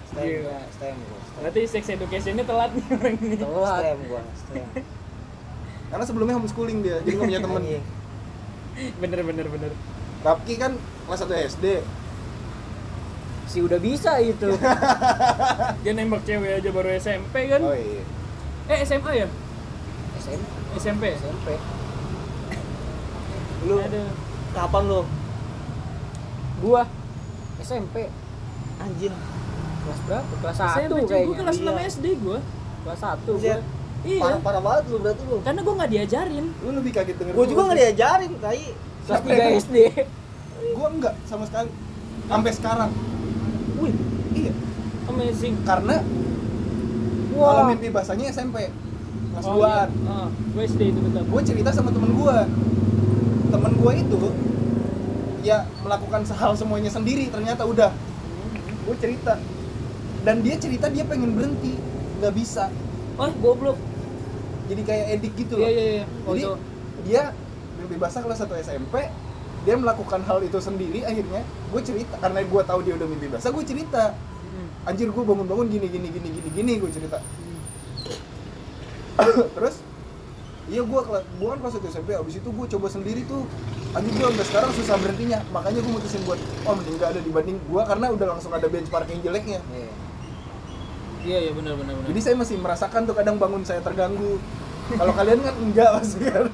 [0.09, 0.39] STM Iya.
[0.41, 1.19] gua STM gua.
[1.19, 1.22] STM.
[1.43, 3.81] Berarti sex educationnya telat nih orang ini Telat.
[3.83, 4.69] STM gua STM
[5.91, 7.85] karena sebelumnya homeschooling dia jadi nggak punya temen Anjing.
[8.97, 9.73] bener bener bener
[10.23, 10.73] Rapki kan
[11.05, 11.67] kelas 1 SD
[13.43, 14.49] Si udah bisa itu.
[15.83, 18.01] dia nembak cewek aja baru SMP kan oh iya
[18.71, 19.29] eh SMA ya
[20.17, 20.41] SMP.
[20.79, 21.49] SMP SMP.
[23.67, 24.09] lu Aduh.
[24.55, 25.03] kapan lu
[26.61, 26.87] Gua
[27.59, 28.09] SMP.
[28.79, 29.11] anjir
[29.83, 30.33] Kelas berapa?
[30.39, 31.27] Kelas 1 SMP cuy, kayaknya.
[31.27, 31.71] gue kelas Iya.
[31.73, 32.39] 6 SD gue
[32.83, 33.43] Kelas 1 Buset.
[33.43, 33.59] gua.
[34.03, 34.21] iya.
[34.21, 35.37] Parah parah banget lu berarti lu.
[35.41, 36.45] Karena gue nggak diajarin.
[36.57, 38.65] Lu lebih kaget denger gua juga nggak diajarin tai.
[39.03, 39.77] Kelas Siapa yang- 3 SD.
[40.73, 41.71] gua enggak sama sekali.
[42.25, 42.91] Sampai sekarang.
[43.77, 43.95] Wih.
[44.33, 44.53] Iya.
[45.05, 45.55] Amazing.
[45.63, 45.97] Karena
[47.33, 47.47] Wah.
[47.49, 48.71] kalau mimpi bahasanya SMP
[49.33, 50.13] kelas oh, 2an iya.
[50.13, 51.23] Ah, gue SD itu betul.
[51.25, 52.37] Gue cerita sama temen gue
[53.49, 54.17] temen gue itu
[55.43, 57.91] ya melakukan hal semuanya sendiri ternyata udah.
[58.83, 59.39] Gue cerita
[60.23, 61.75] dan dia cerita dia pengen berhenti.
[62.23, 62.71] Nggak bisa.
[63.19, 63.79] Oh goblok.
[64.71, 65.67] Jadi kayak edik gitu loh.
[65.67, 66.05] Iya iya iya.
[66.25, 66.47] Oh, jadi
[67.03, 67.23] dia
[67.99, 69.11] basah kelas 1 SMP
[69.63, 71.03] dia melakukan hal itu sendiri.
[71.07, 74.15] Akhirnya gue cerita karena gue tahu dia udah mimpi basah gue cerita.
[74.53, 74.69] Hmm.
[74.85, 77.19] anjir gue bangun-bangun gini gini gini gini gini gue cerita.
[79.59, 79.77] Terus
[80.71, 83.43] iya gue kelas gue kan kelas 1 SMP abis itu gue coba sendiri tuh.
[83.93, 85.39] Anjir gue sampai sekarang susah berhentinya.
[85.51, 89.09] Makanya gue mutusin buat oh mending gak ada dibanding gue karena udah langsung ada benchmark
[89.11, 89.61] yang jeleknya.
[89.73, 89.91] Iya.
[91.23, 92.09] Iya iya benar benar benar.
[92.11, 94.39] Jadi saya masih merasakan tuh kadang bangun saya terganggu.
[94.93, 96.47] Kalau kalian kan enggak pasti kan.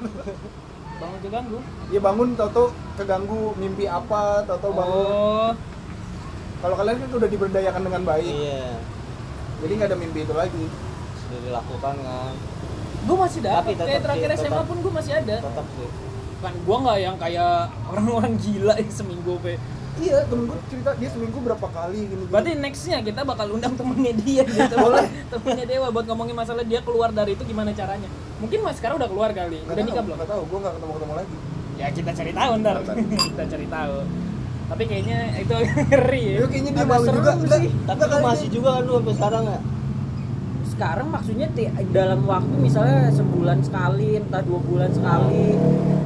[0.98, 1.58] Bangun keganggu
[1.94, 5.04] ya bangun tau keganggu mimpi apa tau bangun.
[5.06, 5.52] Oh.
[6.58, 8.34] Kalau kalian kan udah diberdayakan dengan baik.
[8.34, 8.66] Iya.
[9.62, 10.66] Jadi nggak ada mimpi itu lagi.
[11.22, 12.34] Sudah dilakukan kan?
[13.08, 14.66] Gue masih tetap kayak terakhir sih, SMA tetap.
[14.66, 15.36] pun gue masih ada.
[15.38, 15.88] Tetap sih.
[16.42, 17.54] Kan gue nggak yang kayak
[17.94, 19.54] orang-orang gila yang seminggu pe
[19.98, 22.24] iya temen gue cerita dia seminggu berapa kali gini, gini.
[22.30, 24.74] berarti nextnya kita bakal undang temennya dia gitu.
[24.84, 25.06] Boleh.
[25.28, 28.08] Temennya Dewa buat ngomongin masalah dia keluar dari itu gimana caranya.
[28.38, 29.58] Mungkin mas sekarang udah keluar kali.
[29.66, 30.16] Nggak udah nikah belum?
[30.18, 30.42] nggak tahu.
[30.46, 31.36] Gue nggak ketemu ketemu lagi.
[31.78, 32.76] Ya kita cari tahu ntar.
[33.34, 33.96] Kita cari tahu.
[34.68, 35.54] Tapi kayaknya itu
[35.90, 36.36] ngeri ya.
[36.42, 37.30] Ya, kayaknya dia malu juga.
[37.56, 37.70] sih.
[37.86, 39.58] Tapi lu masih juga kan lu sampai sekarang ya?
[40.78, 45.52] Sekarang maksudnya ti- dalam waktu misalnya sebulan sekali entah dua bulan sekali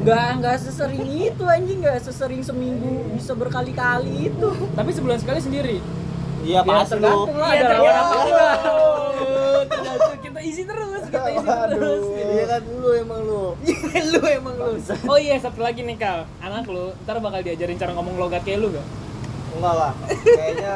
[0.00, 5.76] nggak nggak sesering itu anjing nggak sesering seminggu bisa berkali-kali itu Tapi sebulan sekali sendiri.
[6.42, 6.94] Iya Ya, pasti lu.
[6.98, 8.98] tergantung lah Iya, ada orang tergantung.
[10.18, 12.02] Kita isi terus, kita isi terus.
[12.02, 12.32] Waduh.
[12.32, 13.42] Iya kan lu emang lu.
[14.08, 14.70] lu emang lu
[15.04, 16.24] Oh iya, satu lagi nih Kal.
[16.40, 18.84] Anak lu ntar bakal diajarin cara ngomong logat kayak lu gak?
[19.52, 19.92] Enggak lah.
[20.08, 20.74] Kayaknya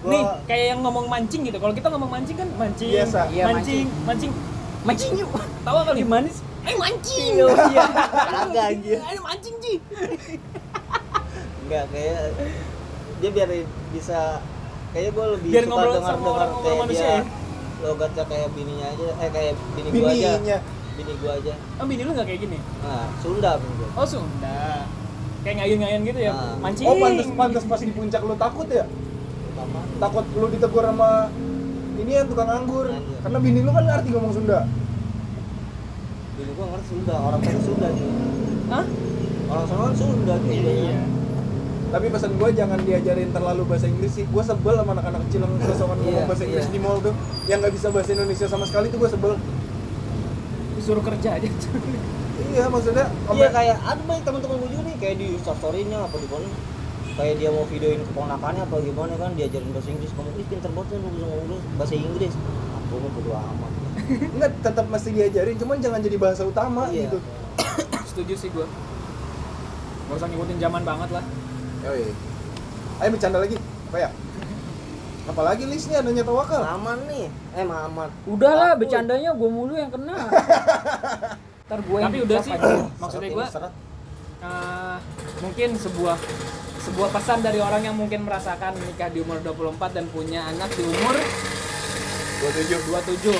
[0.00, 1.56] gua Nih, kayak yang ngomong mancing gitu.
[1.56, 2.88] Kalau kita ngomong mancing kan mancing.
[2.90, 3.20] Biasa.
[3.28, 4.32] Iya, mancing, mancing.
[4.80, 5.28] mancing yuk
[5.66, 6.00] Tahu kali?
[6.26, 7.24] sih Eh mancing.
[7.36, 7.84] iya
[8.32, 8.98] kagak anjir.
[9.02, 9.74] Ayo mancing Ji.
[11.62, 12.20] Enggak kayak
[13.20, 13.48] dia biar
[13.92, 14.40] bisa
[14.90, 17.22] kayaknya gue lebih Biar suka dengar sama dengar kayak manusia dia ya?
[17.80, 20.58] logatnya kayak bininya aja eh kayak bini gua aja Bininya.
[20.92, 22.58] bini gua aja Oh, bini lu gak kayak gini?
[22.80, 24.84] nah Sunda bini gua Oh, Sunda.
[25.40, 26.32] Kayak ngayun-ngayun gitu ya.
[26.32, 26.52] Ah.
[26.58, 26.84] Mancing.
[26.84, 28.84] Oh, pantas pantas pas di puncak lu takut ya?
[29.60, 29.80] Apa?
[30.00, 31.28] Takut lu ditegur sama
[32.00, 32.88] ini yang tukang anggur.
[32.88, 33.00] Iya.
[33.20, 34.60] Karena bini lu kan ngerti ngomong Sunda.
[36.34, 38.08] bini gua ngerti Sunda orang sana Sunda cuy
[38.72, 38.84] Hah?
[39.50, 41.02] orang sana kan Sunda cuy Iya.
[41.90, 44.22] Tapi pesan gue jangan diajarin terlalu bahasa Inggris sih.
[44.24, 46.74] Gue sebel sama anak-anak kecil yang sosokan ngomong Iya, bahasa Inggris iya.
[46.74, 47.14] di mall tuh,
[47.50, 49.32] yang nggak bisa bahasa Indonesia sama sekali tuh gue sebel.
[50.78, 51.48] Disuruh kerja aja.
[52.50, 53.06] Iya maksudnya.
[53.36, 56.48] iya kayak ada banyak teman-teman gua juga nih kayak di story-nya apa di mana
[57.20, 60.96] kayak dia mau videoin keponakannya apa gimana kan diajarin bahasa Inggris kamu ih pinter banget
[60.96, 62.32] lu bisa ngomong bahasa Inggris
[62.80, 63.72] aku mah bodo amat
[64.34, 67.06] Enggak, tetap mesti diajarin, cuman jangan jadi bahasa utama Iya.
[67.06, 67.18] gitu.
[68.10, 68.64] Setuju sih gua.
[70.08, 71.24] Gak usah ngikutin zaman banget lah.
[71.86, 72.10] Yoi.
[72.98, 73.54] Ayo bercanda lagi.
[73.60, 74.10] Apa ya?
[75.30, 76.58] Apalagi listnya nanya tawakal.
[76.58, 78.80] aman nih eh Mamat udahlah Takut.
[78.82, 80.14] bercandanya gue mulu yang kena
[81.70, 82.52] ntar gue Tapi udah sih,
[82.98, 84.96] maksudnya gua eh,
[85.38, 86.16] mungkin sebuah
[86.80, 90.82] sebuah pesan dari orang yang mungkin merasakan nikah di umur 24 dan punya anak di
[90.82, 91.16] umur
[92.42, 92.80] 27.
[92.88, 93.36] 27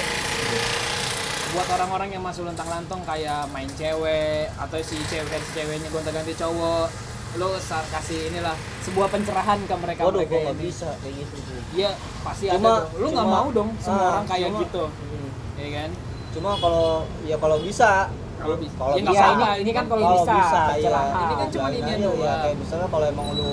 [1.51, 6.87] buat orang-orang yang masih lontang-lantung kayak main cewek atau si cewek si ceweknya gonta-ganti cowok
[7.33, 10.65] lo sa- kasih inilah sebuah pencerahan ke mereka Waduh, mereka gua nggak ini.
[10.65, 11.37] bisa kayak gitu.
[11.73, 12.99] Iya pasti Cuma- ada dong.
[12.99, 15.29] Lu nggak mau dong semua ah, orang kayak cuma- gitu, Hmm.
[15.57, 15.91] ya kan?
[16.31, 16.91] Cuma kalau
[17.23, 17.91] ya kalau bisa,
[18.41, 18.75] Kalau bisa.
[18.81, 21.01] kalau Ya, bisa, apa-apa, ini kan kalau bisa, bisa, ya.
[21.13, 22.19] Ini kan cuma ini aja, doang.
[22.25, 23.51] ya kayak misalnya kalau emang lu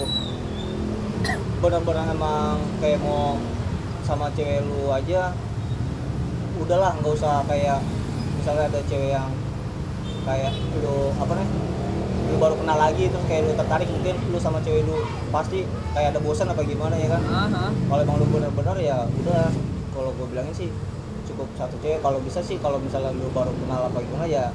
[1.57, 3.35] benar-benar emang kayak mau
[4.07, 5.35] sama cewek lu aja,
[6.57, 7.79] udahlah nggak usah kayak
[8.39, 9.27] misalnya ada cewek yang
[10.23, 11.47] kayak lu apa nih
[12.27, 14.99] lu baru kenal lagi terus kayak lu tertarik mungkin lu sama cewek lu
[15.31, 15.63] pasti
[15.95, 17.65] kayak ada bosan apa gimana ya kan Aha.
[17.71, 19.47] kalau emang lu benar-benar ya udah
[19.95, 20.69] kalau gue bilangin sih
[21.27, 24.51] cukup satu cewek kalau bisa sih kalau misalnya lu baru kenal apa gimana ya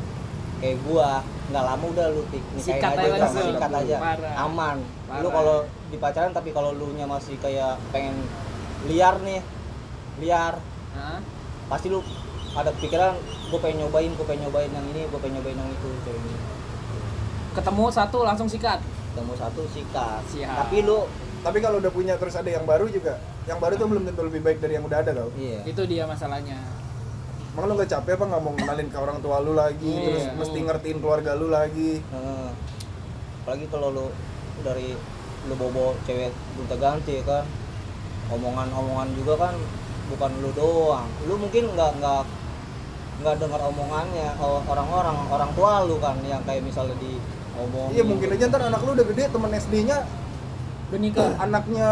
[0.63, 3.47] kayak gua nggak lama udah lu nikahin Sikat aja langsung.
[3.51, 4.35] sikat aja Parah.
[4.41, 4.87] aman lu
[5.21, 5.33] Parah.
[5.35, 5.57] kalau
[5.91, 8.15] di pacaran tapi kalau lu nya masih kayak pengen
[8.87, 9.43] liar nih
[10.19, 10.55] liar
[10.93, 11.19] Hah?
[11.67, 11.99] pasti lu
[12.53, 15.89] ada pikiran gue pengen nyobain gue pengen nyobain yang ini gue pengen nyobain yang itu
[16.01, 16.37] cewek ini
[17.53, 18.81] Ketemu satu langsung sikat.
[19.13, 20.57] ketemu satu sikat Siap.
[20.63, 21.05] tapi lu
[21.43, 24.41] Tapi kalau udah punya terus ada yang baru juga, yang baru tuh belum tentu lebih
[24.41, 25.27] baik dari yang udah ada tau.
[25.35, 26.55] iya Itu dia masalahnya.
[27.53, 30.05] Emang lu gak capek apa nggak mau kenalin ke orang tua lu lagi, Iya.
[30.09, 32.01] terus mesti ngertiin keluarga lu lagi.
[32.03, 32.49] Heeh.
[33.39, 34.07] apalagi kalau lu
[34.63, 34.95] dari
[35.43, 37.43] lu bobo cewek gonta ganti ya kan
[38.31, 39.55] omongan-omongan juga kan
[40.07, 42.23] bukan lu doang lu mungkin nggak nggak
[43.19, 47.19] nggak dengar omongannya orang-orang orang tua lu kan yang kayak misalnya di
[47.53, 49.99] omong Iya mungkin aja ntar anak lu udah gede, temen SD-nya
[50.87, 51.31] Udah nikah.
[51.37, 51.89] anaknya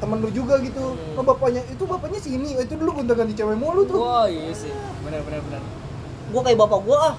[0.00, 0.96] temen lu juga gitu.
[0.96, 1.18] Hmm.
[1.20, 4.00] Oh bapaknya itu bapaknya sini, oh, itu dulu gonta ganti cewek mulu tuh.
[4.00, 4.72] Wah, iya sih.
[5.04, 5.62] Benar benar benar.
[6.30, 7.14] gua kayak bapak gua ah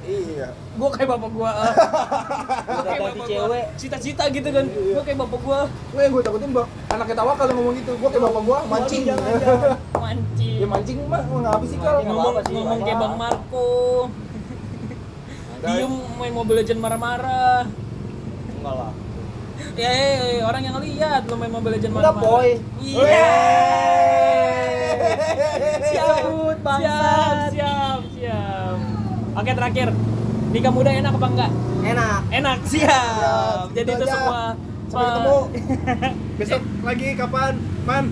[0.00, 0.48] Iya.
[0.80, 1.50] Gua kayak bapak gua.
[1.52, 1.72] ah.
[2.66, 3.64] Gua Udah kayak ganti bapak cewek.
[3.68, 3.76] gua.
[3.76, 4.64] Cita-cita gitu kan.
[4.64, 5.58] Gua kayak bapak gua.
[5.92, 7.92] Gue yang gue takutin bak anaknya tawa kalau ngomong gitu.
[8.00, 9.02] Gue kayak bapak gua mancing.
[9.04, 9.70] jangan, jangan.
[10.00, 10.56] Mancing.
[10.56, 12.98] ya mancing mah ngapa sih kalau ngomong ngomong kayak.
[12.98, 13.68] Bang Marco.
[15.68, 17.68] Diem main Mobile Legend marah-marah.
[18.60, 18.92] enggak lah
[19.78, 22.22] Ya, eh, eh, orang yang lihat lo main Mobile Legend Udah, marah-marah.
[22.26, 22.48] boy.
[22.82, 23.28] Iya.
[25.90, 27.48] Siap, bangsat.
[27.54, 28.76] siap, siap.
[29.36, 29.88] Oke, terakhir.
[30.50, 31.50] Nikah muda enak apa enggak?
[31.80, 32.90] enak Enak, siap.
[32.90, 34.58] Siap, Jadi itu semua
[34.90, 35.38] Sampai ketemu.
[36.42, 37.52] Besok lagi kapan?
[37.86, 38.04] Man.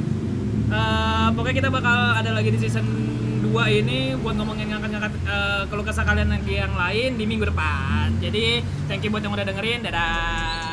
[0.68, 2.86] Eh, pokoknya kita bakal ada lagi di season
[3.48, 8.12] 2 ini buat ngomongin ngangkat-ngangkat uh, kalau kesah kalian lagi yang lain di minggu depan.
[8.20, 9.80] Jadi thank you buat yang udah dengerin.
[9.80, 10.67] Dadah.